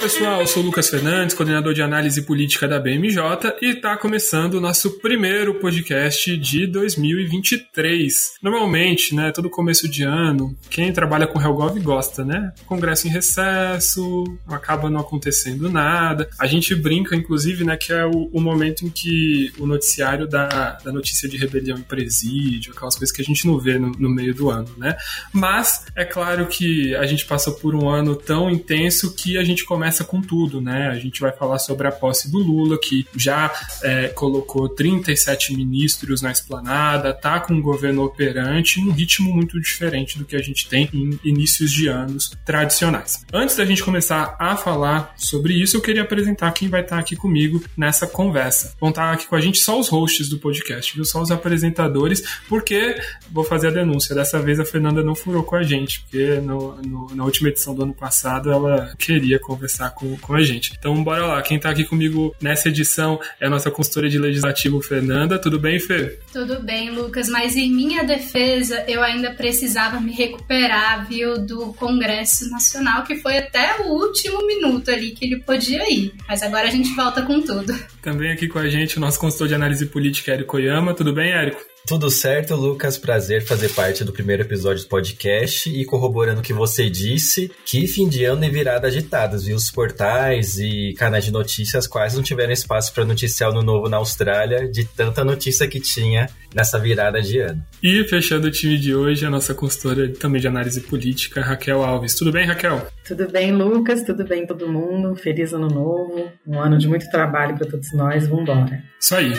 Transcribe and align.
Pessoal, 0.00 0.40
eu 0.40 0.46
sou 0.46 0.62
o 0.62 0.66
Lucas 0.66 0.88
Fernandes, 0.88 1.34
coordenador 1.34 1.74
de 1.74 1.82
análise 1.82 2.22
política 2.22 2.66
da 2.66 2.80
BMJ 2.80 3.20
e 3.60 3.72
está 3.72 3.98
começando 3.98 4.54
o 4.54 4.60
nosso 4.60 4.98
primeiro 4.98 5.56
podcast 5.56 6.38
de 6.38 6.66
2023. 6.66 8.32
Normalmente, 8.42 9.14
né, 9.14 9.30
todo 9.30 9.50
começo 9.50 9.86
de 9.86 10.02
ano, 10.02 10.56
quem 10.70 10.90
trabalha 10.90 11.26
com 11.26 11.38
Helgov 11.38 11.78
gosta, 11.80 12.24
né? 12.24 12.50
Congresso 12.64 13.08
em 13.08 13.10
recesso, 13.10 14.24
acaba 14.48 14.88
não 14.88 15.00
acontecendo 15.00 15.68
nada. 15.68 16.30
A 16.38 16.46
gente 16.46 16.74
brinca, 16.74 17.14
inclusive, 17.14 17.62
né, 17.62 17.76
que 17.76 17.92
é 17.92 18.06
o, 18.06 18.30
o 18.32 18.40
momento 18.40 18.86
em 18.86 18.88
que 18.88 19.52
o 19.58 19.66
noticiário 19.66 20.26
da, 20.26 20.78
da 20.82 20.90
notícia 20.90 21.28
de 21.28 21.36
rebelião 21.36 21.76
em 21.76 21.82
presídio, 21.82 22.72
aquelas 22.74 22.94
coisas 22.96 23.14
que 23.14 23.20
a 23.20 23.24
gente 23.24 23.46
não 23.46 23.58
vê 23.58 23.78
no, 23.78 23.90
no 23.90 24.08
meio 24.08 24.34
do 24.34 24.48
ano, 24.48 24.70
né? 24.78 24.96
Mas 25.30 25.84
é 25.94 26.06
claro 26.06 26.46
que 26.46 26.94
a 26.96 27.04
gente 27.04 27.26
passou 27.26 27.52
por 27.52 27.74
um 27.74 27.86
ano 27.86 28.16
tão 28.16 28.50
intenso 28.50 29.14
que 29.14 29.36
a 29.36 29.44
gente 29.44 29.62
começa 29.62 29.90
começa 30.00 30.04
com 30.04 30.20
tudo, 30.20 30.60
né? 30.60 30.88
A 30.88 30.98
gente 30.98 31.20
vai 31.20 31.32
falar 31.32 31.58
sobre 31.58 31.86
a 31.86 31.92
posse 31.92 32.30
do 32.30 32.38
Lula, 32.38 32.78
que 32.78 33.06
já 33.16 33.52
é, 33.82 34.08
colocou 34.08 34.68
37 34.68 35.54
ministros 35.56 36.22
na 36.22 36.30
esplanada, 36.30 37.12
tá 37.12 37.40
com 37.40 37.54
um 37.54 37.62
governo 37.62 38.04
operante 38.04 38.80
num 38.80 38.92
ritmo 38.92 39.32
muito 39.32 39.60
diferente 39.60 40.18
do 40.18 40.24
que 40.24 40.36
a 40.36 40.42
gente 40.42 40.68
tem 40.68 40.88
em 40.92 41.18
inícios 41.24 41.70
de 41.70 41.88
anos 41.88 42.32
tradicionais. 42.44 43.24
Antes 43.32 43.56
da 43.56 43.64
gente 43.64 43.82
começar 43.82 44.36
a 44.38 44.56
falar 44.56 45.14
sobre 45.16 45.54
isso, 45.54 45.76
eu 45.76 45.80
queria 45.80 46.02
apresentar 46.02 46.52
quem 46.52 46.68
vai 46.68 46.82
estar 46.82 46.98
aqui 46.98 47.16
comigo 47.16 47.62
nessa 47.76 48.06
conversa. 48.06 48.74
Vão 48.80 48.90
estar 48.90 49.12
aqui 49.12 49.26
com 49.26 49.36
a 49.36 49.40
gente 49.40 49.58
só 49.58 49.78
os 49.78 49.88
hosts 49.88 50.28
do 50.28 50.38
podcast, 50.38 50.94
viu? 50.94 51.04
Só 51.04 51.20
os 51.20 51.30
apresentadores, 51.30 52.22
porque 52.48 52.96
vou 53.30 53.44
fazer 53.44 53.68
a 53.68 53.70
denúncia. 53.70 54.14
Dessa 54.14 54.40
vez 54.40 54.58
a 54.60 54.64
Fernanda 54.64 55.02
não 55.02 55.14
furou 55.14 55.42
com 55.42 55.56
a 55.56 55.62
gente, 55.62 56.00
porque 56.00 56.40
no, 56.40 56.76
no, 56.82 57.14
na 57.14 57.24
última 57.24 57.48
edição 57.48 57.74
do 57.74 57.82
ano 57.82 57.94
passado 57.94 58.50
ela 58.50 58.94
queria 58.98 59.38
conversar 59.38 59.79
conversar 59.80 59.90
com, 59.90 60.16
com 60.18 60.34
a 60.34 60.42
gente. 60.42 60.72
Então, 60.78 61.02
bora 61.02 61.26
lá. 61.26 61.42
Quem 61.42 61.58
tá 61.58 61.70
aqui 61.70 61.84
comigo 61.84 62.34
nessa 62.40 62.68
edição 62.68 63.18
é 63.40 63.46
a 63.46 63.50
nossa 63.50 63.70
consultora 63.70 64.08
de 64.08 64.18
legislativo, 64.18 64.80
Fernanda. 64.82 65.38
Tudo 65.38 65.58
bem, 65.58 65.78
Fê? 65.78 66.18
Tudo 66.32 66.60
bem, 66.60 66.90
Lucas, 66.90 67.28
mas 67.28 67.56
em 67.56 67.70
minha 67.72 68.04
defesa, 68.04 68.84
eu 68.86 69.02
ainda 69.02 69.30
precisava 69.30 70.00
me 70.00 70.12
recuperar, 70.12 71.08
viu, 71.08 71.38
do 71.38 71.72
Congresso 71.74 72.50
Nacional, 72.50 73.04
que 73.04 73.16
foi 73.16 73.38
até 73.38 73.80
o 73.80 73.92
último 73.92 74.46
minuto 74.46 74.90
ali 74.90 75.12
que 75.12 75.24
ele 75.24 75.40
podia 75.40 75.90
ir. 75.90 76.12
Mas 76.28 76.42
agora 76.42 76.68
a 76.68 76.70
gente 76.70 76.94
volta 76.94 77.22
com 77.22 77.40
tudo. 77.40 77.74
Também 78.02 78.32
aqui 78.32 78.48
com 78.48 78.58
a 78.58 78.68
gente 78.68 78.98
o 78.98 79.00
nosso 79.00 79.18
consultor 79.18 79.48
de 79.48 79.54
análise 79.54 79.86
política, 79.86 80.32
Érico 80.32 80.56
Oyama. 80.56 80.94
Tudo 80.94 81.12
bem, 81.12 81.32
Érico? 81.32 81.69
Tudo 81.86 82.10
certo, 82.10 82.54
Lucas. 82.54 82.98
Prazer 82.98 83.42
fazer 83.42 83.70
parte 83.70 84.04
do 84.04 84.12
primeiro 84.12 84.42
episódio 84.42 84.84
do 84.84 84.88
podcast 84.88 85.68
e 85.68 85.84
corroborando 85.84 86.40
o 86.40 86.42
que 86.42 86.52
você 86.52 86.88
disse, 86.88 87.50
que 87.64 87.86
fim 87.86 88.08
de 88.08 88.24
ano 88.24 88.44
e 88.44 88.50
virada 88.50 88.86
agitadas, 88.86 89.44
viu? 89.44 89.56
Os 89.56 89.70
portais 89.70 90.58
e 90.58 90.94
canais 90.96 91.24
de 91.24 91.32
notícias 91.32 91.86
quase 91.86 92.16
não 92.16 92.22
tiveram 92.22 92.52
espaço 92.52 92.92
para 92.94 93.04
noticiar 93.04 93.52
no 93.52 93.62
novo 93.62 93.88
na 93.88 93.96
Austrália, 93.96 94.68
de 94.68 94.84
tanta 94.84 95.24
notícia 95.24 95.66
que 95.66 95.80
tinha 95.80 96.28
nessa 96.54 96.78
virada 96.78 97.20
de 97.20 97.40
ano. 97.40 97.64
E 97.82 98.04
fechando 98.04 98.48
o 98.48 98.50
time 98.50 98.78
de 98.78 98.94
hoje, 98.94 99.24
a 99.26 99.30
nossa 99.30 99.54
consultora 99.54 100.08
também 100.08 100.40
de 100.40 100.48
análise 100.48 100.80
política, 100.80 101.40
Raquel 101.40 101.82
Alves. 101.82 102.14
Tudo 102.14 102.30
bem, 102.30 102.46
Raquel? 102.46 102.86
Tudo 103.06 103.28
bem, 103.28 103.52
Lucas? 103.52 104.02
Tudo 104.02 104.24
bem, 104.24 104.46
todo 104.46 104.68
mundo? 104.68 105.16
Feliz 105.16 105.52
ano 105.52 105.68
novo, 105.68 106.30
um 106.46 106.60
ano 106.60 106.78
de 106.78 106.86
muito 106.86 107.10
trabalho 107.10 107.56
para 107.56 107.68
todos 107.68 107.92
nós. 107.92 108.28
Vamos 108.28 108.42
embora. 108.42 108.82
Isso 109.00 109.14
aí. 109.14 109.32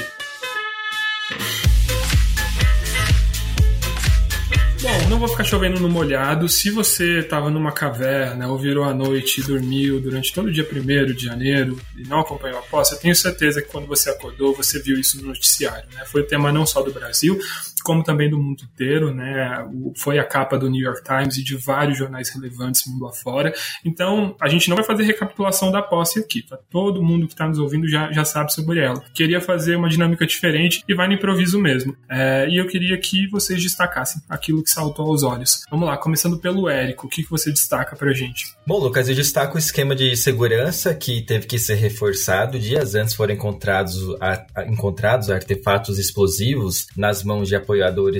Vou 5.21 5.29
ficar 5.29 5.43
chovendo 5.43 5.79
no 5.79 5.87
molhado. 5.87 6.49
Se 6.49 6.71
você 6.71 7.19
estava 7.19 7.51
numa 7.51 7.71
caverna 7.71 8.47
ou 8.47 8.57
virou 8.57 8.83
a 8.83 8.93
noite 8.93 9.39
e 9.39 9.43
dormiu 9.43 10.01
durante 10.01 10.33
todo 10.33 10.47
o 10.47 10.51
dia 10.51 10.67
1 10.67 11.13
de 11.13 11.25
janeiro 11.25 11.79
e 11.95 12.01
não 12.07 12.21
acompanhou 12.21 12.57
a 12.57 12.63
posse, 12.63 12.93
eu 12.93 12.99
tenho 12.99 13.15
certeza 13.15 13.61
que 13.61 13.67
quando 13.67 13.85
você 13.85 14.09
acordou, 14.09 14.55
você 14.55 14.81
viu 14.81 14.99
isso 14.99 15.21
no 15.21 15.27
noticiário. 15.27 15.87
Né? 15.93 16.03
Foi 16.05 16.21
o 16.21 16.27
tema 16.27 16.51
não 16.51 16.65
só 16.65 16.81
do 16.81 16.91
Brasil, 16.91 17.39
como 17.81 18.03
também 18.03 18.29
do 18.29 18.37
mundo 18.37 18.63
inteiro, 18.63 19.13
né? 19.13 19.65
Foi 19.97 20.19
a 20.19 20.23
capa 20.23 20.57
do 20.57 20.69
New 20.69 20.81
York 20.81 21.03
Times 21.03 21.37
e 21.37 21.43
de 21.43 21.55
vários 21.55 21.97
jornais 21.97 22.29
relevantes 22.29 22.85
mundo 22.87 23.07
afora. 23.07 23.53
Então, 23.83 24.35
a 24.39 24.47
gente 24.47 24.69
não 24.69 24.75
vai 24.75 24.85
fazer 24.85 25.03
recapitulação 25.03 25.71
da 25.71 25.81
posse 25.81 26.19
aqui, 26.19 26.43
tá? 26.43 26.57
Todo 26.69 27.03
mundo 27.03 27.27
que 27.27 27.33
está 27.33 27.47
nos 27.47 27.59
ouvindo 27.59 27.87
já, 27.87 28.11
já 28.11 28.23
sabe 28.25 28.53
sobre 28.53 28.79
ela. 28.79 29.01
Queria 29.13 29.41
fazer 29.41 29.75
uma 29.75 29.89
dinâmica 29.89 30.25
diferente 30.25 30.83
e 30.87 30.93
vai 30.93 31.07
no 31.07 31.13
improviso 31.13 31.59
mesmo. 31.59 31.95
É, 32.09 32.47
e 32.49 32.57
eu 32.57 32.67
queria 32.67 32.97
que 32.97 33.27
vocês 33.27 33.61
destacassem 33.61 34.21
aquilo 34.29 34.63
que 34.63 34.69
saltou 34.69 35.07
aos 35.07 35.23
olhos. 35.23 35.63
Vamos 35.69 35.87
lá, 35.87 35.97
começando 35.97 36.37
pelo 36.37 36.69
Érico, 36.69 37.07
o 37.07 37.09
que, 37.09 37.23
que 37.23 37.29
você 37.29 37.51
destaca 37.51 37.95
pra 37.95 38.13
gente? 38.13 38.55
Bom, 38.65 38.79
Lucas, 38.79 39.09
eu 39.09 39.15
destaco 39.15 39.55
o 39.55 39.59
esquema 39.59 39.95
de 39.95 40.15
segurança 40.15 40.93
que 40.93 41.21
teve 41.21 41.47
que 41.47 41.57
ser 41.57 41.75
reforçado. 41.75 42.59
Dias 42.59 42.95
antes 42.95 43.13
foram 43.13 43.33
encontrados, 43.33 43.97
a, 44.19 44.45
a, 44.55 44.65
encontrados 44.65 45.29
artefatos 45.29 45.97
explosivos 45.97 46.87
nas 46.95 47.23
mãos 47.23 47.47
de 47.47 47.55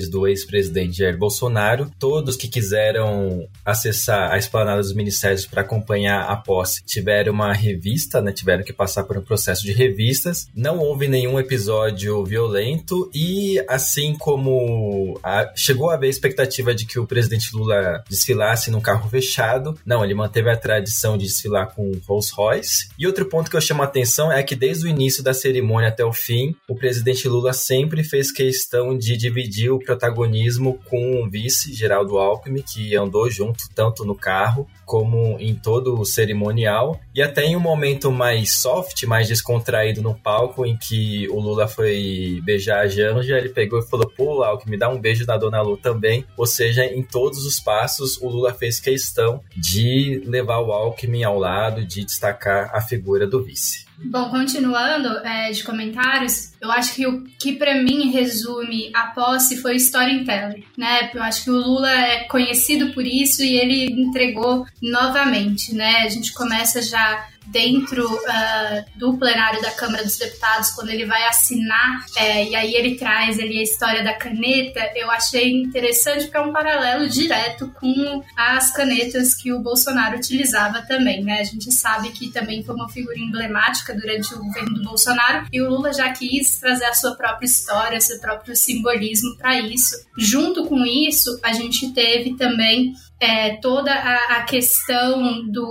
do 0.09 0.27
ex-presidente 0.27 0.97
Jair 0.97 1.17
Bolsonaro. 1.17 1.91
Todos 1.99 2.35
que 2.35 2.47
quiseram 2.47 3.47
acessar 3.65 4.31
a 4.31 4.37
esplanada 4.37 4.81
dos 4.81 4.93
ministérios 4.93 5.45
para 5.45 5.61
acompanhar 5.61 6.23
a 6.29 6.35
posse 6.35 6.83
tiveram 6.83 7.33
uma 7.33 7.53
revista, 7.53 8.21
né? 8.21 8.31
tiveram 8.31 8.63
que 8.63 8.73
passar 8.73 9.03
por 9.03 9.17
um 9.17 9.21
processo 9.21 9.63
de 9.63 9.71
revistas. 9.71 10.47
Não 10.55 10.79
houve 10.79 11.07
nenhum 11.07 11.39
episódio 11.39 12.23
violento 12.23 13.09
e, 13.13 13.63
assim 13.67 14.15
como 14.15 15.19
a, 15.23 15.51
chegou 15.55 15.89
a 15.89 15.95
haver 15.95 16.09
expectativa 16.09 16.73
de 16.73 16.85
que 16.85 16.99
o 16.99 17.07
presidente 17.07 17.55
Lula 17.55 18.03
desfilasse 18.09 18.71
num 18.71 18.81
carro 18.81 19.09
fechado, 19.09 19.77
não, 19.85 20.03
ele 20.03 20.13
manteve 20.13 20.49
a 20.49 20.57
tradição 20.57 21.17
de 21.17 21.25
desfilar 21.25 21.73
com 21.73 21.91
Rolls 22.07 22.31
Royce. 22.33 22.89
E 22.97 23.07
outro 23.07 23.25
ponto 23.25 23.49
que 23.49 23.57
eu 23.57 23.61
chamo 23.61 23.81
a 23.81 23.85
atenção 23.85 24.31
é 24.31 24.41
que 24.43 24.55
desde 24.55 24.85
o 24.85 24.89
início 24.89 25.23
da 25.23 25.33
cerimônia 25.33 25.89
até 25.89 26.03
o 26.03 26.13
fim, 26.13 26.55
o 26.67 26.75
presidente 26.75 27.27
Lula 27.27 27.53
sempre 27.53 28.03
fez 28.03 28.31
questão 28.31 28.97
de 28.97 29.17
dividir 29.17 29.40
dividir 29.41 29.71
o 29.71 29.79
protagonismo 29.79 30.79
com 30.89 31.21
o 31.21 31.29
vice, 31.29 31.73
Geraldo 31.73 32.17
Alckmin, 32.17 32.61
que 32.61 32.95
andou 32.95 33.29
junto 33.29 33.63
tanto 33.73 34.05
no 34.05 34.15
carro 34.15 34.67
como 34.85 35.37
em 35.39 35.55
todo 35.55 35.99
o 35.99 36.05
cerimonial. 36.05 36.99
E 37.15 37.21
até 37.21 37.45
em 37.45 37.55
um 37.55 37.59
momento 37.59 38.11
mais 38.11 38.53
soft, 38.53 39.03
mais 39.03 39.27
descontraído 39.27 40.01
no 40.01 40.13
palco, 40.13 40.65
em 40.65 40.77
que 40.77 41.27
o 41.29 41.39
Lula 41.39 41.67
foi 41.67 42.41
beijar 42.43 42.81
a 42.81 42.87
Janja, 42.87 43.37
ele 43.37 43.49
pegou 43.49 43.79
e 43.79 43.87
falou: 43.87 44.11
pô, 44.15 44.43
Alckmin, 44.43 44.77
dá 44.77 44.89
um 44.89 44.99
beijo 44.99 45.25
na 45.25 45.37
Dona 45.37 45.61
Lu 45.61 45.77
também. 45.77 46.25
Ou 46.37 46.45
seja, 46.45 46.85
em 46.85 47.03
todos 47.03 47.45
os 47.45 47.59
passos, 47.59 48.17
o 48.21 48.27
Lula 48.27 48.53
fez 48.53 48.79
questão 48.79 49.41
de 49.55 50.21
levar 50.25 50.59
o 50.59 50.71
Alckmin 50.71 51.23
ao 51.23 51.39
lado, 51.39 51.85
de 51.85 52.03
destacar 52.03 52.71
a 52.73 52.81
figura 52.81 53.25
do 53.25 53.43
vice. 53.43 53.90
Bom, 54.03 54.29
continuando 54.29 55.09
é, 55.19 55.51
de 55.51 55.63
comentários, 55.63 56.53
eu 56.59 56.71
acho 56.71 56.95
que 56.95 57.05
o 57.05 57.23
que 57.39 57.53
para 57.53 57.81
mim 57.81 58.11
resume 58.11 58.91
a 58.95 59.07
posse 59.07 59.61
foi 59.61 59.73
o 59.73 59.77
storytelling, 59.77 60.63
né? 60.77 61.11
Eu 61.13 61.21
acho 61.21 61.43
que 61.43 61.51
o 61.51 61.55
Lula 61.55 61.91
é 61.91 62.23
conhecido 62.23 62.93
por 62.93 63.05
isso 63.05 63.43
e 63.43 63.55
ele 63.55 63.91
entregou 64.01 64.65
novamente, 64.81 65.75
né? 65.75 66.01
A 66.03 66.09
gente 66.09 66.33
começa 66.33 66.81
já 66.81 67.27
dentro 67.47 68.05
uh, 68.05 68.85
do 68.95 69.17
plenário 69.17 69.61
da 69.61 69.71
Câmara 69.71 70.03
dos 70.03 70.17
Deputados, 70.17 70.71
quando 70.71 70.89
ele 70.89 71.05
vai 71.05 71.23
assinar, 71.25 72.05
é, 72.15 72.45
e 72.47 72.55
aí 72.55 72.73
ele 72.73 72.95
traz 72.95 73.39
ali 73.39 73.59
a 73.59 73.63
história 73.63 74.03
da 74.03 74.13
caneta, 74.13 74.79
eu 74.95 75.09
achei 75.11 75.51
interessante 75.51 76.25
porque 76.25 76.37
é 76.37 76.41
um 76.41 76.53
paralelo 76.53 77.09
direto 77.09 77.71
com 77.79 78.23
as 78.37 78.71
canetas 78.71 79.35
que 79.35 79.51
o 79.51 79.59
Bolsonaro 79.59 80.17
utilizava 80.17 80.81
também, 80.83 81.23
né? 81.23 81.39
A 81.39 81.43
gente 81.43 81.71
sabe 81.71 82.11
que 82.11 82.31
também 82.31 82.63
foi 82.63 82.75
uma 82.75 82.89
figura 82.89 83.17
emblemática 83.17 83.93
durante 83.93 84.33
o 84.33 84.39
governo 84.39 84.75
do 84.75 84.83
Bolsonaro 84.83 85.47
e 85.51 85.61
o 85.61 85.69
Lula 85.69 85.93
já 85.93 86.11
quis 86.11 86.59
trazer 86.59 86.85
a 86.85 86.93
sua 86.93 87.15
própria 87.15 87.45
história, 87.45 87.99
seu 87.99 88.19
próprio 88.19 88.55
simbolismo 88.55 89.35
para 89.37 89.59
isso. 89.59 89.95
Junto 90.17 90.65
com 90.65 90.85
isso, 90.85 91.39
a 91.43 91.53
gente 91.53 91.91
teve 91.93 92.35
também 92.35 92.93
é, 93.21 93.57
toda 93.57 93.93
a, 93.93 94.37
a, 94.37 94.43
questão 94.43 95.47
do. 95.47 95.63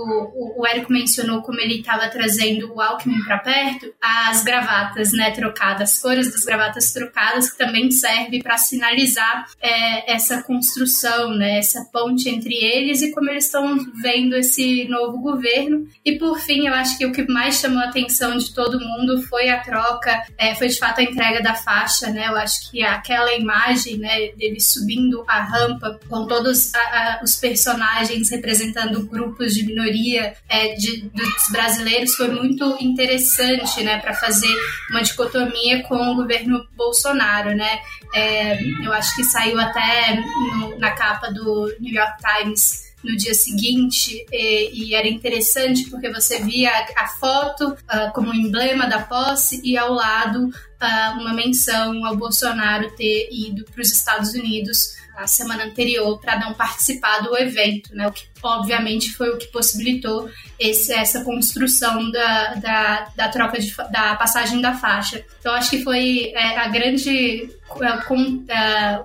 O, 0.57 0.65
Érico 0.65 0.93
mencionou 0.93 1.41
como 1.41 1.59
ele 1.59 1.81
estava 1.81 2.07
trazendo 2.07 2.73
o 2.73 2.79
Alckmin 2.79 3.21
para 3.25 3.39
perto, 3.39 3.93
as 4.01 4.41
gravatas 4.41 5.11
né, 5.11 5.31
trocadas, 5.31 5.91
as 5.91 6.01
cores 6.01 6.31
das 6.31 6.45
gravatas 6.45 6.93
trocadas, 6.93 7.51
que 7.51 7.57
também 7.57 7.91
serve 7.91 8.41
para 8.41 8.57
sinalizar 8.57 9.47
é, 9.59 10.13
essa 10.13 10.41
construção, 10.43 11.35
né, 11.35 11.57
essa 11.57 11.83
ponte 11.91 12.29
entre 12.29 12.53
eles 12.55 13.01
e 13.01 13.11
como 13.11 13.29
eles 13.29 13.45
estão 13.45 13.77
vendo 14.01 14.37
esse 14.37 14.87
novo 14.87 15.19
governo. 15.19 15.85
E 16.05 16.13
por 16.13 16.39
fim, 16.39 16.67
eu 16.67 16.73
acho 16.73 16.97
que 16.97 17.05
o 17.05 17.11
que 17.11 17.27
mais 17.27 17.59
chamou 17.59 17.79
a 17.79 17.89
atenção 17.89 18.37
de 18.37 18.53
todo 18.53 18.79
mundo 18.79 19.21
foi 19.23 19.49
a 19.49 19.59
troca, 19.59 20.23
é, 20.37 20.55
foi 20.55 20.69
de 20.69 20.79
fato 20.79 20.99
a 20.99 21.03
entrega 21.03 21.41
da 21.41 21.53
faixa, 21.53 22.09
né? 22.11 22.27
Eu 22.29 22.37
acho 22.37 22.71
que 22.71 22.81
aquela 22.81 23.33
imagem 23.33 23.97
né, 23.97 24.27
dele 24.37 24.61
subindo 24.61 25.25
a 25.27 25.41
rampa 25.43 25.99
com 26.07 26.25
todos 26.25 26.73
a, 26.73 26.79
a, 26.79 27.21
os 27.21 27.40
personagens 27.41 28.29
representando 28.29 29.05
grupos 29.07 29.53
de 29.53 29.65
minoria 29.65 30.33
é, 30.47 30.75
de, 30.75 31.09
dos 31.09 31.51
brasileiros 31.51 32.15
foi 32.15 32.29
muito 32.29 32.77
interessante, 32.79 33.83
né, 33.83 33.99
para 33.99 34.13
fazer 34.13 34.55
uma 34.89 35.01
dicotomia 35.01 35.83
com 35.83 35.95
o 35.95 36.15
governo 36.15 36.65
Bolsonaro, 36.75 37.55
né? 37.55 37.79
É, 38.13 38.61
eu 38.83 38.93
acho 38.93 39.15
que 39.15 39.23
saiu 39.23 39.59
até 39.59 40.15
no, 40.15 40.77
na 40.77 40.91
capa 40.91 41.31
do 41.31 41.73
New 41.79 41.93
York 41.93 42.13
Times 42.21 42.90
no 43.03 43.15
dia 43.17 43.33
seguinte 43.33 44.25
e, 44.31 44.89
e, 44.89 44.95
era 44.95 45.07
interessante 45.07 45.89
porque 45.89 46.11
você 46.11 46.41
via 46.43 46.69
a, 46.69 47.03
a 47.03 47.07
foto 47.07 47.69
uh, 47.69 48.11
como 48.13 48.33
emblema 48.33 48.87
da 48.87 49.01
posse 49.01 49.61
e 49.63 49.77
ao 49.77 49.93
lado 49.93 50.47
uh, 50.47 51.19
uma 51.19 51.33
menção 51.33 52.05
ao 52.05 52.15
Bolsonaro 52.15 52.91
ter 52.95 53.29
ido 53.31 53.65
para 53.65 53.81
os 53.81 53.91
Estados 53.91 54.33
Unidos 54.33 55.01
a 55.15 55.27
semana 55.27 55.65
anterior 55.65 56.19
para 56.19 56.39
não 56.39 56.53
participar 56.53 57.19
do 57.19 57.37
evento, 57.37 57.93
né? 57.95 58.07
O 58.07 58.11
que 58.11 58.23
obviamente 58.41 59.11
foi 59.11 59.29
o 59.29 59.37
que 59.37 59.47
possibilitou 59.47 60.29
esse, 60.59 60.93
essa 60.93 61.23
construção 61.23 62.09
da, 62.11 62.55
da, 62.55 63.11
da 63.15 63.29
troca 63.29 63.59
de, 63.59 63.71
da 63.91 64.15
passagem 64.15 64.61
da 64.61 64.73
faixa. 64.73 65.23
Então 65.39 65.53
acho 65.53 65.69
que 65.69 65.83
foi 65.83 66.31
é, 66.33 66.57
a 66.57 66.67
grande 66.69 67.49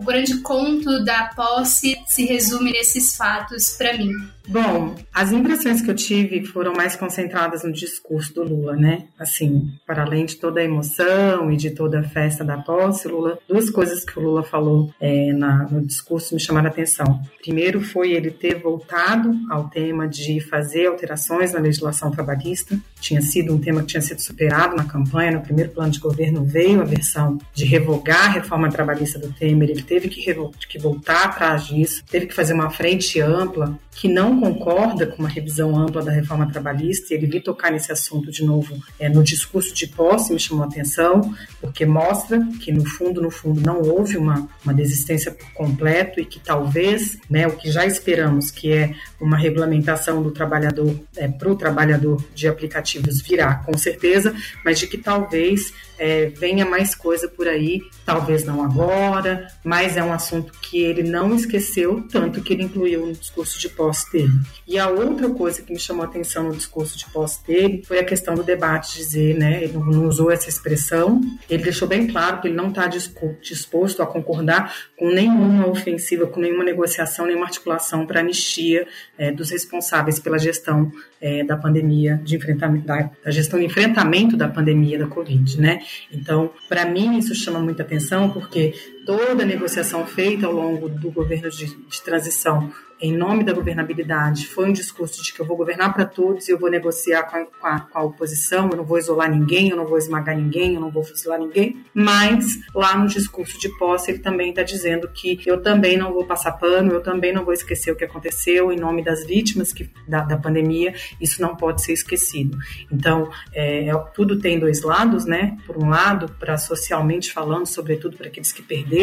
o 0.00 0.04
grande 0.04 0.40
conto 0.40 1.04
da 1.04 1.30
posse 1.34 1.96
se 2.06 2.24
resume 2.26 2.72
nesses 2.72 3.16
fatos 3.16 3.70
para 3.70 3.96
mim. 3.96 4.10
Bom, 4.48 4.94
as 5.12 5.32
impressões 5.32 5.82
que 5.82 5.90
eu 5.90 5.94
tive 5.94 6.44
foram 6.44 6.72
mais 6.72 6.94
concentradas 6.94 7.64
no 7.64 7.72
discurso 7.72 8.34
do 8.34 8.44
Lula, 8.44 8.76
né? 8.76 9.04
Assim, 9.18 9.72
para 9.84 10.04
além 10.04 10.24
de 10.24 10.36
toda 10.36 10.60
a 10.60 10.64
emoção 10.64 11.50
e 11.50 11.56
de 11.56 11.70
toda 11.70 12.00
a 12.00 12.04
festa 12.04 12.44
da 12.44 12.58
posse, 12.58 13.08
Lula, 13.08 13.38
duas 13.48 13.68
coisas 13.70 14.04
que 14.04 14.18
o 14.18 14.22
Lula 14.22 14.44
falou 14.44 14.92
é, 15.00 15.32
na, 15.32 15.64
no 15.64 15.84
discurso 15.84 16.34
me 16.34 16.40
chamaram 16.40 16.68
a 16.68 16.70
atenção. 16.70 17.20
Primeiro 17.42 17.80
foi 17.80 18.12
ele 18.12 18.30
ter 18.30 18.60
voltado 18.60 19.32
ao 19.50 19.68
tema 19.68 20.06
de 20.06 20.40
fazer 20.40 20.86
alterações 20.86 21.52
na 21.52 21.58
legislação 21.58 22.10
trabalhista. 22.10 22.78
Tinha 23.00 23.20
sido 23.20 23.54
um 23.54 23.58
tema 23.58 23.80
que 23.80 23.88
tinha 23.88 24.00
sido 24.00 24.20
superado 24.20 24.76
na 24.76 24.84
campanha, 24.84 25.32
no 25.32 25.40
primeiro 25.40 25.70
plano 25.70 25.90
de 25.90 25.98
governo 25.98 26.44
veio 26.44 26.80
a 26.80 26.84
versão 26.84 27.38
de 27.52 27.64
revogar 27.64 28.26
a 28.26 28.32
reforma 28.32 28.70
trabalhista 28.70 29.18
do 29.18 29.32
Temer, 29.32 29.70
ele 29.70 29.82
teve 29.82 30.08
que, 30.08 30.22
que 30.68 30.78
voltar 30.78 31.24
atrás 31.24 31.66
disso, 31.66 32.04
teve 32.08 32.26
que 32.26 32.34
fazer 32.34 32.52
uma 32.52 32.70
frente 32.70 33.20
ampla 33.20 33.78
que 33.96 34.08
não 34.08 34.35
concorda 34.40 35.06
com 35.06 35.22
uma 35.22 35.28
revisão 35.28 35.76
ampla 35.76 36.02
da 36.02 36.12
reforma 36.12 36.50
trabalhista, 36.50 37.12
e 37.12 37.16
ele 37.16 37.26
vir 37.26 37.42
tocar 37.42 37.70
nesse 37.70 37.92
assunto 37.92 38.30
de 38.30 38.44
novo 38.44 38.76
é, 38.98 39.08
no 39.08 39.22
discurso 39.22 39.74
de 39.74 39.86
posse 39.86 40.32
me 40.32 40.38
chamou 40.38 40.64
a 40.64 40.66
atenção, 40.66 41.34
porque 41.60 41.84
mostra 41.84 42.40
que 42.60 42.72
no 42.72 42.84
fundo, 42.84 43.20
no 43.20 43.30
fundo, 43.30 43.60
não 43.60 43.82
houve 43.82 44.16
uma, 44.16 44.48
uma 44.64 44.74
desistência 44.74 45.30
por 45.32 45.50
completo 45.52 46.20
e 46.20 46.24
que 46.24 46.40
talvez, 46.40 47.18
né, 47.28 47.46
o 47.46 47.52
que 47.52 47.70
já 47.70 47.86
esperamos, 47.86 48.50
que 48.50 48.72
é 48.72 48.94
uma 49.20 49.36
regulamentação 49.36 50.22
do 50.22 50.30
trabalhador 50.30 50.98
é, 51.16 51.28
para 51.28 51.50
o 51.50 51.56
trabalhador 51.56 52.22
de 52.34 52.48
aplicativos 52.48 53.20
virá, 53.20 53.54
com 53.56 53.76
certeza, 53.76 54.34
mas 54.64 54.78
de 54.78 54.86
que 54.86 54.98
talvez 54.98 55.72
é, 55.98 56.26
venha 56.26 56.64
mais 56.64 56.94
coisa 56.94 57.28
por 57.28 57.48
aí, 57.48 57.80
talvez 58.04 58.44
não 58.44 58.62
agora, 58.62 59.46
mas 59.64 59.96
é 59.96 60.02
um 60.02 60.12
assunto 60.12 60.52
que 60.60 60.82
ele 60.82 61.02
não 61.02 61.34
esqueceu, 61.34 62.06
tanto 62.10 62.40
que 62.40 62.52
ele 62.52 62.64
incluiu 62.64 63.06
no 63.06 63.12
discurso 63.12 63.58
de 63.58 63.68
posse 63.68 64.10
dele. 64.12 64.32
E 64.66 64.78
a 64.78 64.88
outra 64.88 65.30
coisa 65.30 65.62
que 65.62 65.72
me 65.72 65.78
chamou 65.78 66.04
a 66.04 66.06
atenção 66.06 66.44
no 66.44 66.54
discurso 66.54 66.98
de 66.98 67.06
posse 67.06 67.44
dele 67.46 67.82
foi 67.86 67.98
a 67.98 68.04
questão 68.04 68.34
do 68.34 68.42
debate, 68.42 68.96
dizer, 68.96 69.36
né, 69.36 69.62
ele 69.64 69.78
não 69.78 70.06
usou 70.06 70.30
essa 70.30 70.48
expressão, 70.48 71.20
ele 71.48 71.62
deixou 71.62 71.88
bem 71.88 72.06
claro 72.06 72.40
que 72.40 72.48
ele 72.48 72.56
não 72.56 72.68
está 72.68 72.86
disposto 72.86 74.02
a 74.02 74.06
concordar 74.06 74.74
com 74.98 75.08
nenhuma 75.10 75.66
ofensiva, 75.66 76.26
com 76.26 76.40
nenhuma 76.40 76.64
negociação, 76.64 77.26
nenhuma 77.26 77.46
articulação 77.46 78.06
para 78.06 78.20
anistia 78.20 78.86
é, 79.18 79.30
dos 79.30 79.50
responsáveis 79.50 80.18
pela 80.18 80.38
gestão 80.38 80.90
é, 81.20 81.42
da 81.44 81.56
pandemia, 81.56 82.20
de 82.22 82.36
enfrentamento, 82.36 82.86
da, 82.86 83.10
da, 83.24 83.30
gestão 83.30 83.58
de 83.58 83.64
enfrentamento 83.64 84.36
da 84.36 84.48
pandemia 84.48 84.98
da 84.98 85.06
Covid, 85.06 85.60
né? 85.60 85.80
Então, 86.12 86.50
para 86.68 86.84
mim, 86.84 87.18
isso 87.18 87.34
chama 87.34 87.60
muita 87.60 87.82
atenção, 87.82 88.30
porque 88.30 88.74
toda 89.06 89.44
a 89.44 89.46
negociação 89.46 90.04
feita 90.04 90.46
ao 90.46 90.52
longo 90.52 90.88
do 90.88 91.12
governo 91.12 91.48
de, 91.48 91.66
de 91.66 92.02
transição 92.02 92.72
em 92.98 93.14
nome 93.14 93.44
da 93.44 93.52
governabilidade, 93.52 94.46
foi 94.48 94.70
um 94.70 94.72
discurso 94.72 95.22
de 95.22 95.32
que 95.32 95.40
eu 95.40 95.44
vou 95.44 95.54
governar 95.54 95.92
para 95.92 96.06
todos 96.06 96.48
e 96.48 96.52
eu 96.52 96.58
vou 96.58 96.70
negociar 96.70 97.24
com 97.24 97.36
a, 97.36 97.44
com, 97.44 97.66
a, 97.66 97.80
com 97.80 97.98
a, 97.98 98.02
oposição, 98.02 98.70
eu 98.70 98.76
não 98.78 98.84
vou 98.84 98.96
isolar 98.96 99.30
ninguém, 99.30 99.68
eu 99.68 99.76
não 99.76 99.84
vou 99.86 99.98
esmagar 99.98 100.34
ninguém, 100.34 100.74
eu 100.74 100.80
não 100.80 100.90
vou 100.90 101.04
fuzilar 101.04 101.38
ninguém. 101.38 101.84
Mas 101.92 102.58
lá 102.74 102.96
no 102.96 103.06
discurso 103.06 103.60
de 103.60 103.68
posse 103.78 104.10
ele 104.10 104.20
também 104.20 104.48
está 104.48 104.62
dizendo 104.62 105.08
que 105.08 105.38
eu 105.44 105.60
também 105.60 105.98
não 105.98 106.12
vou 106.12 106.24
passar 106.24 106.52
pano, 106.52 106.92
eu 106.92 107.02
também 107.02 107.34
não 107.34 107.44
vou 107.44 107.52
esquecer 107.52 107.90
o 107.90 107.96
que 107.96 108.04
aconteceu 108.04 108.72
em 108.72 108.78
nome 108.78 109.04
das 109.04 109.26
vítimas 109.26 109.74
que, 109.74 109.90
da, 110.08 110.22
da 110.22 110.38
pandemia, 110.38 110.94
isso 111.20 111.42
não 111.42 111.54
pode 111.54 111.82
ser 111.82 111.92
esquecido. 111.92 112.56
Então, 112.90 113.30
é, 113.52 113.88
é, 113.88 113.94
tudo 114.14 114.38
tem 114.38 114.58
dois 114.58 114.80
lados, 114.80 115.26
né? 115.26 115.58
Por 115.66 115.76
um 115.76 115.90
lado, 115.90 116.34
para 116.40 116.56
socialmente 116.56 117.30
falando, 117.30 117.66
sobretudo 117.66 118.16
para 118.16 118.28
aqueles 118.28 118.52
que 118.52 118.62
perderam 118.62 118.95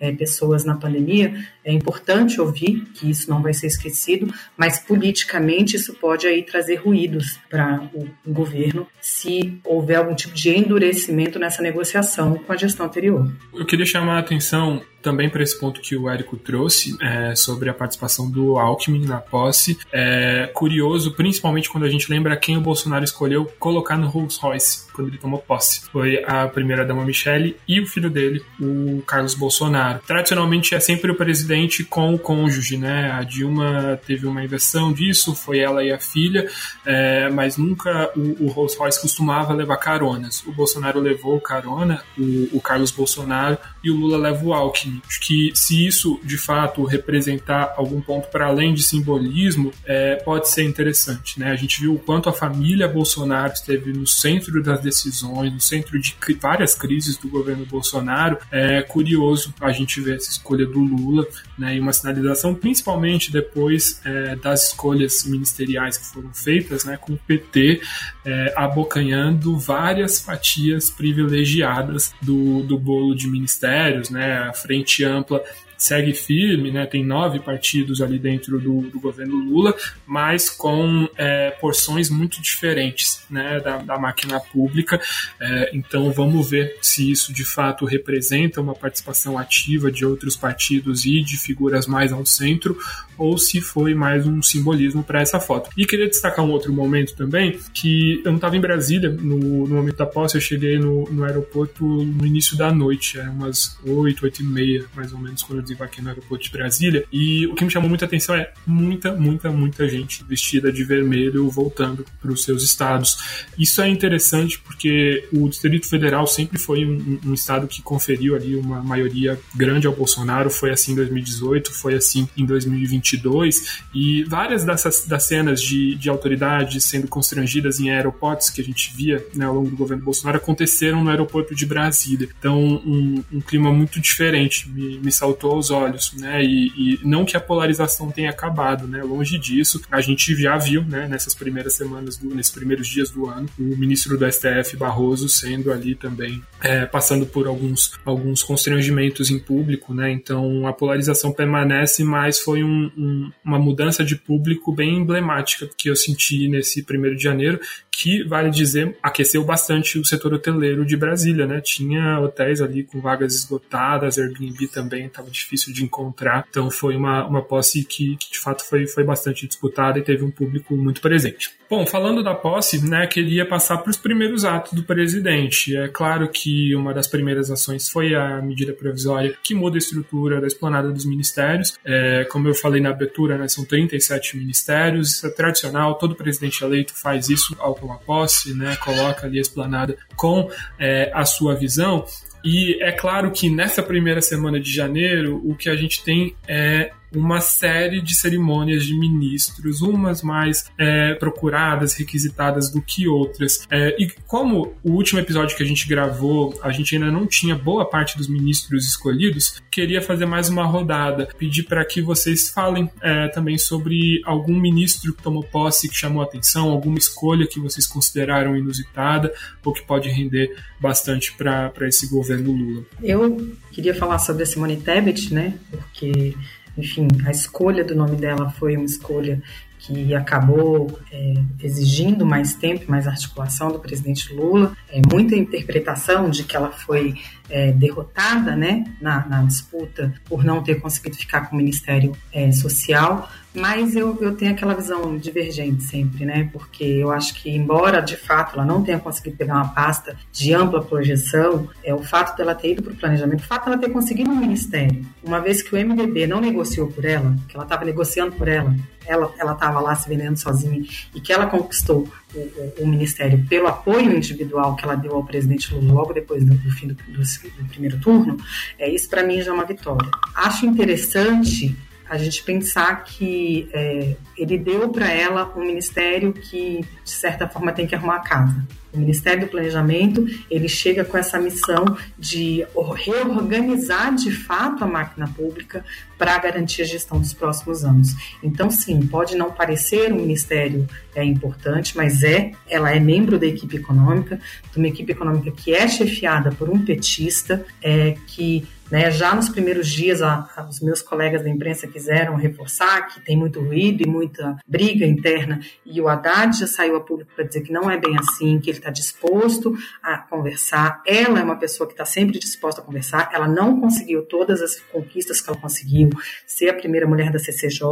é, 0.00 0.12
pessoas 0.12 0.64
na 0.64 0.74
pandemia, 0.74 1.34
é 1.64 1.72
importante 1.72 2.40
ouvir 2.40 2.84
que 2.94 3.10
isso 3.10 3.28
não 3.28 3.42
vai 3.42 3.54
ser 3.54 3.66
esquecido, 3.66 4.32
mas 4.56 4.78
politicamente 4.78 5.76
isso 5.76 5.94
pode 5.94 6.26
aí 6.26 6.42
trazer 6.42 6.76
ruídos 6.76 7.38
para 7.50 7.88
o 7.94 8.08
governo 8.26 8.86
se 9.00 9.58
houver 9.64 9.96
algum 9.96 10.14
tipo 10.14 10.34
de 10.34 10.50
endurecimento 10.50 11.38
nessa 11.38 11.62
negociação 11.62 12.34
com 12.38 12.52
a 12.52 12.56
gestão 12.56 12.86
anterior. 12.86 13.30
Eu 13.54 13.66
queria 13.66 13.86
chamar 13.86 14.16
a 14.16 14.20
atenção 14.20 14.82
também 15.04 15.28
para 15.28 15.42
esse 15.42 15.60
ponto 15.60 15.82
que 15.82 15.94
o 15.94 16.08
Érico 16.08 16.36
trouxe 16.38 16.96
é, 17.00 17.36
sobre 17.36 17.68
a 17.68 17.74
participação 17.74 18.28
do 18.28 18.58
Alckmin 18.58 19.04
na 19.04 19.18
posse. 19.18 19.78
É 19.92 20.50
curioso, 20.54 21.12
principalmente 21.12 21.68
quando 21.68 21.84
a 21.84 21.88
gente 21.88 22.10
lembra 22.10 22.36
quem 22.36 22.56
o 22.56 22.60
Bolsonaro 22.60 23.04
escolheu 23.04 23.44
colocar 23.58 23.98
no 23.98 24.08
Rolls 24.08 24.40
Royce 24.40 24.86
quando 24.94 25.08
ele 25.08 25.18
tomou 25.18 25.40
posse. 25.40 25.82
Foi 25.92 26.24
a 26.24 26.48
primeira-dama 26.48 27.04
Michele 27.04 27.56
e 27.68 27.80
o 27.80 27.86
filho 27.86 28.08
dele, 28.08 28.42
o 28.60 29.02
Carlos 29.06 29.34
Bolsonaro. 29.34 30.00
Tradicionalmente 30.06 30.74
é 30.74 30.80
sempre 30.80 31.10
o 31.10 31.14
presidente 31.14 31.84
com 31.84 32.14
o 32.14 32.18
cônjuge, 32.18 32.78
né? 32.78 33.10
A 33.12 33.22
Dilma 33.22 34.00
teve 34.06 34.26
uma 34.26 34.42
inversão 34.42 34.92
disso, 34.92 35.34
foi 35.34 35.58
ela 35.58 35.84
e 35.84 35.92
a 35.92 35.98
filha, 35.98 36.48
é, 36.86 37.28
mas 37.28 37.58
nunca 37.58 38.10
o, 38.16 38.44
o 38.44 38.48
Rolls 38.48 38.78
Royce 38.78 39.00
costumava 39.00 39.52
levar 39.52 39.76
caronas. 39.76 40.42
O 40.46 40.52
Bolsonaro 40.52 41.00
levou 41.00 41.40
carona, 41.40 42.02
o, 42.16 42.56
o 42.56 42.60
Carlos 42.60 42.90
Bolsonaro, 42.90 43.58
e 43.82 43.90
o 43.90 43.96
Lula 43.96 44.16
leva 44.16 44.44
o 44.44 44.54
Alckmin. 44.54 44.93
Acho 45.06 45.20
que 45.20 45.52
se 45.54 45.86
isso 45.86 46.20
de 46.22 46.36
fato 46.36 46.84
representar 46.84 47.74
algum 47.76 48.00
ponto 48.00 48.28
para 48.28 48.46
além 48.46 48.74
de 48.74 48.82
simbolismo, 48.82 49.72
é, 49.84 50.16
pode 50.16 50.48
ser 50.48 50.64
interessante. 50.64 51.38
Né? 51.38 51.50
A 51.50 51.56
gente 51.56 51.80
viu 51.80 51.94
o 51.94 51.98
quanto 51.98 52.28
a 52.28 52.32
família 52.32 52.88
Bolsonaro 52.88 53.52
esteve 53.52 53.92
no 53.92 54.06
centro 54.06 54.62
das 54.62 54.80
decisões, 54.80 55.52
no 55.52 55.60
centro 55.60 55.98
de 55.98 56.16
várias 56.40 56.74
crises 56.74 57.16
do 57.16 57.28
governo 57.28 57.64
Bolsonaro. 57.66 58.38
É 58.50 58.82
curioso 58.82 59.54
a 59.60 59.72
gente 59.72 60.00
ver 60.00 60.16
essa 60.16 60.30
escolha 60.30 60.66
do 60.66 60.80
Lula 60.80 61.26
né, 61.58 61.76
e 61.76 61.80
uma 61.80 61.92
sinalização, 61.92 62.54
principalmente 62.54 63.32
depois 63.32 64.00
é, 64.04 64.36
das 64.36 64.68
escolhas 64.68 65.24
ministeriais 65.24 65.96
que 65.96 66.06
foram 66.06 66.32
feitas, 66.32 66.84
né, 66.84 66.96
com 66.96 67.14
o 67.14 67.18
PT 67.18 67.80
é, 68.24 68.52
abocanhando 68.56 69.58
várias 69.58 70.20
fatias 70.20 70.90
privilegiadas 70.90 72.12
do, 72.20 72.62
do 72.62 72.78
bolo 72.78 73.14
de 73.14 73.28
ministérios, 73.28 74.10
né, 74.10 74.38
a 74.38 74.52
frente 74.52 74.83
frente 74.84 75.04
ampla 75.04 75.42
segue 75.84 76.14
firme, 76.14 76.70
né? 76.70 76.86
Tem 76.86 77.04
nove 77.04 77.40
partidos 77.40 78.00
ali 78.00 78.18
dentro 78.18 78.58
do, 78.58 78.82
do 78.82 78.98
governo 78.98 79.36
Lula, 79.36 79.74
mas 80.06 80.48
com 80.48 81.08
é, 81.16 81.50
porções 81.60 82.08
muito 82.08 82.40
diferentes, 82.40 83.24
né? 83.28 83.60
Da, 83.60 83.78
da 83.78 83.98
máquina 83.98 84.40
pública. 84.40 85.00
É, 85.40 85.70
então 85.74 86.10
vamos 86.10 86.48
ver 86.48 86.78
se 86.80 87.10
isso 87.10 87.32
de 87.32 87.44
fato 87.44 87.84
representa 87.84 88.60
uma 88.60 88.74
participação 88.74 89.36
ativa 89.36 89.90
de 89.90 90.06
outros 90.06 90.36
partidos 90.36 91.04
e 91.04 91.20
de 91.20 91.36
figuras 91.36 91.86
mais 91.86 92.12
ao 92.12 92.24
centro, 92.24 92.76
ou 93.18 93.36
se 93.38 93.60
foi 93.60 93.94
mais 93.94 94.26
um 94.26 94.42
simbolismo 94.42 95.02
para 95.02 95.20
essa 95.20 95.38
foto. 95.38 95.70
E 95.76 95.86
queria 95.86 96.08
destacar 96.08 96.44
um 96.44 96.50
outro 96.50 96.72
momento 96.72 97.14
também, 97.14 97.58
que 97.72 98.20
eu 98.24 98.30
não 98.30 98.36
estava 98.36 98.56
em 98.56 98.60
Brasília 98.60 99.10
no, 99.10 99.66
no, 99.66 99.74
momento 99.74 99.96
da 99.96 100.06
posse, 100.06 100.36
eu 100.36 100.40
cheguei 100.40 100.78
no, 100.78 101.04
no 101.10 101.24
aeroporto 101.24 101.84
no 101.84 102.26
início 102.26 102.56
da 102.56 102.72
noite, 102.72 103.18
eram 103.18 103.32
umas 103.32 103.78
oito, 103.84 104.24
oito 104.24 104.42
e 104.42 104.44
meia, 104.44 104.84
mais 104.94 105.12
ou 105.12 105.18
menos, 105.18 105.42
quando 105.42 105.58
eu 105.60 105.64
aqui 105.82 106.00
no 106.00 106.08
aeroporto 106.08 106.44
de 106.44 106.50
Brasília. 106.50 107.04
E 107.12 107.46
o 107.46 107.54
que 107.54 107.64
me 107.64 107.70
chamou 107.70 107.88
muita 107.88 108.04
atenção 108.04 108.34
é 108.34 108.52
muita, 108.66 109.12
muita, 109.12 109.50
muita 109.50 109.88
gente 109.88 110.24
vestida 110.24 110.72
de 110.72 110.84
vermelho 110.84 111.48
voltando 111.48 112.04
para 112.20 112.30
os 112.30 112.44
seus 112.44 112.62
estados. 112.62 113.46
Isso 113.58 113.80
é 113.80 113.88
interessante 113.88 114.58
porque 114.58 115.26
o 115.32 115.48
Distrito 115.48 115.88
Federal 115.88 116.26
sempre 116.26 116.58
foi 116.58 116.84
um, 116.84 117.18
um, 117.24 117.34
estado 117.34 117.66
que 117.66 117.82
conferiu 117.82 118.34
ali 118.34 118.56
uma 118.56 118.82
maioria 118.82 119.38
grande 119.54 119.86
ao 119.86 119.94
Bolsonaro. 119.94 120.50
Foi 120.50 120.70
assim 120.70 120.92
em 120.92 120.96
2018, 120.96 121.72
foi 121.72 121.94
assim 121.94 122.28
em 122.36 122.44
2022. 122.44 123.82
E 123.94 124.24
várias 124.24 124.64
dessas 124.64 125.06
das 125.06 125.24
cenas 125.24 125.60
de, 125.60 125.94
de 125.94 126.08
autoridades 126.08 126.84
sendo 126.84 127.08
constrangidas 127.08 127.80
em 127.80 127.90
aeroportos 127.90 128.50
que 128.50 128.60
a 128.60 128.64
gente 128.64 128.94
via 128.94 129.24
né, 129.34 129.44
ao 129.44 129.54
longo 129.54 129.70
do 129.70 129.76
governo 129.76 130.02
Bolsonaro 130.02 130.38
aconteceram 130.38 131.02
no 131.02 131.10
aeroporto 131.10 131.54
de 131.54 131.66
Brasília. 131.66 132.28
Então, 132.38 132.58
um, 132.60 133.22
um 133.32 133.40
clima 133.40 133.72
muito 133.72 134.00
diferente. 134.00 134.68
Me, 134.68 134.98
me 134.98 135.12
saltou 135.12 135.53
aos 135.54 135.70
olhos, 135.70 136.12
né? 136.14 136.44
E, 136.44 136.66
e, 136.76 137.00
não 137.02 137.24
que 137.24 137.36
a 137.36 137.40
polarização 137.40 138.10
tenha 138.10 138.30
acabado, 138.30 138.86
né? 138.86 139.02
Longe 139.02 139.38
disso, 139.38 139.80
a 139.90 140.00
gente 140.00 140.34
já 140.36 140.56
viu, 140.56 140.82
né? 140.82 141.08
Nessas 141.08 141.34
primeiras 141.34 141.74
semanas, 141.74 142.16
do, 142.16 142.34
nesses 142.34 142.52
primeiros 142.52 142.86
dias 142.86 143.10
do 143.10 143.26
ano, 143.26 143.48
o 143.58 143.76
ministro 143.76 144.18
do 144.18 144.30
STF 144.30 144.76
Barroso 144.76 145.28
sendo 145.28 145.72
ali 145.72 145.94
também 145.94 146.42
é, 146.60 146.86
passando 146.86 147.26
por 147.26 147.46
alguns 147.46 147.92
alguns 148.04 148.42
constrangimentos 148.42 149.30
em 149.30 149.38
público, 149.38 149.94
né? 149.94 150.10
Então 150.10 150.66
a 150.66 150.72
polarização 150.72 151.32
permanece, 151.32 152.04
mas 152.04 152.38
foi 152.38 152.62
um, 152.62 152.90
um, 152.96 153.30
uma 153.44 153.58
mudança 153.58 154.04
de 154.04 154.16
público 154.16 154.72
bem 154.72 154.98
emblemática 154.98 155.68
que 155.76 155.88
eu 155.88 155.96
senti 155.96 156.48
nesse 156.48 156.82
primeiro 156.82 157.16
de 157.16 157.22
janeiro, 157.22 157.60
que, 157.90 158.24
vale 158.24 158.50
dizer, 158.50 158.96
aqueceu 159.02 159.44
bastante 159.44 159.98
o 159.98 160.04
setor 160.04 160.34
hoteleiro 160.34 160.84
de 160.84 160.96
Brasília, 160.96 161.46
né? 161.46 161.60
Tinha 161.60 162.18
hotéis 162.20 162.60
ali 162.60 162.82
com 162.82 163.00
vagas 163.00 163.34
esgotadas, 163.34 164.18
Airbnb 164.18 164.66
também 164.68 165.06
estava 165.06 165.30
difícil 165.30 165.43
de 165.72 165.84
encontrar, 165.84 166.46
então 166.48 166.70
foi 166.70 166.96
uma, 166.96 167.26
uma 167.26 167.42
posse 167.42 167.84
que, 167.84 168.16
que, 168.16 168.32
de 168.32 168.38
fato 168.38 168.64
foi, 168.64 168.86
foi 168.86 169.04
bastante 169.04 169.46
disputada 169.46 169.98
e 169.98 170.02
teve 170.02 170.24
um 170.24 170.30
público 170.30 170.76
muito 170.76 171.00
presente. 171.00 171.50
Bom, 171.68 171.86
falando 171.86 172.22
da 172.22 172.34
posse, 172.34 172.84
né, 172.86 173.06
queria 173.06 173.46
passar 173.46 173.78
para 173.78 173.90
os 173.90 173.96
primeiros 173.96 174.44
atos 174.44 174.72
do 174.74 174.84
presidente. 174.84 175.76
É 175.76 175.88
claro 175.88 176.28
que 176.28 176.74
uma 176.74 176.92
das 176.92 177.06
primeiras 177.06 177.50
ações 177.50 177.88
foi 177.88 178.14
a 178.14 178.40
medida 178.42 178.72
provisória 178.72 179.34
que 179.42 179.54
muda 179.54 179.76
a 179.76 179.78
estrutura 179.78 180.40
da 180.40 180.46
esplanada 180.46 180.92
dos 180.92 181.04
ministérios. 181.04 181.76
É, 181.84 182.24
como 182.24 182.48
eu 182.48 182.54
falei 182.54 182.80
na 182.80 182.90
abertura, 182.90 183.38
né, 183.38 183.48
são 183.48 183.64
37 183.64 184.36
ministérios, 184.36 185.12
isso 185.12 185.26
é 185.26 185.30
tradicional, 185.30 185.96
todo 185.96 186.14
presidente 186.14 186.62
eleito 186.62 186.92
faz 186.94 187.28
isso 187.28 187.56
ao 187.58 187.74
tomar 187.74 187.98
posse, 187.98 188.54
né, 188.54 188.76
coloca 188.76 189.26
ali 189.26 189.38
a 189.38 189.42
esplanada 189.42 189.96
com 190.16 190.48
é, 190.78 191.10
a 191.14 191.24
sua 191.24 191.54
visão. 191.54 192.04
E 192.44 192.76
é 192.82 192.92
claro 192.92 193.30
que 193.30 193.48
nessa 193.48 193.82
primeira 193.82 194.20
semana 194.20 194.60
de 194.60 194.70
janeiro, 194.70 195.40
o 195.44 195.54
que 195.54 195.70
a 195.70 195.74
gente 195.74 196.04
tem 196.04 196.36
é 196.46 196.90
uma 197.14 197.40
série 197.40 198.00
de 198.00 198.14
cerimônias 198.14 198.84
de 198.84 198.98
ministros, 198.98 199.80
umas 199.80 200.22
mais 200.22 200.70
é, 200.78 201.14
procuradas, 201.14 201.94
requisitadas 201.94 202.70
do 202.70 202.80
que 202.80 203.08
outras. 203.08 203.66
É, 203.70 203.94
e 204.00 204.10
como 204.26 204.74
o 204.82 204.92
último 204.92 205.20
episódio 205.20 205.56
que 205.56 205.62
a 205.62 205.66
gente 205.66 205.88
gravou, 205.88 206.58
a 206.62 206.70
gente 206.70 206.94
ainda 206.94 207.10
não 207.10 207.26
tinha 207.26 207.54
boa 207.54 207.88
parte 207.88 208.16
dos 208.16 208.28
ministros 208.28 208.86
escolhidos, 208.86 209.62
queria 209.70 210.02
fazer 210.02 210.26
mais 210.26 210.48
uma 210.48 210.64
rodada, 210.64 211.28
pedir 211.38 211.64
para 211.64 211.84
que 211.84 212.00
vocês 212.00 212.50
falem 212.50 212.90
é, 213.00 213.28
também 213.28 213.58
sobre 213.58 214.20
algum 214.24 214.58
ministro 214.58 215.12
que 215.12 215.22
tomou 215.22 215.42
posse 215.42 215.88
que 215.88 215.96
chamou 215.96 216.22
atenção, 216.22 216.70
alguma 216.70 216.98
escolha 216.98 217.46
que 217.46 217.60
vocês 217.60 217.86
consideraram 217.86 218.56
inusitada 218.56 219.32
ou 219.64 219.72
que 219.72 219.82
pode 219.82 220.08
render 220.08 220.54
bastante 220.80 221.32
para 221.34 221.72
esse 221.82 222.08
governo 222.08 222.52
Lula. 222.52 222.84
Eu 223.02 223.54
queria 223.72 223.94
falar 223.94 224.18
sobre 224.18 224.42
a 224.42 224.46
Simone 224.46 224.76
Tebet, 224.76 225.32
né? 225.32 225.58
Porque 225.70 226.34
enfim, 226.76 227.08
a 227.24 227.30
escolha 227.30 227.84
do 227.84 227.94
nome 227.94 228.16
dela 228.16 228.50
foi 228.50 228.76
uma 228.76 228.84
escolha 228.84 229.40
que 229.86 230.14
acabou 230.14 230.98
é, 231.12 231.34
exigindo 231.62 232.24
mais 232.24 232.54
tempo, 232.54 232.90
mais 232.90 233.06
articulação 233.06 233.70
do 233.70 233.78
presidente 233.78 234.32
Lula, 234.32 234.74
é, 234.88 235.00
muita 235.12 235.36
interpretação 235.36 236.30
de 236.30 236.42
que 236.42 236.56
ela 236.56 236.70
foi 236.70 237.14
é, 237.50 237.70
derrotada 237.70 238.56
né, 238.56 238.84
na, 238.98 239.26
na, 239.26 239.42
disputa 239.42 240.14
por 240.24 240.42
não 240.42 240.62
ter 240.62 240.76
conseguido 240.76 241.16
ficar 241.16 241.42
com 241.42 241.54
o 241.54 241.58
Ministério 241.58 242.12
é, 242.32 242.50
Social, 242.50 243.28
mas 243.54 243.94
eu, 243.94 244.18
eu 244.20 244.34
tenho 244.34 244.52
aquela 244.52 244.74
visão 244.74 245.16
divergente 245.16 245.82
sempre, 245.84 246.24
né? 246.24 246.50
Porque 246.52 246.84
eu 246.84 247.10
acho 247.10 247.34
que, 247.34 247.48
embora 247.48 248.00
de 248.00 248.16
fato 248.16 248.54
ela 248.54 248.64
não 248.64 248.82
tenha 248.82 248.98
conseguido 248.98 249.36
pegar 249.36 249.54
uma 249.54 249.68
pasta 249.68 250.16
de 250.32 250.52
ampla 250.52 250.82
projeção, 250.82 251.68
é 251.82 251.94
o 251.94 252.02
fato 252.02 252.36
dela 252.36 252.54
ter 252.54 252.72
ido 252.72 252.82
para 252.82 252.92
o 252.92 252.96
planejamento, 252.96 253.40
o 253.40 253.46
fato 253.46 253.66
dela 253.66 253.78
ter 253.78 253.90
conseguido 253.90 254.30
um 254.30 254.36
ministério, 254.36 255.04
uma 255.22 255.40
vez 255.40 255.62
que 255.62 255.74
o 255.74 255.78
MDB 255.78 256.26
não 256.26 256.40
negociou 256.40 256.88
por 256.88 257.04
ela, 257.04 257.36
que 257.48 257.54
ela 257.54 257.64
estava 257.64 257.84
negociando 257.84 258.32
por 258.32 258.48
ela, 258.48 258.74
ela 259.06 259.52
estava 259.52 259.80
lá 259.80 259.94
se 259.94 260.08
vendendo 260.08 260.36
sozinha 260.36 260.82
e 261.14 261.20
que 261.20 261.32
ela 261.32 261.46
conquistou 261.46 262.08
o, 262.34 262.38
o, 262.38 262.74
o, 262.80 262.86
ministério 262.86 263.44
pelo 263.48 263.68
apoio 263.68 264.16
individual 264.16 264.74
que 264.76 264.84
ela 264.84 264.94
deu 264.94 265.14
ao 265.14 265.24
presidente 265.24 265.74
Lula 265.74 265.92
logo 265.92 266.12
depois 266.12 266.44
do, 266.44 266.54
do 266.54 266.70
fim 266.70 266.88
do, 266.88 266.94
do, 266.94 267.20
do, 267.20 267.68
primeiro 267.68 268.00
turno, 268.00 268.36
é, 268.78 268.88
isso 268.88 269.08
para 269.08 269.22
mim 269.22 269.40
já 269.40 269.50
é 269.50 269.54
uma 269.54 269.64
vitória. 269.64 270.10
Acho 270.34 270.66
interessante 270.66 271.76
a 272.08 272.18
gente 272.18 272.42
pensar 272.42 273.04
que 273.04 273.68
é, 273.72 274.16
ele 274.36 274.58
deu 274.58 274.88
para 274.88 275.10
ela 275.10 275.52
um 275.56 275.64
ministério 275.64 276.32
que, 276.32 276.84
de 277.02 277.10
certa 277.10 277.48
forma, 277.48 277.72
tem 277.72 277.86
que 277.86 277.94
arrumar 277.94 278.16
a 278.16 278.20
casa. 278.20 278.64
O 278.92 278.98
Ministério 278.98 279.40
do 279.40 279.48
Planejamento, 279.48 280.24
ele 280.48 280.68
chega 280.68 281.04
com 281.04 281.18
essa 281.18 281.36
missão 281.36 281.84
de 282.16 282.64
reorganizar 282.94 284.14
de 284.14 284.30
fato 284.30 284.84
a 284.84 284.86
máquina 284.86 285.26
pública 285.26 285.84
para 286.16 286.38
garantir 286.38 286.82
a 286.82 286.84
gestão 286.84 287.18
dos 287.18 287.32
próximos 287.32 287.84
anos. 287.84 288.14
Então, 288.40 288.70
sim, 288.70 289.04
pode 289.04 289.34
não 289.34 289.50
parecer 289.50 290.12
um 290.12 290.16
ministério 290.16 290.86
é, 291.12 291.24
importante, 291.24 291.96
mas 291.96 292.22
é, 292.22 292.52
ela 292.68 292.94
é 292.94 293.00
membro 293.00 293.36
da 293.36 293.46
equipe 293.46 293.76
econômica, 293.76 294.38
de 294.70 294.78
uma 294.78 294.86
equipe 294.86 295.10
econômica 295.10 295.50
que 295.50 295.74
é 295.74 295.88
chefiada 295.88 296.52
por 296.52 296.70
um 296.70 296.78
petista, 296.84 297.66
é, 297.82 298.14
que 298.28 298.64
né? 298.94 299.10
Já 299.10 299.34
nos 299.34 299.48
primeiros 299.48 299.88
dias, 299.88 300.22
a, 300.22 300.48
a, 300.56 300.68
os 300.68 300.78
meus 300.78 301.02
colegas 301.02 301.42
da 301.42 301.50
imprensa 301.50 301.88
quiseram 301.88 302.36
reforçar 302.36 303.08
que 303.08 303.20
tem 303.20 303.36
muito 303.36 303.60
ruído 303.60 304.04
e 304.04 304.06
muita 304.06 304.56
briga 304.64 305.04
interna, 305.04 305.58
e 305.84 306.00
o 306.00 306.06
Haddad 306.06 306.56
já 306.56 306.68
saiu 306.68 306.94
a 306.94 307.00
público 307.00 307.32
para 307.34 307.44
dizer 307.44 307.62
que 307.62 307.72
não 307.72 307.90
é 307.90 307.98
bem 307.98 308.16
assim, 308.16 308.60
que 308.60 308.70
ele 308.70 308.78
está 308.78 308.90
disposto 308.90 309.76
a 310.00 310.16
conversar. 310.16 311.02
Ela 311.04 311.40
é 311.40 311.42
uma 311.42 311.56
pessoa 311.56 311.88
que 311.88 311.92
está 311.92 312.04
sempre 312.04 312.38
disposta 312.38 312.80
a 312.80 312.84
conversar. 312.84 313.30
Ela 313.34 313.48
não 313.48 313.80
conseguiu 313.80 314.24
todas 314.26 314.62
as 314.62 314.78
conquistas 314.78 315.40
que 315.40 315.50
ela 315.50 315.58
conseguiu, 315.58 316.10
ser 316.46 316.68
a 316.68 316.74
primeira 316.74 317.04
mulher 317.04 317.32
da 317.32 317.38
CCJ, 317.40 317.82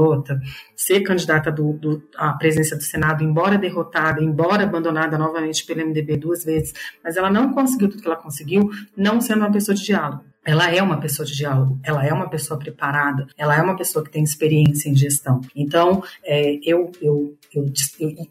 ser 0.76 1.00
candidata 1.00 1.50
do, 1.50 1.73
do, 1.73 2.09
à 2.16 2.32
presidência 2.35 2.76
do 2.76 2.82
Senado, 2.85 3.25
embora 3.25 3.59
derrotada, 3.59 4.23
embora 4.23 4.62
abandonada 4.62 5.18
novamente 5.18 5.66
pelo 5.66 5.85
MDB 5.85 6.16
duas 6.16 6.44
vezes, 6.44 6.73
mas 7.02 7.16
ela 7.16 7.28
não 7.28 7.52
conseguiu 7.52 7.88
tudo 7.88 8.02
que 8.02 8.06
ela 8.06 8.14
conseguiu, 8.16 8.71
não 8.97 9.21
sendo 9.21 9.40
uma 9.40 9.50
pessoa 9.50 9.75
de 9.75 9.82
diálogo 9.82 10.31
ela 10.44 10.70
é 10.70 10.82
uma 10.82 10.99
pessoa 10.99 11.25
de 11.25 11.34
diálogo, 11.37 11.78
ela 11.82 12.04
é 12.04 12.12
uma 12.12 12.28
pessoa 12.28 12.58
preparada, 12.58 13.26
ela 13.37 13.56
é 13.56 13.62
uma 13.62 13.76
pessoa 13.76 14.04
que 14.04 14.11
tem 14.11 14.25
experiência 14.25 14.88
em 14.88 14.96
gestão. 14.96 15.40
Então, 15.54 16.02
é, 16.25 16.58
eu, 16.64 16.90
eu, 17.00 17.37
eu, 17.54 17.66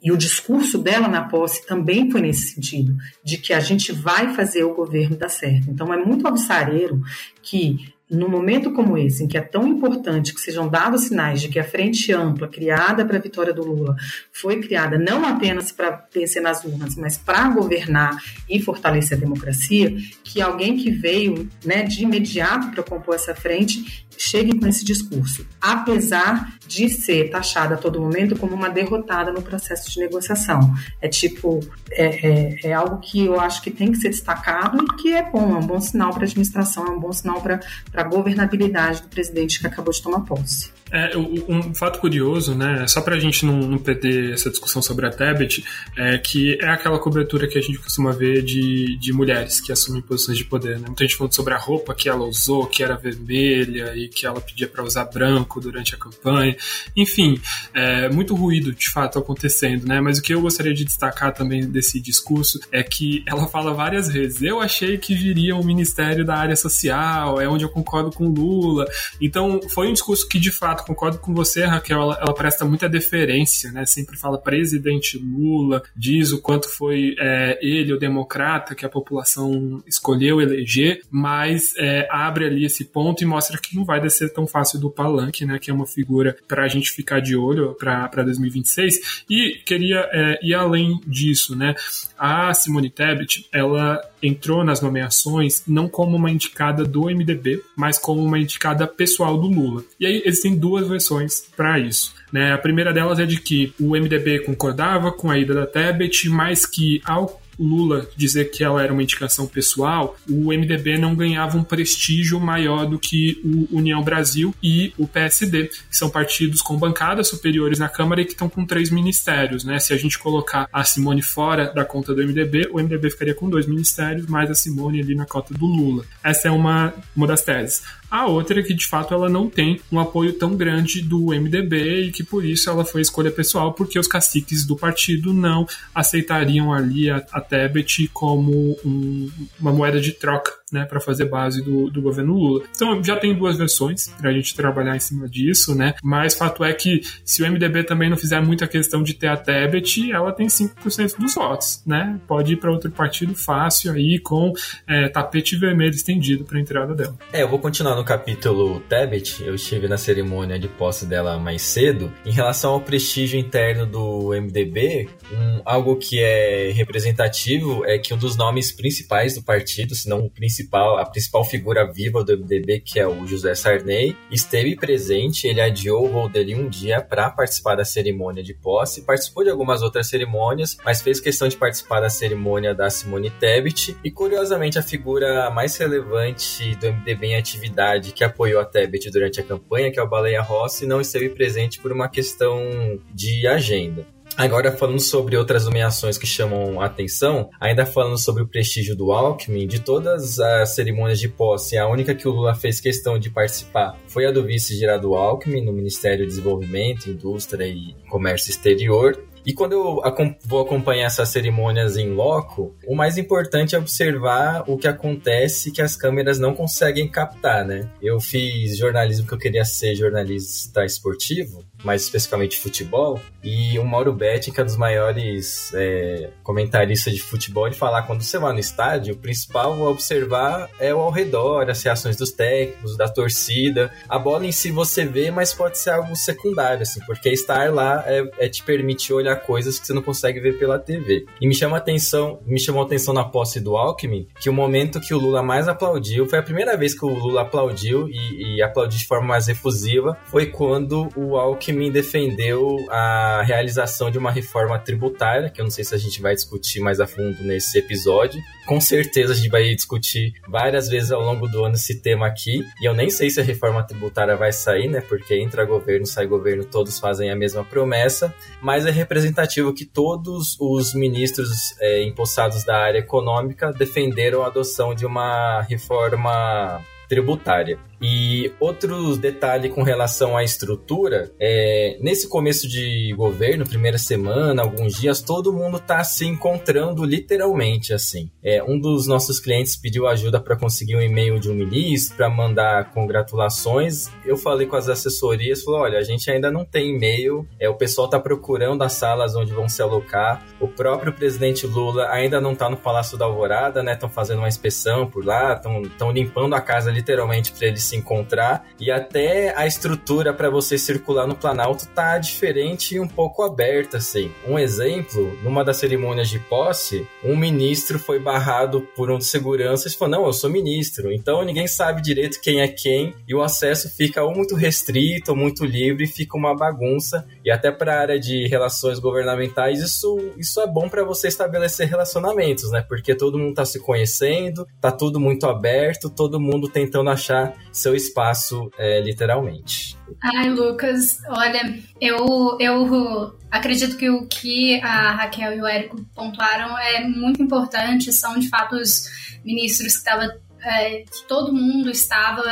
e 0.02 0.12
o 0.12 0.18
discurso 0.18 0.78
dela 0.78 1.08
na 1.08 1.24
posse 1.24 1.66
também 1.66 2.12
foi 2.12 2.22
nesse 2.22 2.54
sentido, 2.54 2.96
de 3.24 3.38
que 3.38 3.54
a 3.54 3.60
gente 3.60 3.92
vai 3.92 4.34
fazer 4.34 4.64
o 4.64 4.76
governo 4.76 5.16
dar 5.16 5.30
certo. 5.30 5.70
Então, 5.70 5.94
é 5.94 5.98
muito 5.98 6.28
alvissareiro 6.28 7.02
que 7.42 7.94
num 8.12 8.28
momento 8.28 8.72
como 8.72 8.98
esse, 8.98 9.24
em 9.24 9.28
que 9.28 9.38
é 9.38 9.42
tão 9.42 9.66
importante 9.66 10.34
que 10.34 10.42
sejam 10.42 10.68
dados 10.68 11.06
sinais 11.06 11.42
de 11.42 11.48
que 11.48 11.58
a 11.58 11.64
frente 11.64 12.12
ampla 12.12 12.48
criada 12.48 13.06
para 13.06 13.18
a 13.18 13.22
vitória 13.22 13.54
do 13.54 13.66
Lula 13.66 13.96
foi 14.32 14.60
criada 14.60 14.98
não 14.98 15.26
apenas 15.26 15.72
para 15.72 16.06
vencer 16.14 16.42
nas 16.42 16.64
urnas, 16.66 16.96
mas 16.96 17.18
para 17.18 17.48
governar 17.50 18.22
e 18.50 18.62
fortalecer 18.62 19.18
a 19.18 19.22
democracia, 19.22 19.96
que 20.24 20.42
alguém 20.42 20.76
que 20.76 20.92
veio 20.92 21.50
né, 21.64 21.84
de 21.84 22.04
imediato 22.04 22.72
para 22.72 22.84
compor 22.84 23.16
essa 23.16 23.34
frente 23.34 24.06
chegue 24.18 24.60
com 24.60 24.68
esse 24.68 24.86
discurso, 24.86 25.46
apesar 25.60 26.54
de 26.68 26.90
ser 26.90 27.30
taxada 27.30 27.76
a 27.76 27.78
todo 27.78 28.00
momento 28.00 28.38
como 28.38 28.54
uma 28.54 28.70
derrotada 28.70 29.32
no 29.32 29.42
processo 29.42 29.90
de 29.90 30.00
negociação. 30.00 30.74
É 31.02 31.08
tipo, 31.08 31.60
é, 31.92 32.28
é, 32.28 32.60
é 32.70 32.74
algo 32.74 33.00
que 33.00 33.26
eu 33.26 33.40
acho 33.40 33.62
que 33.62 33.72
tem 33.72 33.92
que 33.92 33.98
ser 33.98 34.10
destacado 34.10 34.84
e 34.84 35.02
que 35.02 35.12
é 35.12 35.24
bom, 35.24 35.56
é 35.56 35.58
um 35.58 35.66
bom 35.66 35.80
sinal 35.82 36.12
para 36.12 36.22
a 36.22 36.26
administração, 36.26 36.86
é 36.86 36.92
um 36.92 37.00
bom 37.00 37.12
sinal 37.12 37.42
para 37.42 38.01
a 38.02 38.04
governabilidade 38.04 39.04
do 39.04 39.08
presidente 39.08 39.60
que 39.60 39.68
acabou 39.68 39.94
de 39.94 40.02
tomar 40.02 40.22
posse. 40.22 40.72
É, 40.92 41.18
um 41.18 41.74
fato 41.74 42.00
curioso, 42.00 42.54
né, 42.54 42.86
só 42.88 43.02
para 43.02 43.16
a 43.16 43.20
gente 43.20 43.46
não, 43.46 43.58
não, 43.60 43.78
perder 43.78 44.34
essa 44.34 44.50
discussão 44.50 44.82
sobre 44.82 45.08
a 45.08 45.10
Tebet, 45.10 45.64
é 45.98 46.18
que 46.18 46.58
é 46.62 46.70
aquela 46.70 47.00
cobertura 47.00 47.48
que 47.48 47.58
a 47.58 47.62
gente 47.62 47.80
costuma 47.80 48.12
ver 48.12 48.42
de, 48.42 48.98
de 48.98 49.14
mulheres 49.14 49.62
que 49.62 49.72
assumem 49.72 50.02
posições 50.02 50.38
de 50.38 50.44
poder. 50.44 50.80
Né? 50.80 50.88
Muita 50.88 51.06
gente 51.06 51.16
falando 51.16 51.34
sobre 51.34 51.54
a 51.54 51.58
roupa 51.58 51.96
que 51.96 52.10
ela 52.10 52.26
usou, 52.26 52.66
que 52.66 52.84
era 52.84 52.96
vermelha 52.96 53.96
e 53.96 54.10
que 54.10 54.26
ela 54.26 54.42
pedia 54.42 54.68
para 54.68 54.84
usar 54.84 55.06
branco 55.06 55.62
durante 55.62 55.96
a 55.96 55.98
campanha. 55.98 56.56
Enfim, 56.96 57.40
é, 57.74 58.10
muito 58.10 58.36
ruído 58.36 58.74
de 58.74 58.90
fato 58.90 59.18
acontecendo, 59.18 59.88
né? 59.88 60.02
Mas 60.02 60.18
o 60.18 60.22
que 60.22 60.34
eu 60.34 60.42
gostaria 60.42 60.74
de 60.74 60.84
destacar 60.84 61.34
também 61.34 61.66
desse 61.68 62.00
discurso 62.00 62.60
é 62.72 62.84
que 62.84 63.24
ela 63.26 63.48
fala 63.48 63.74
várias 63.74 64.08
vezes: 64.08 64.42
eu 64.42 64.60
achei 64.60 64.98
que 64.98 65.16
viria 65.16 65.56
um 65.56 65.64
ministério 65.64 66.26
da 66.26 66.36
área 66.36 66.56
social, 66.56 67.40
é 67.40 67.48
onde 67.48 67.64
eu 67.64 67.70
concordo 67.70 68.12
com 68.12 68.28
Lula. 68.28 68.86
Então, 69.20 69.62
foi 69.70 69.88
um 69.88 69.94
discurso 69.94 70.28
que 70.28 70.40
de 70.40 70.52
fato 70.52 70.81
concordo 70.84 71.20
com 71.20 71.34
você, 71.34 71.66
Raquel, 71.66 72.02
ela, 72.02 72.18
ela 72.22 72.34
presta 72.34 72.66
muita 72.66 72.90
deferência, 72.90 73.72
né? 73.72 73.86
Sempre 73.86 74.18
fala 74.18 74.38
presidente 74.38 75.18
Lula, 75.18 75.84
diz 75.96 76.32
o 76.32 76.42
quanto 76.42 76.70
foi 76.70 77.16
é, 77.20 77.60
ele, 77.62 77.94
o 77.94 78.00
democrata, 78.00 78.76
que 78.76 78.86
a 78.86 78.90
população 78.90 79.84
escolheu 79.88 80.42
eleger, 80.42 81.02
mas 81.10 81.74
é, 81.78 82.08
abre 82.10 82.46
ali 82.46 82.66
esse 82.66 82.86
ponto 82.86 83.24
e 83.24 83.26
mostra 83.26 83.58
que 83.58 83.76
não 83.76 83.86
vai 83.86 84.00
descer 84.00 84.34
tão 84.34 84.46
fácil 84.48 84.80
do 84.80 84.90
palanque, 84.90 85.46
né? 85.46 85.60
Que 85.60 85.72
é 85.72 85.74
uma 85.74 85.88
figura 85.88 86.36
para 86.48 86.64
a 86.64 86.68
gente 86.68 86.92
ficar 86.92 87.20
de 87.20 87.36
olho 87.36 87.76
para 87.76 88.24
2026. 88.24 89.24
E 89.30 89.62
queria 89.66 90.08
é, 90.12 90.40
ir 90.42 90.54
além 90.54 91.00
disso, 91.06 91.56
né? 91.56 91.76
A 92.18 92.54
Simone 92.54 92.90
Tebet, 92.90 93.48
ela 93.52 94.02
entrou 94.22 94.64
nas 94.64 94.82
nomeações 94.82 95.64
não 95.68 95.88
como 95.88 96.16
uma 96.16 96.32
indicada 96.32 96.84
do 96.84 97.06
MDB, 97.06 97.62
mas 97.76 97.98
como 97.98 98.24
uma 98.24 98.40
indicada 98.40 98.88
pessoal 98.88 99.38
do 99.38 99.48
Lula. 99.48 99.84
E 100.00 100.06
aí 100.06 100.22
existem 100.26 100.56
duas 100.56 100.88
versões 100.88 101.44
para 101.56 101.80
isso. 101.80 102.14
Né? 102.32 102.54
A 102.54 102.58
primeira 102.58 102.94
delas 102.94 103.20
é 103.20 103.26
de 103.26 103.40
que 103.40 103.74
o 103.80 103.92
MDB 103.92 104.40
concordava 104.40 105.12
com 105.12 105.30
a 105.30 105.38
ida 105.38 105.54
da 105.54 105.66
Tebet, 105.66 106.30
mas 106.30 106.66
que 106.66 107.02
ao 107.06 107.42
Lula 107.64 108.08
dizer 108.16 108.52
que 108.52 108.64
ela 108.64 108.82
era 108.82 108.92
uma 108.92 109.04
indicação 109.04 109.48
pessoal, 109.48 110.18
o 110.30 110.48
MDB 110.48 110.98
não 110.98 111.16
ganhava 111.16 111.58
um 111.58 111.64
prestígio 111.64 112.40
maior 112.40 112.86
do 112.86 113.00
que 113.00 113.42
o 113.44 113.78
União 113.78 114.02
Brasil 114.02 114.54
e 114.62 114.94
o 114.98 115.08
PSD, 115.08 115.68
que 115.68 115.98
são 115.98 116.10
partidos 116.10 116.62
com 116.62 116.78
bancadas 116.78 117.28
superiores 117.28 117.80
na 117.80 117.90
Câmara 117.90 118.22
e 118.22 118.26
que 118.26 118.32
estão 118.32 118.50
com 118.50 118.66
três 118.66 118.90
ministérios. 118.90 119.64
Né? 119.64 119.80
Se 119.80 119.94
a 119.94 119.98
gente 119.98 120.18
colocar 120.18 120.68
a 120.72 120.84
Simone 120.84 121.22
fora 121.22 121.74
da 121.74 121.86
conta 121.86 122.14
do 122.14 122.22
MDB, 122.22 122.70
o 122.72 122.80
MDB 122.80 123.10
ficaria 123.10 123.34
com 123.34 123.50
dois 123.50 123.66
ministérios, 123.66 124.28
mais 124.28 124.50
a 124.50 124.56
Simone 124.56 125.02
ali 125.02 125.16
na 125.16 125.26
cota 125.26 125.54
do 125.54 125.66
Lula. 125.66 126.04
Essa 126.24 126.48
é 126.48 126.52
uma, 126.52 126.94
uma 127.16 127.28
das 127.28 127.42
teses. 127.42 127.84
A 128.12 128.28
outra 128.28 128.60
é 128.60 128.64
que, 128.64 128.74
de 128.74 128.86
fato, 128.86 129.14
ela 129.14 129.30
não 129.30 129.50
tem 129.50 129.80
um 129.90 129.98
apoio 129.98 130.34
tão 130.34 130.54
grande 130.58 131.02
do 131.02 131.28
MDB 131.28 132.08
e 132.08 132.12
que, 132.12 132.26
por 132.26 132.44
isso, 132.44 132.70
ela 132.70 132.84
foi 132.84 133.00
escolha 133.00 133.32
pessoal, 133.32 133.72
porque 133.72 133.98
os 133.98 134.06
caciques 134.06 134.66
do 134.66 134.76
partido 134.76 135.34
não 135.34 135.66
aceitariam 135.96 136.74
ali 136.74 137.10
a, 137.10 137.26
a 137.32 137.40
Tebet 137.40 138.10
como 138.10 138.78
um, 138.84 139.32
uma 139.58 139.72
moeda 139.72 140.02
de 140.02 140.12
troca 140.12 140.61
né, 140.72 140.86
para 140.86 141.00
fazer 141.00 141.26
base 141.26 141.62
do, 141.64 141.90
do 141.90 142.02
governo 142.02 142.34
Lula. 142.34 142.64
Então 142.76 143.04
já 143.04 143.16
tem 143.16 143.36
duas 143.36 143.58
versões 143.58 144.08
para 144.08 144.30
a 144.30 144.34
gente 144.34 144.56
trabalhar 144.56 144.96
em 144.96 145.00
cima 145.00 145.28
disso, 145.28 145.76
né? 145.76 145.94
Mas 146.04 146.34
fato 146.34 146.64
é 146.64 146.74
que 146.74 147.02
se 147.26 147.44
o 147.44 147.52
MDB 147.52 147.84
também 147.84 148.10
não 148.10 148.18
fizer 148.18 148.42
muita 148.42 148.68
questão 148.68 149.04
de 149.04 149.14
ter 149.14 149.28
a 149.28 149.38
Tebet, 149.38 150.12
ela 150.12 150.32
tem 150.32 150.48
5% 150.48 151.18
dos 151.20 151.36
votos, 151.36 151.82
né? 151.86 152.20
Pode 152.28 152.54
ir 152.54 152.58
para 152.58 152.72
outro 152.72 152.92
partido 152.92 153.36
fácil 153.36 153.92
aí 153.92 154.20
com 154.20 154.54
é, 154.88 155.10
tapete 155.10 155.56
vermelho 155.56 155.92
estendido 155.94 156.44
para 156.44 156.58
a 156.58 156.62
entrada 156.62 156.96
dela. 156.96 157.18
É, 157.34 157.44
eu 157.44 157.50
vou 157.50 157.60
continuar 157.60 157.96
no 157.96 158.04
capítulo 158.04 158.80
Tebet. 158.82 159.44
Eu 159.44 159.56
estive 159.56 159.88
na 159.88 159.98
cerimônia 159.98 160.58
de 160.58 160.68
posse 160.68 161.06
dela 161.06 161.38
mais 161.38 161.62
cedo. 161.62 162.12
Em 162.26 162.32
relação 162.32 162.74
ao 162.74 162.82
prestígio 162.82 163.40
interno 163.40 163.86
do 163.86 164.30
MDB, 164.30 165.10
um, 165.32 165.62
algo 165.66 165.96
que 165.96 166.20
é 166.20 166.72
representativo 166.72 167.86
é 167.86 167.98
que 167.98 168.14
um 168.14 168.18
dos 168.18 168.36
nomes 168.36 168.72
principais 168.72 169.36
do 169.36 169.44
partido, 169.44 169.96
se 169.96 170.08
não 170.08 170.20
o 170.26 170.30
principal 170.30 170.61
principal, 170.62 170.98
a 170.98 171.06
principal 171.06 171.44
figura 171.44 171.92
viva 171.92 172.24
do 172.24 172.38
MDB, 172.38 172.80
que 172.80 173.00
é 173.00 173.08
o 173.08 173.26
José 173.26 173.56
Sarney, 173.56 174.16
esteve 174.30 174.76
presente. 174.76 175.48
Ele 175.48 175.62
adiou 175.62 176.06
o 176.06 176.10
voo 176.10 176.30
dele 176.30 176.56
um 176.56 176.70
dia 176.70 177.02
para 177.02 177.30
participar 177.30 177.76
da 177.76 177.86
cerimônia 177.86 178.44
de 178.44 178.54
posse. 178.54 179.02
Participou 179.02 179.44
de 179.44 179.50
algumas 179.50 179.82
outras 179.82 180.08
cerimônias, 180.08 180.78
mas 180.84 181.02
fez 181.02 181.20
questão 181.20 181.48
de 181.48 181.58
participar 181.58 182.02
da 182.02 182.10
cerimônia 182.10 182.74
da 182.74 182.90
Simone 182.90 183.30
Tebet. 183.30 183.98
E 184.04 184.12
curiosamente, 184.12 184.78
a 184.78 184.84
figura 184.84 185.50
mais 185.50 185.76
relevante 185.78 186.76
do 186.76 186.92
MDB 186.92 187.28
em 187.28 187.36
atividade 187.36 188.12
que 188.12 188.24
apoiou 188.24 188.62
a 188.62 188.66
Tebet 188.66 189.10
durante 189.10 189.40
a 189.40 189.44
campanha, 189.44 189.92
que 189.92 190.00
é 190.00 190.04
o 190.04 190.10
Baleia 190.10 190.42
Rossi, 190.42 190.86
não 190.86 191.02
esteve 191.02 191.30
presente 191.30 191.80
por 191.80 191.92
uma 191.92 192.08
questão 192.08 193.00
de 193.14 193.48
agenda. 193.48 194.06
Agora 194.38 194.72
falando 194.72 195.00
sobre 195.00 195.38
outras 195.38 195.66
nomeações 195.66 196.18
que 196.18 196.26
chamam 196.26 196.82
a 196.82 196.86
atenção, 196.86 197.50
ainda 197.60 197.86
falando 197.86 198.18
sobre 198.18 198.42
o 198.42 198.48
prestígio 198.48 198.96
do 198.96 199.12
Alckmin, 199.12 199.68
de 199.68 199.80
todas 199.80 200.40
as 200.40 200.74
cerimônias 200.74 201.20
de 201.20 201.28
posse, 201.28 201.78
a 201.78 201.88
única 201.88 202.16
que 202.16 202.28
o 202.28 202.32
Lula 202.32 202.56
fez 202.56 202.80
questão 202.80 203.20
de 203.20 203.30
participar 203.30 203.98
foi 204.08 204.26
a 204.26 204.32
do 204.32 204.44
vice-gerado 204.44 205.16
Alckmin 205.16 205.64
no 205.64 205.74
Ministério 205.74 206.26
do 206.26 206.30
Desenvolvimento, 206.30 207.10
Indústria 207.10 207.66
e 207.68 207.96
Comércio 208.10 208.50
Exterior. 208.50 209.22
E 209.46 209.54
quando 209.54 209.72
eu 209.74 210.02
vou 210.46 210.62
acompanhar 210.62 211.08
essas 211.08 211.30
cerimônias 211.30 211.98
em 211.98 212.12
loco, 212.12 212.76
o 212.86 212.96
mais 212.96 213.18
importante 213.18 213.76
é 213.76 213.80
observar 213.80 214.64
o 214.68 214.78
que 214.78 214.88
acontece 214.88 215.72
que 215.72 215.82
as 215.82 215.96
câmeras 215.96 216.38
não 216.38 216.54
conseguem 216.54 217.08
captar, 217.08 217.66
né? 217.66 217.90
Eu 218.02 218.20
fiz 218.20 218.78
jornalismo 218.78 219.26
que 219.26 219.34
eu 219.34 219.40
queria 219.40 219.66
ser 219.66 219.96
jornalista 219.96 220.86
esportivo, 220.86 221.64
mais 221.84 222.04
especificamente 222.04 222.58
futebol, 222.58 223.20
e 223.44 223.78
o 223.80 223.86
Mauro 223.86 224.14
Betti, 224.14 224.52
que 224.52 224.60
é 224.60 224.64
um 224.64 224.66
dos 224.66 224.78
maiores 224.78 225.72
é, 225.74 226.30
comentaristas 226.44 227.14
de 227.14 227.22
futebol, 227.22 227.68
ele 227.68 227.76
fala 227.76 228.02
quando 228.04 228.22
você 228.22 228.38
vai 228.38 228.54
no 228.54 228.60
estádio, 228.60 229.16
o 229.16 229.18
principal 229.18 229.74
a 229.74 229.90
observar 229.90 230.70
é 230.80 230.94
o 230.94 231.00
ao 231.00 231.12
redor, 231.12 231.70
as 231.70 231.82
reações 231.84 232.16
dos 232.16 232.32
técnicos, 232.32 232.96
da 232.96 233.08
torcida. 233.08 233.92
A 234.08 234.20
bola 234.20 234.46
em 234.46 234.52
si 234.52 234.72
você 234.72 235.06
vê, 235.06 235.32
mas 235.32 235.54
pode 235.54 235.78
ser 235.78 235.92
algo 235.92 236.16
secundário, 236.16 236.84
assim, 236.84 237.00
porque 237.06 237.30
estar 237.30 237.74
lá 237.74 238.04
é, 238.06 238.30
é 238.38 238.50
te 238.50 238.64
permite 238.64 239.12
olhar 239.12 239.36
coisas 239.38 239.80
que 239.80 239.88
você 239.88 239.94
não 239.94 240.02
consegue 240.02 240.40
ver 240.40 240.58
pela 240.60 240.78
TV. 240.78 241.26
E 241.40 241.48
me 241.48 241.56
chama 241.56 241.78
atenção, 241.78 242.40
me 242.46 242.60
chamou 242.60 242.84
atenção 242.84 243.14
na 243.14 243.24
posse 243.24 243.60
do 243.60 243.76
Alckmin, 243.76 244.28
que 244.40 244.50
o 244.50 244.54
momento 244.54 245.00
que 245.00 245.14
o 245.14 245.20
Lula 245.20 245.42
mais 245.42 245.68
aplaudiu, 245.68 246.28
foi 246.28 246.40
a 246.40 246.44
primeira 246.44 246.78
vez 246.78 246.98
que 246.98 247.06
o 247.06 247.10
Lula 247.10 247.42
aplaudiu 247.42 248.08
e, 248.08 248.56
e 248.56 248.62
aplaudiu 248.62 249.00
de 249.00 249.08
forma 249.08 249.28
mais 249.28 249.48
efusiva, 249.48 250.18
foi 250.26 250.48
quando 250.48 251.10
o 251.16 251.38
Alckmin 251.38 251.71
Alckmin 251.72 251.92
defendeu 251.92 252.78
a 252.90 253.42
realização 253.44 254.12
de 254.12 254.18
uma 254.18 254.32
reforma 254.32 254.78
tributária, 254.78 255.50
que 255.50 255.62
eu 255.62 255.64
não 255.64 255.72
sei 255.72 255.84
se 255.84 255.96
a 255.96 255.98
gente 255.98 256.22
vai 256.22 256.36
discutir 256.36 256.82
mais 256.82 257.00
a 257.00 257.08
fundo 257.08 257.42
nesse 257.44 257.78
episódio. 257.80 258.42
Com 258.68 258.80
certeza 258.80 259.34
a 259.34 259.36
gente 259.36 259.50
vai 259.50 259.74
discutir 259.74 260.34
várias 260.48 260.90
vezes 260.90 261.12
ao 261.12 261.22
longo 261.22 261.48
do 261.48 261.64
ano 261.64 261.76
esse 261.76 262.02
tema 262.02 262.28
aqui. 262.28 262.64
E 262.82 262.86
eu 262.86 262.94
nem 262.94 263.10
sei 263.10 263.30
se 263.30 263.40
a 263.40 263.44
reforma 263.44 263.84
tributária 263.84 264.36
vai 264.36 264.52
sair, 264.52 264.90
né? 264.90 265.02
Porque 265.02 265.36
entra 265.36 265.66
governo, 265.66 266.06
sai 266.06 266.28
governo, 266.28 266.66
todos 266.66 267.00
fazem 267.00 267.32
a 267.32 267.36
mesma 267.36 267.64
promessa. 267.64 268.34
Mas 268.62 268.86
é 268.86 268.92
representativo 268.92 269.74
que 269.74 269.86
todos 269.86 270.58
os 270.60 270.94
ministros 270.94 271.76
é, 271.80 272.04
empossados 272.04 272.64
da 272.66 272.78
área 272.78 273.00
econômica 273.00 273.72
defenderam 273.72 274.44
a 274.44 274.48
adoção 274.48 274.94
de 274.94 275.06
uma 275.06 275.62
reforma 275.62 276.82
tributária. 277.08 277.80
E 278.02 278.52
outro 278.60 279.16
detalhe 279.16 279.70
com 279.70 279.84
relação 279.84 280.36
à 280.36 280.44
estrutura, 280.44 281.32
é, 281.40 281.98
nesse 282.02 282.28
começo 282.28 282.68
de 282.68 283.14
governo, 283.16 283.68
primeira 283.68 283.98
semana, 283.98 284.64
alguns 284.64 284.94
dias, 284.94 285.22
todo 285.22 285.54
mundo 285.54 285.78
está 285.78 286.04
se 286.04 286.26
encontrando 286.26 287.06
literalmente 287.06 287.94
assim. 287.94 288.32
É, 288.44 288.64
um 288.64 288.80
dos 288.80 289.06
nossos 289.06 289.40
clientes 289.40 289.76
pediu 289.76 290.08
ajuda 290.08 290.40
para 290.40 290.56
conseguir 290.56 290.96
um 290.96 291.02
e-mail 291.02 291.40
de 291.40 291.50
um 291.52 291.54
ministro, 291.54 292.18
para 292.18 292.30
mandar 292.30 292.92
congratulações. 292.92 294.10
Eu 294.26 294.36
falei 294.36 294.66
com 294.66 294.76
as 294.76 294.90
assessorias, 294.90 295.64
falou, 295.64 295.82
olha, 295.82 296.00
a 296.00 296.04
gente 296.04 296.30
ainda 296.32 296.50
não 296.50 296.66
tem 296.66 296.96
e-mail, 296.96 297.48
é, 297.60 297.70
o 297.70 297.76
pessoal 297.76 298.06
está 298.06 298.20
procurando 298.20 298.84
as 298.84 298.94
salas 298.94 299.36
onde 299.36 299.54
vão 299.54 299.70
se 299.70 299.82
alocar. 299.82 300.44
O 300.60 300.68
próprio 300.68 301.14
presidente 301.14 301.68
Lula 301.68 302.10
ainda 302.10 302.42
não 302.42 302.54
está 302.54 302.68
no 302.68 302.78
Palácio 302.78 303.18
da 303.18 303.26
Alvorada, 303.26 303.84
né? 303.84 303.94
Estão 303.94 304.10
fazendo 304.10 304.40
uma 304.40 304.48
inspeção 304.48 305.06
por 305.06 305.24
lá, 305.24 305.54
estão 305.54 306.12
limpando 306.12 306.56
a 306.56 306.62
casa 306.62 306.90
literalmente 306.90 307.52
para 307.52 307.68
eles 307.68 307.91
se 307.92 307.96
encontrar 307.96 308.66
e 308.80 308.90
até 308.90 309.54
a 309.56 309.68
estrutura 309.68 310.34
para 310.34 310.50
você 310.50 310.78
circular 310.78 311.28
no 311.28 311.36
Planalto 311.36 311.88
tá 311.88 312.18
diferente 312.18 312.96
e 312.96 313.00
um 313.00 313.08
pouco 313.08 313.44
aberta, 313.44 313.98
assim. 313.98 314.32
Um 314.48 314.58
exemplo, 314.58 315.38
numa 315.44 315.64
das 315.64 315.78
cerimônias 315.78 316.30
de 316.30 316.40
posse, 316.40 317.06
um 317.24 317.36
ministro 317.36 318.00
foi 318.00 318.20
barrado 318.20 318.82
por 318.96 319.12
um 319.12 319.18
de 319.18 319.26
seguranças 319.26 319.94
e 319.94 319.98
falou: 319.98 320.20
Não, 320.20 320.26
eu 320.26 320.34
sou 320.34 320.50
ministro. 320.50 321.12
Então 321.12 321.44
ninguém 321.44 321.68
sabe 321.68 322.02
direito 322.02 322.42
quem 322.42 322.62
é 322.62 322.68
quem 322.68 323.14
e 323.28 323.36
o 323.36 323.42
acesso 323.42 323.90
fica 323.90 324.24
ou 324.24 324.34
muito 324.34 324.56
restrito 324.56 325.32
ou 325.32 325.38
muito 325.38 325.66
livre, 325.66 326.08
fica 326.08 326.38
uma 326.38 326.56
bagunça. 326.56 327.28
E 327.44 327.52
até 327.52 327.72
para 327.72 327.96
a 327.96 328.00
área 328.00 328.20
de 328.20 328.48
relações 328.48 329.00
governamentais, 329.00 329.82
isso, 329.82 330.32
isso 330.38 330.62
é 330.62 330.68
bom 330.68 330.88
para 330.88 331.04
você 331.04 331.28
estabelecer 331.28 331.88
relacionamentos, 331.88 332.72
né? 332.72 332.84
Porque 332.88 333.16
todo 333.16 333.38
mundo 333.38 333.56
tá 333.56 333.66
se 333.66 333.80
conhecendo, 333.80 334.68
tá 334.80 334.92
tudo 334.92 335.20
muito 335.20 335.46
aberto, 335.46 336.10
todo 336.10 336.40
mundo 336.40 336.70
tentando 336.70 337.10
achar 337.10 337.54
seu 337.72 337.96
espaço 337.96 338.70
é, 338.78 339.02
literalmente. 339.02 339.98
Ai, 340.22 340.50
Lucas, 340.50 341.18
olha, 341.30 341.80
eu, 342.00 342.58
eu 342.60 343.38
acredito 343.50 343.98
que 343.98 344.10
o 344.10 344.28
que 344.28 344.80
a 344.82 345.12
Raquel 345.12 345.54
e 345.54 345.62
o 345.62 345.68
Érico 345.68 346.04
pontuaram 346.14 346.78
é 346.78 347.08
muito 347.08 347.42
importante, 347.42 348.12
são 348.12 348.38
de 348.38 348.50
fato 348.50 348.76
os 348.76 349.06
ministros 349.44 349.94
que 349.94 350.00
estavam 350.00 350.30
é, 350.64 350.98
que 351.00 351.28
todo 351.28 351.54
mundo 351.54 351.90
estava 351.90 352.44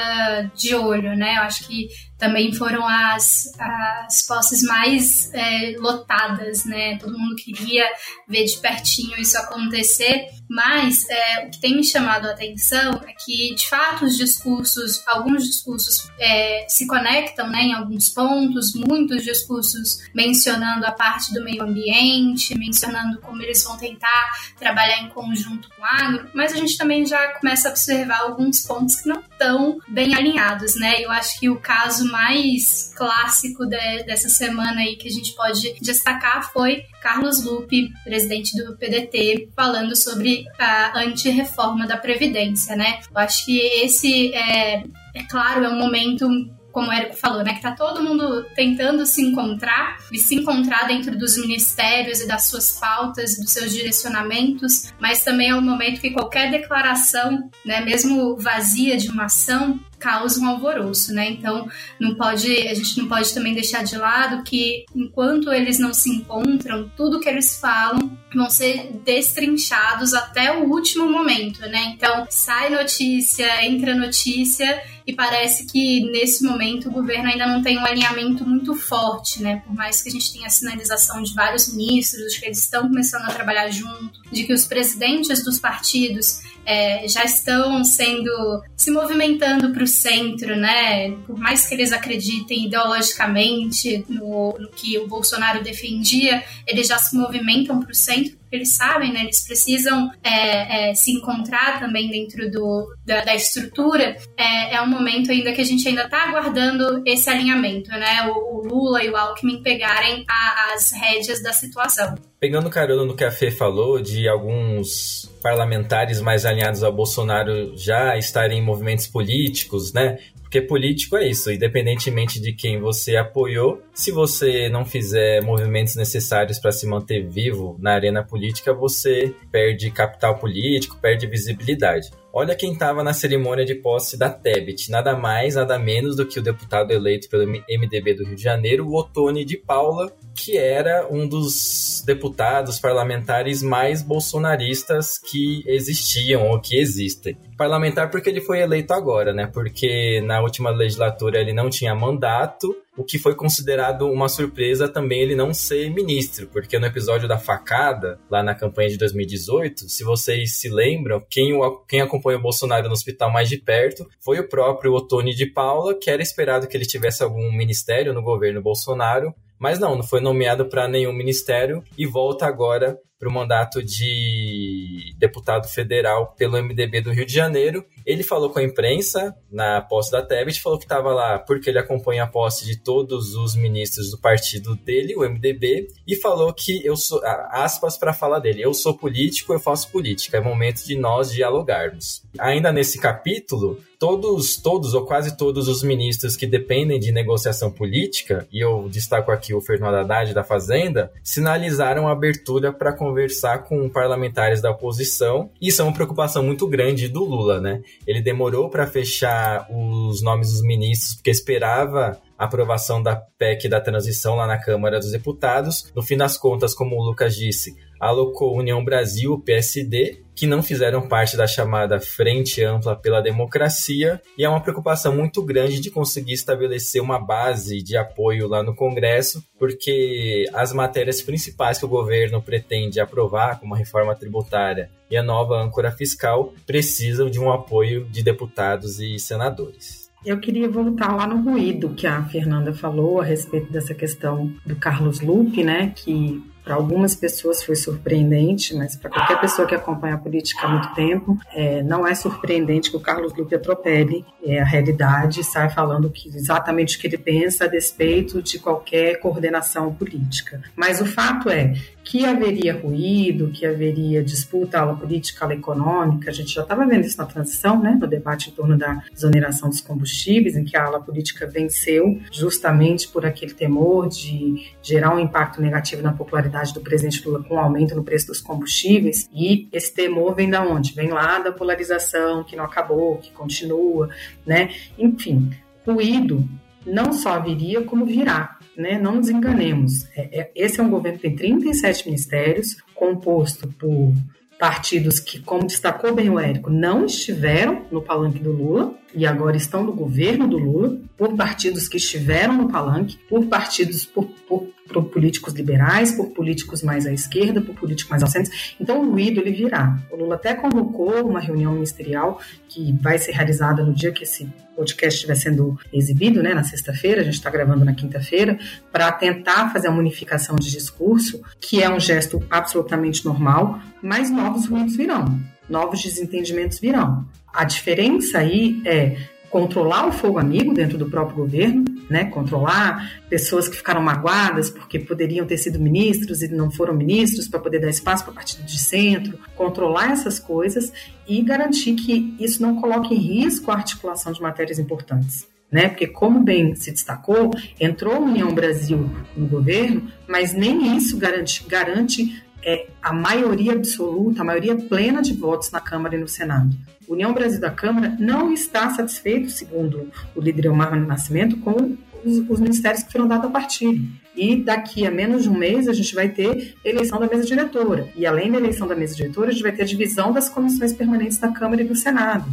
de 0.56 0.74
olho, 0.74 1.16
né? 1.16 1.38
Eu 1.38 1.42
acho 1.44 1.68
que 1.68 1.90
também 2.20 2.54
foram 2.54 2.86
as, 2.86 3.50
as 3.58 4.22
posses 4.24 4.62
mais 4.62 5.34
é, 5.34 5.76
lotadas, 5.80 6.66
né? 6.66 6.98
Todo 6.98 7.18
mundo 7.18 7.36
queria 7.38 7.86
ver 8.28 8.44
de 8.44 8.58
pertinho 8.58 9.18
isso 9.18 9.38
acontecer, 9.38 10.28
mas 10.50 11.08
é, 11.10 11.46
o 11.46 11.50
que 11.50 11.62
tem 11.62 11.78
me 11.78 11.84
chamado 11.84 12.28
a 12.28 12.32
atenção 12.32 13.02
é 13.08 13.14
que, 13.14 13.56
de 13.56 13.70
fato, 13.70 14.06
os 14.06 14.18
discursos, 14.18 15.02
alguns 15.08 15.46
discursos 15.48 16.10
é, 16.20 16.66
se 16.68 16.86
conectam 16.88 17.50
né, 17.50 17.64
em 17.64 17.74
alguns 17.74 18.10
pontos, 18.10 18.74
muitos 18.76 19.24
discursos 19.24 20.00
mencionando 20.14 20.86
a 20.86 20.92
parte 20.92 21.34
do 21.34 21.44
meio 21.44 21.64
ambiente, 21.64 22.58
mencionando 22.58 23.22
como 23.22 23.42
eles 23.42 23.64
vão 23.64 23.78
tentar 23.78 24.32
trabalhar 24.58 25.02
em 25.02 25.10
conjunto 25.10 25.70
com 25.70 25.82
o 25.82 25.86
agro, 25.86 26.30
mas 26.34 26.52
a 26.52 26.58
gente 26.58 26.78
também 26.78 27.06
já 27.06 27.40
começa 27.40 27.70
a 27.70 27.72
observar 27.72 28.22
alguns 28.22 28.62
pontos 28.62 28.96
que 28.96 29.08
não 29.08 29.22
estão 29.22 29.80
bem 29.88 30.14
alinhados, 30.16 30.76
né? 30.76 31.02
Eu 31.02 31.12
acho 31.12 31.40
que 31.40 31.50
o 31.50 31.60
caso 31.60 32.09
mais 32.10 32.94
clássico 32.96 33.66
de, 33.66 34.04
dessa 34.04 34.30
semana 34.30 34.82
aí 34.82 34.96
que 34.96 35.08
a 35.08 35.12
gente 35.12 35.34
pode 35.34 35.76
destacar 35.82 36.52
foi 36.52 36.84
Carlos 37.02 37.44
Lupe, 37.44 37.90
presidente 38.04 38.56
do 38.58 38.76
PDT, 38.78 39.50
falando 39.56 39.96
sobre 39.96 40.46
a 40.58 41.00
anti-reforma 41.00 41.88
da 41.88 41.98
Previdência, 41.98 42.76
né? 42.76 43.00
Eu 43.10 43.18
acho 43.18 43.46
que 43.46 43.58
esse 43.60 44.34
é, 44.34 44.84
é 45.16 45.24
claro, 45.30 45.64
é 45.64 45.70
um 45.70 45.80
momento 45.80 46.28
como 46.72 46.90
o 46.90 46.92
Érico 46.94 47.16
falou, 47.16 47.44
né, 47.44 47.54
que 47.54 47.62
tá 47.62 47.72
todo 47.72 48.04
mundo 48.04 48.46
tentando 48.56 49.06
se 49.06 49.22
encontrar 49.22 49.98
e 50.12 50.18
se 50.18 50.36
encontrar 50.36 50.88
dentro 50.88 51.18
dos 51.18 51.38
ministérios 51.38 52.22
e 52.22 52.28
das 52.28 52.46
suas 52.46 52.80
pautas 52.80 53.38
dos 53.38 53.52
seus 53.52 53.74
direcionamentos, 53.74 54.94
mas 55.00 55.24
também 55.24 55.50
é 55.50 55.56
um 55.56 55.62
momento 55.62 56.00
que 56.00 56.12
qualquer 56.12 56.52
declaração, 56.52 57.50
né, 57.66 57.82
mesmo 57.82 58.38
vazia 58.38 58.98
de 58.98 59.10
uma 59.10 59.26
ação, 59.26 59.80
causa 60.00 60.40
um 60.40 60.48
alvoroço, 60.48 61.14
né? 61.14 61.30
Então, 61.30 61.68
não 62.00 62.16
pode, 62.16 62.52
a 62.68 62.74
gente 62.74 62.98
não 62.98 63.08
pode 63.08 63.34
também 63.34 63.54
deixar 63.54 63.84
de 63.84 63.98
lado 63.98 64.44
que 64.44 64.86
enquanto 64.96 65.52
eles 65.52 65.78
não 65.78 65.94
se 65.94 66.10
encontram, 66.10 66.90
tudo 66.96 67.20
que 67.20 67.28
eles 67.28 67.60
falam 67.60 68.18
vão 68.34 68.50
ser 68.50 68.92
destrinchados 69.04 70.14
até 70.14 70.58
o 70.58 70.70
último 70.70 71.12
momento, 71.12 71.62
né? 71.62 71.94
Então, 71.96 72.26
sai 72.30 72.70
notícia, 72.70 73.66
entra 73.66 73.96
notícia 73.96 74.82
e 75.06 75.14
parece 75.14 75.66
que 75.66 76.02
nesse 76.12 76.44
momento 76.44 76.88
o 76.88 76.92
governo 76.92 77.28
ainda 77.28 77.48
não 77.48 77.64
tem 77.64 77.80
um 77.80 77.86
alinhamento 77.86 78.48
muito 78.48 78.76
forte, 78.76 79.42
né? 79.42 79.64
Por 79.66 79.74
mais 79.74 80.02
que 80.02 80.10
a 80.10 80.12
gente 80.12 80.32
tenha 80.32 80.46
a 80.46 80.52
sinalização 80.52 81.24
de 81.24 81.34
vários 81.34 81.74
ministros, 81.74 82.34
de 82.34 82.40
que 82.40 82.46
eles 82.46 82.60
estão 82.60 82.84
começando 82.84 83.24
a 83.24 83.34
trabalhar 83.34 83.70
junto, 83.70 84.22
de 84.32 84.44
que 84.44 84.54
os 84.54 84.66
presidentes 84.66 85.44
dos 85.44 85.58
partidos 85.58 86.42
é, 86.70 87.08
já 87.08 87.24
estão 87.24 87.84
sendo 87.84 88.62
se 88.78 88.92
movimentando 88.92 89.74
para 89.74 89.84
o 89.84 89.88
centro, 89.88 90.56
né? 90.56 91.10
Por 91.26 91.36
mais 91.36 91.66
que 91.66 91.74
eles 91.74 91.92
acreditem 91.92 92.68
ideologicamente 92.68 94.06
no, 94.08 94.56
no 94.60 94.70
que 94.70 94.96
o 95.00 95.08
Bolsonaro 95.08 95.64
defendia, 95.64 96.44
eles 96.68 96.88
já 96.88 97.00
se 97.00 97.18
movimentam 97.18 97.80
para 97.80 97.92
o 97.92 97.96
centro 97.96 98.39
eles 98.52 98.76
sabem, 98.76 99.14
né? 99.14 99.22
Eles 99.22 99.46
precisam 99.46 100.12
é, 100.24 100.90
é, 100.90 100.94
se 100.94 101.12
encontrar 101.12 101.80
também 101.80 102.10
dentro 102.10 102.50
do, 102.50 102.88
da, 103.06 103.24
da 103.24 103.36
estrutura. 103.36 104.18
É, 104.38 104.76
é, 104.76 104.82
um 104.82 104.88
momento 104.88 105.32
ainda 105.32 105.52
que 105.54 105.62
a 105.62 105.66
gente 105.66 105.88
ainda 105.88 106.04
está 106.04 106.30
aguardando 106.30 107.02
esse 107.06 107.30
alinhamento, 107.30 107.90
né? 107.92 108.30
O, 108.30 108.58
o, 108.58 108.68
Lula 108.68 109.04
e 109.04 109.10
o 109.10 109.16
Alckmin 109.16 109.62
pegarem 109.62 110.26
a, 110.30 110.74
as 110.74 110.92
rédeas 110.92 111.42
da 111.42 111.54
situação. 111.54 112.16
Pegando 112.40 112.70
carona 112.70 113.06
no 113.06 113.16
que 113.16 113.24
a 113.24 113.32
Fê 113.32 113.52
falou, 113.52 114.02
de 114.02 114.28
alguns 114.28 115.30
parlamentares 115.42 116.22
mais 116.22 116.46
alinhados 116.46 116.84
ao 116.84 116.94
Bolsonaro 116.94 117.76
já 117.76 118.18
estarem 118.18 118.60
em 118.60 118.66
movimentos 118.66 119.08
políticos, 119.08 119.94
né? 119.94 120.18
Porque 120.50 120.64
político 120.64 121.16
é 121.16 121.28
isso, 121.28 121.52
independentemente 121.52 122.42
de 122.42 122.52
quem 122.52 122.80
você 122.80 123.16
apoiou, 123.16 123.84
se 123.94 124.12
você 124.12 124.68
não 124.68 124.84
fizer 124.84 125.44
movimentos 125.44 125.96
necessários 125.96 126.58
para 126.58 126.72
se 126.72 126.88
manter 126.88 127.24
vivo 127.24 127.78
na 127.80 127.94
arena 127.94 128.24
política, 128.24 128.74
você 128.74 129.32
perde 129.52 129.92
capital 129.92 130.40
político, 130.40 130.98
perde 131.00 131.28
visibilidade. 131.28 132.10
Olha 132.32 132.56
quem 132.56 132.74
estava 132.74 133.04
na 133.04 133.12
cerimônia 133.12 133.66
de 133.66 133.74
posse 133.76 134.18
da 134.18 134.30
Tebet, 134.30 134.92
nada 134.92 135.16
mais, 135.16 135.56
nada 135.56 135.80
menos 135.80 136.16
do 136.16 136.28
que 136.28 136.40
o 136.40 136.44
deputado 136.44 136.92
eleito 136.92 137.28
pelo 137.28 137.46
MDB 137.48 138.14
do 138.14 138.24
Rio 138.24 138.36
de 138.36 138.44
Janeiro, 138.44 138.88
o 138.88 138.96
Otone 138.96 139.44
de 139.44 139.58
Paula, 139.58 140.12
que 140.36 140.56
era 140.56 141.08
um 141.10 141.28
dos 141.28 142.04
deputados 142.06 142.80
parlamentares 142.80 143.64
mais 143.64 144.04
bolsonaristas 144.04 145.18
que 145.18 145.64
existiam 145.66 146.50
ou 146.50 146.62
que 146.62 146.78
existem. 146.78 147.36
Parlamentar 147.58 148.12
porque 148.12 148.30
ele 148.30 148.42
foi 148.42 148.60
eleito 148.60 148.94
agora, 148.94 149.34
né? 149.34 149.48
Porque 149.48 150.22
na 150.22 150.40
última 150.42 150.70
legislatura 150.70 151.40
ele 151.40 151.52
não 151.52 151.70
tinha 151.70 151.96
mandato 151.96 152.76
o 153.00 153.06
que 153.06 153.18
foi 153.18 153.34
considerado 153.34 154.12
uma 154.12 154.28
surpresa 154.28 154.90
também 154.90 155.22
ele 155.22 155.34
não 155.34 155.54
ser 155.54 155.90
ministro, 155.90 156.50
porque 156.52 156.78
no 156.78 156.86
episódio 156.86 157.30
da 157.30 157.38
facada, 157.38 158.20
lá 158.30 158.44
na 158.44 158.54
campanha 158.54 158.90
de 158.90 158.98
2018, 158.98 159.88
se 159.88 160.04
vocês 160.04 160.58
se 160.58 160.68
lembram, 160.68 161.26
quem, 161.30 161.54
o, 161.54 161.78
quem 161.86 162.02
acompanha 162.02 162.38
o 162.38 162.42
Bolsonaro 162.42 162.88
no 162.88 162.94
hospital 162.94 163.32
mais 163.32 163.48
de 163.48 163.58
perto 163.58 164.06
foi 164.20 164.38
o 164.38 164.50
próprio 164.50 164.94
Otoni 164.94 165.34
de 165.34 165.46
Paula, 165.46 165.98
que 165.98 166.12
era 166.12 166.22
esperado 166.22 166.68
que 166.68 166.76
ele 166.76 166.86
tivesse 166.86 167.24
algum 167.24 167.50
ministério 167.56 168.14
no 168.14 168.22
governo 168.22 168.62
Bolsonaro, 168.62 169.34
mas 169.58 169.80
não, 169.80 169.96
não 169.96 170.04
foi 170.04 170.20
nomeado 170.20 170.66
para 170.68 170.90
nenhum 170.90 171.14
ministério 171.14 171.82
e 171.98 172.06
volta 172.06 172.46
agora 172.46 173.00
para 173.20 173.28
o 173.28 173.32
mandato 173.32 173.84
de 173.84 175.14
deputado 175.18 175.68
federal 175.68 176.34
pelo 176.38 176.58
MDB 176.58 177.02
do 177.02 177.12
Rio 177.12 177.26
de 177.26 177.34
Janeiro. 177.34 177.86
Ele 178.06 178.24
falou 178.24 178.50
com 178.50 178.60
a 178.60 178.64
imprensa 178.64 179.36
na 179.52 179.82
posse 179.82 180.10
da 180.10 180.22
Tebet, 180.22 180.62
falou 180.62 180.80
que 180.80 180.86
estava 180.86 181.14
lá 181.14 181.38
porque 181.38 181.70
ele 181.70 181.78
acompanha 181.78 182.24
a 182.24 182.28
posse 182.28 182.66
de 182.66 182.78
todos 182.78 183.36
os 183.36 183.56
ministros 183.56 184.10
do 184.10 184.18
partido 184.18 184.74
dele, 184.76 185.16
o 185.16 185.30
MDB, 185.30 185.88
e 186.08 186.16
falou 186.16 186.54
que 186.54 186.84
eu 186.86 186.96
sou, 186.96 187.22
aspas 187.52 187.98
para 187.98 188.14
falar 188.14 188.40
dele, 188.40 188.64
eu 188.64 188.74
sou 188.74 188.98
político, 188.98 189.52
eu 189.52 189.60
faço 189.60 189.92
política, 189.92 190.38
é 190.38 190.42
momento 190.42 190.86
de 190.86 190.96
nós 190.96 191.32
dialogarmos. 191.32 192.24
Ainda 192.40 192.72
nesse 192.72 193.00
capítulo, 193.00 193.80
todos, 194.00 194.56
todos 194.56 194.94
ou 194.94 195.06
quase 195.06 195.36
todos 195.36 195.68
os 195.68 195.84
ministros 195.84 196.38
que 196.38 196.48
dependem 196.48 197.00
de 197.00 197.12
negociação 197.12 197.70
política, 197.70 198.48
e 198.52 198.64
eu 198.64 198.88
destaco 198.90 199.30
aqui 199.30 199.54
o 199.54 199.60
Fernando 199.60 199.96
Haddad 199.96 200.34
da 200.34 200.44
Fazenda, 200.44 201.12
sinalizaram 201.22 202.08
abertura 202.08 202.72
para 202.72 202.94
conversar 203.10 203.64
com 203.64 203.90
parlamentares 203.90 204.62
da 204.62 204.72
oposição. 204.72 205.50
Isso 205.60 205.82
é 205.82 205.86
uma 205.86 205.94
preocupação 205.94 206.44
muito 206.44 206.68
grande 206.68 207.08
do 207.08 207.24
Lula, 207.24 207.60
né? 207.60 207.82
Ele 208.06 208.22
demorou 208.22 208.70
para 208.70 208.86
fechar 208.86 209.68
os 209.70 210.22
nomes 210.22 210.52
dos 210.52 210.62
ministros 210.62 211.16
porque 211.16 211.32
esperava 211.32 212.20
aprovação 212.40 213.04
da 213.04 213.18
PEC 213.18 213.68
da 213.68 213.82
transição 213.82 214.36
lá 214.36 214.48
na 214.48 214.58
Câmara 214.58 214.98
dos 214.98 215.12
Deputados. 215.12 215.92
No 215.94 216.02
fim 216.02 216.16
das 216.16 216.38
contas, 216.38 216.74
como 216.74 216.96
o 216.96 217.04
Lucas 217.04 217.36
disse, 217.36 217.76
alocou 218.00 218.58
União 218.58 218.84
Brasil, 218.84 219.38
PSD, 219.46 220.24
que 220.34 220.48
não 220.48 220.64
fizeram 220.64 221.06
parte 221.06 221.36
da 221.36 221.46
chamada 221.46 222.00
Frente 222.00 222.64
Ampla 222.64 222.96
pela 222.96 223.22
Democracia, 223.22 224.22
e 224.38 224.46
é 224.46 224.48
uma 224.48 224.62
preocupação 224.62 225.14
muito 225.14 225.44
grande 225.44 225.82
de 225.82 225.92
conseguir 225.92 226.32
estabelecer 226.32 227.02
uma 227.02 227.20
base 227.20 227.84
de 227.84 227.98
apoio 227.98 228.48
lá 228.48 228.64
no 228.64 228.74
Congresso, 228.74 229.44
porque 229.60 230.46
as 230.54 230.72
matérias 230.72 231.22
principais 231.22 231.78
que 231.78 231.84
o 231.84 231.90
governo 231.90 232.42
pretende 232.42 233.02
aprovar, 233.02 233.60
como 233.60 233.76
a 233.76 233.78
reforma 233.78 234.16
tributária 234.16 234.90
e 235.12 235.18
a 235.18 235.24
nova 235.24 235.62
âncora 235.62 235.92
fiscal, 235.92 236.54
precisam 236.66 237.30
de 237.30 237.38
um 237.38 237.52
apoio 237.52 238.06
de 238.06 238.24
deputados 238.24 239.02
e 239.02 239.20
senadores. 239.20 240.09
Eu 240.26 240.38
queria 240.40 240.70
voltar 240.70 241.16
lá 241.16 241.26
no 241.26 241.42
ruído 241.42 241.90
que 241.90 242.06
a 242.06 242.22
Fernanda 242.24 242.74
falou 242.74 243.22
a 243.22 243.24
respeito 243.24 243.72
dessa 243.72 243.94
questão 243.94 244.52
do 244.66 244.76
Carlos 244.76 245.22
Lupe, 245.22 245.64
né, 245.64 245.94
que 245.96 246.44
para 246.70 246.76
algumas 246.76 247.16
pessoas 247.16 247.64
foi 247.64 247.76
surpreendente, 247.76 248.76
mas 248.76 248.96
para 248.96 249.10
qualquer 249.10 249.40
pessoa 249.40 249.68
que 249.68 249.74
acompanha 249.74 250.14
a 250.14 250.18
política 250.20 250.68
há 250.68 250.70
muito 250.70 250.94
tempo, 250.94 251.36
é, 251.52 251.82
não 251.82 252.06
é 252.06 252.14
surpreendente 252.14 252.92
que 252.92 252.98
o 252.98 253.00
Carlos 253.00 253.34
Lupe 253.34 253.56
atropele 253.56 254.24
é, 254.44 254.60
a 254.60 254.66
realidade 254.66 255.40
e 255.40 255.44
saia 255.44 255.70
falando 255.70 256.12
que, 256.12 256.30
exatamente 256.30 256.96
o 256.96 257.00
que 257.00 257.08
ele 257.08 257.18
pensa 257.18 257.64
a 257.64 257.68
despeito 257.68 258.40
de 258.44 258.60
qualquer 258.60 259.20
coordenação 259.20 259.92
política. 259.96 260.62
Mas 260.76 261.02
o 261.02 261.08
fato 261.08 261.50
é 261.50 261.74
que 262.10 262.26
haveria 262.26 262.74
ruído, 262.74 263.52
que 263.52 263.68
haveria 263.68 264.24
disputa 264.24 264.80
ala 264.80 264.96
política, 264.96 265.46
ala 265.46 265.54
econômica. 265.54 266.32
A 266.32 266.34
gente 266.34 266.52
já 266.52 266.64
estava 266.64 266.84
vendo 266.84 267.06
isso 267.06 267.20
na 267.20 267.26
transição, 267.28 267.80
né, 267.80 267.96
no 268.02 268.08
debate 268.08 268.50
em 268.50 268.54
torno 268.54 268.76
da 268.76 269.04
desoneração 269.14 269.70
dos 269.70 269.80
combustíveis, 269.80 270.58
em 270.58 270.66
que 270.66 270.76
a 270.76 270.86
ala 270.86 271.00
política 271.00 271.46
venceu 271.46 272.20
justamente 272.32 273.08
por 273.08 273.28
aquele 273.28 273.54
temor 273.54 274.10
de 274.10 274.72
gerar 274.82 275.16
um 275.16 275.20
impacto 275.20 275.62
negativo 275.62 276.02
na 276.02 276.12
popularidade 276.12 276.74
do 276.74 276.82
presidente 276.82 277.24
Lula 277.28 277.44
com 277.44 277.54
o 277.54 277.60
aumento 277.60 277.94
no 277.94 278.04
preço 278.04 278.26
dos 278.26 278.42
combustíveis. 278.42 279.30
E 279.32 279.70
esse 279.72 279.94
temor 279.94 280.34
vem 280.34 280.50
da 280.50 280.64
onde? 280.64 280.94
Vem 280.94 281.10
lá 281.10 281.38
da 281.38 281.52
polarização 281.52 282.44
que 282.44 282.56
não 282.56 282.66
acabou, 282.66 283.18
que 283.18 283.30
continua, 283.32 284.10
né? 284.48 284.72
Enfim, 284.98 285.52
ruído 285.86 286.44
não 286.84 287.14
só 287.14 287.40
viria 287.40 287.84
como 287.84 288.04
virá 288.04 288.59
né? 288.80 288.98
Não 288.98 289.16
nos 289.16 289.30
enganemos. 289.30 290.08
É, 290.16 290.40
é, 290.40 290.52
esse 290.56 290.80
é 290.80 290.84
um 290.84 290.90
governo 290.90 291.20
que 291.20 291.28
tem 291.28 291.36
37 291.36 292.06
ministérios, 292.08 292.78
composto 292.96 293.68
por 293.68 294.14
partidos 294.58 295.20
que, 295.20 295.40
como 295.40 295.66
destacou 295.66 296.14
bem 296.14 296.30
o 296.30 296.40
Érico, 296.40 296.70
não 296.70 297.06
estiveram 297.06 297.86
no 297.92 298.02
palanque 298.02 298.40
do 298.40 298.52
Lula 298.52 298.94
e 299.14 299.26
agora 299.26 299.56
estão 299.56 299.84
no 299.84 299.94
governo 299.94 300.48
do 300.48 300.58
Lula, 300.58 300.98
por 301.18 301.36
partidos 301.36 301.88
que 301.88 301.98
estiveram 301.98 302.54
no 302.56 302.70
palanque, 302.70 303.18
por 303.30 303.46
partidos, 303.46 304.06
por, 304.06 304.26
por, 304.48 304.68
por 304.92 305.06
políticos 305.06 305.54
liberais, 305.54 306.12
por 306.12 306.32
políticos 306.32 306.84
mais 306.84 307.06
à 307.06 307.14
esquerda, 307.14 307.62
por 307.62 307.76
políticos 307.76 308.10
mais 308.10 308.24
ao 308.24 308.30
centro. 308.30 308.52
Então 308.80 309.02
o 309.02 309.12
ruído 309.12 309.40
ele 309.40 309.52
virá. 309.52 309.98
O 310.12 310.16
Lula 310.16 310.36
até 310.36 310.54
convocou 310.54 311.28
uma 311.28 311.40
reunião 311.40 311.74
ministerial 311.74 312.42
que 312.68 312.92
vai 313.02 313.18
ser 313.18 313.32
realizada 313.32 313.84
no 313.84 313.94
dia 313.94 314.12
que 314.12 314.24
esse 314.24 314.50
podcast 314.76 315.16
estiver 315.18 315.36
sendo 315.36 315.78
exibido, 315.92 316.42
né, 316.42 316.54
na 316.54 316.64
sexta-feira, 316.64 317.22
a 317.22 317.24
gente 317.24 317.34
está 317.34 317.50
gravando 317.50 317.84
na 317.84 317.94
quinta-feira, 317.94 318.58
para 318.92 319.12
tentar 319.12 319.72
fazer 319.74 319.90
a 319.90 319.92
unificação 319.92 320.56
de 320.56 320.72
discurso, 320.72 321.42
que 321.60 321.84
é 321.84 321.90
um 321.90 322.00
gesto 322.00 322.42
absolutamente 322.50 323.26
normal, 323.26 323.80
mas 324.02 324.32
novos 324.32 324.68
ruídos 324.68 324.96
virão, 324.96 325.38
novos 325.68 326.02
desentendimentos 326.02 326.80
virão. 326.80 327.28
A 327.54 327.66
diferença 327.66 328.38
aí 328.38 328.82
é 328.86 329.18
controlar 329.50 330.08
o 330.08 330.12
fogo 330.12 330.38
amigo 330.38 330.74
dentro 330.74 330.98
do 330.98 331.10
próprio 331.10 331.38
governo, 331.38 331.86
né? 332.10 332.26
Controlar 332.26 333.22
pessoas 333.30 333.68
que 333.68 333.78
ficaram 333.78 334.02
magoadas 334.02 334.70
porque 334.70 335.00
poderiam 335.00 335.46
ter 335.46 335.58
sido 335.58 335.80
ministros 335.80 336.42
e 336.42 336.48
não 336.48 336.72
foram 336.72 336.94
ministros 336.94 337.48
para 337.48 337.60
poder 337.60 337.80
dar 337.80 337.90
espaço 337.90 338.24
para 338.24 338.34
partido 338.34 338.64
de 338.64 338.80
centro, 338.80 339.38
controlar 339.56 340.12
essas 340.12 340.40
coisas 340.40 340.92
e 341.28 341.42
garantir 341.42 341.96
que 341.96 342.36
isso 342.40 342.62
não 342.62 342.76
coloque 342.76 343.14
em 343.14 343.18
risco 343.18 343.72
a 343.72 343.76
articulação 343.76 344.32
de 344.32 344.42
matérias 344.42 344.80
importantes. 344.80 345.48
Né? 345.72 345.88
Porque, 345.88 346.08
como 346.08 346.40
bem 346.40 346.74
se 346.74 346.92
destacou, 346.92 347.52
entrou 347.80 348.16
a 348.16 348.20
União 348.20 348.52
Brasil 348.52 349.08
no 349.38 349.48
governo, 349.48 350.12
mas 350.28 350.52
nem 350.52 350.98
isso 350.98 351.16
garante, 351.16 351.64
garante 351.68 352.44
é, 352.64 352.88
a 353.02 353.14
maioria 353.14 353.74
absoluta, 353.74 354.42
a 354.42 354.46
maioria 354.46 354.76
plena 354.76 355.22
de 355.22 355.34
votos 355.34 355.72
na 355.72 355.80
Câmara 355.80 356.16
e 356.16 356.20
no 356.20 356.28
Senado. 356.28 356.76
União 357.08 357.34
Brasil 357.34 357.60
da 357.60 357.72
Câmara 357.72 358.16
não 358.20 358.54
está 358.54 358.90
satisfeito, 358.92 359.50
segundo 359.50 360.10
o 360.36 360.42
líder 360.42 360.66
Elmar 360.66 360.96
Nascimento, 361.00 361.58
com 361.58 361.98
os, 362.24 362.38
os, 362.50 362.60
ministérios 362.60 363.04
que 363.04 363.12
foram 363.12 363.28
dados 363.28 363.46
a 363.48 363.50
partido. 363.50 364.08
E 364.36 364.58
daqui 364.58 365.08
a 365.08 365.12
menos 365.12 365.44
de 365.44 365.50
um 365.50 365.58
mês 365.58 365.88
a 365.88 365.94
gente 365.94 366.14
vai 366.14 366.30
ter 366.30 366.76
eleição 366.86 367.20
da 367.20 367.28
mesa 367.28 367.46
diretora. 367.46 368.08
E 368.16 368.26
além 368.26 368.52
da 368.52 368.58
eleição 368.58 368.88
da 368.88 368.96
mesa 368.96 369.16
diretora, 369.16 369.50
a 369.50 369.52
gente 369.52 369.64
vai 369.64 369.72
ter 369.72 369.84
a 369.84 369.86
divisão 369.86 370.32
das 370.32 370.50
comissões 370.50 370.94
permanentes 370.94 371.38
da 371.38 371.50
Câmara 371.50 371.82
e 371.82 371.86
do 371.86 371.96
Senado. 371.96 372.46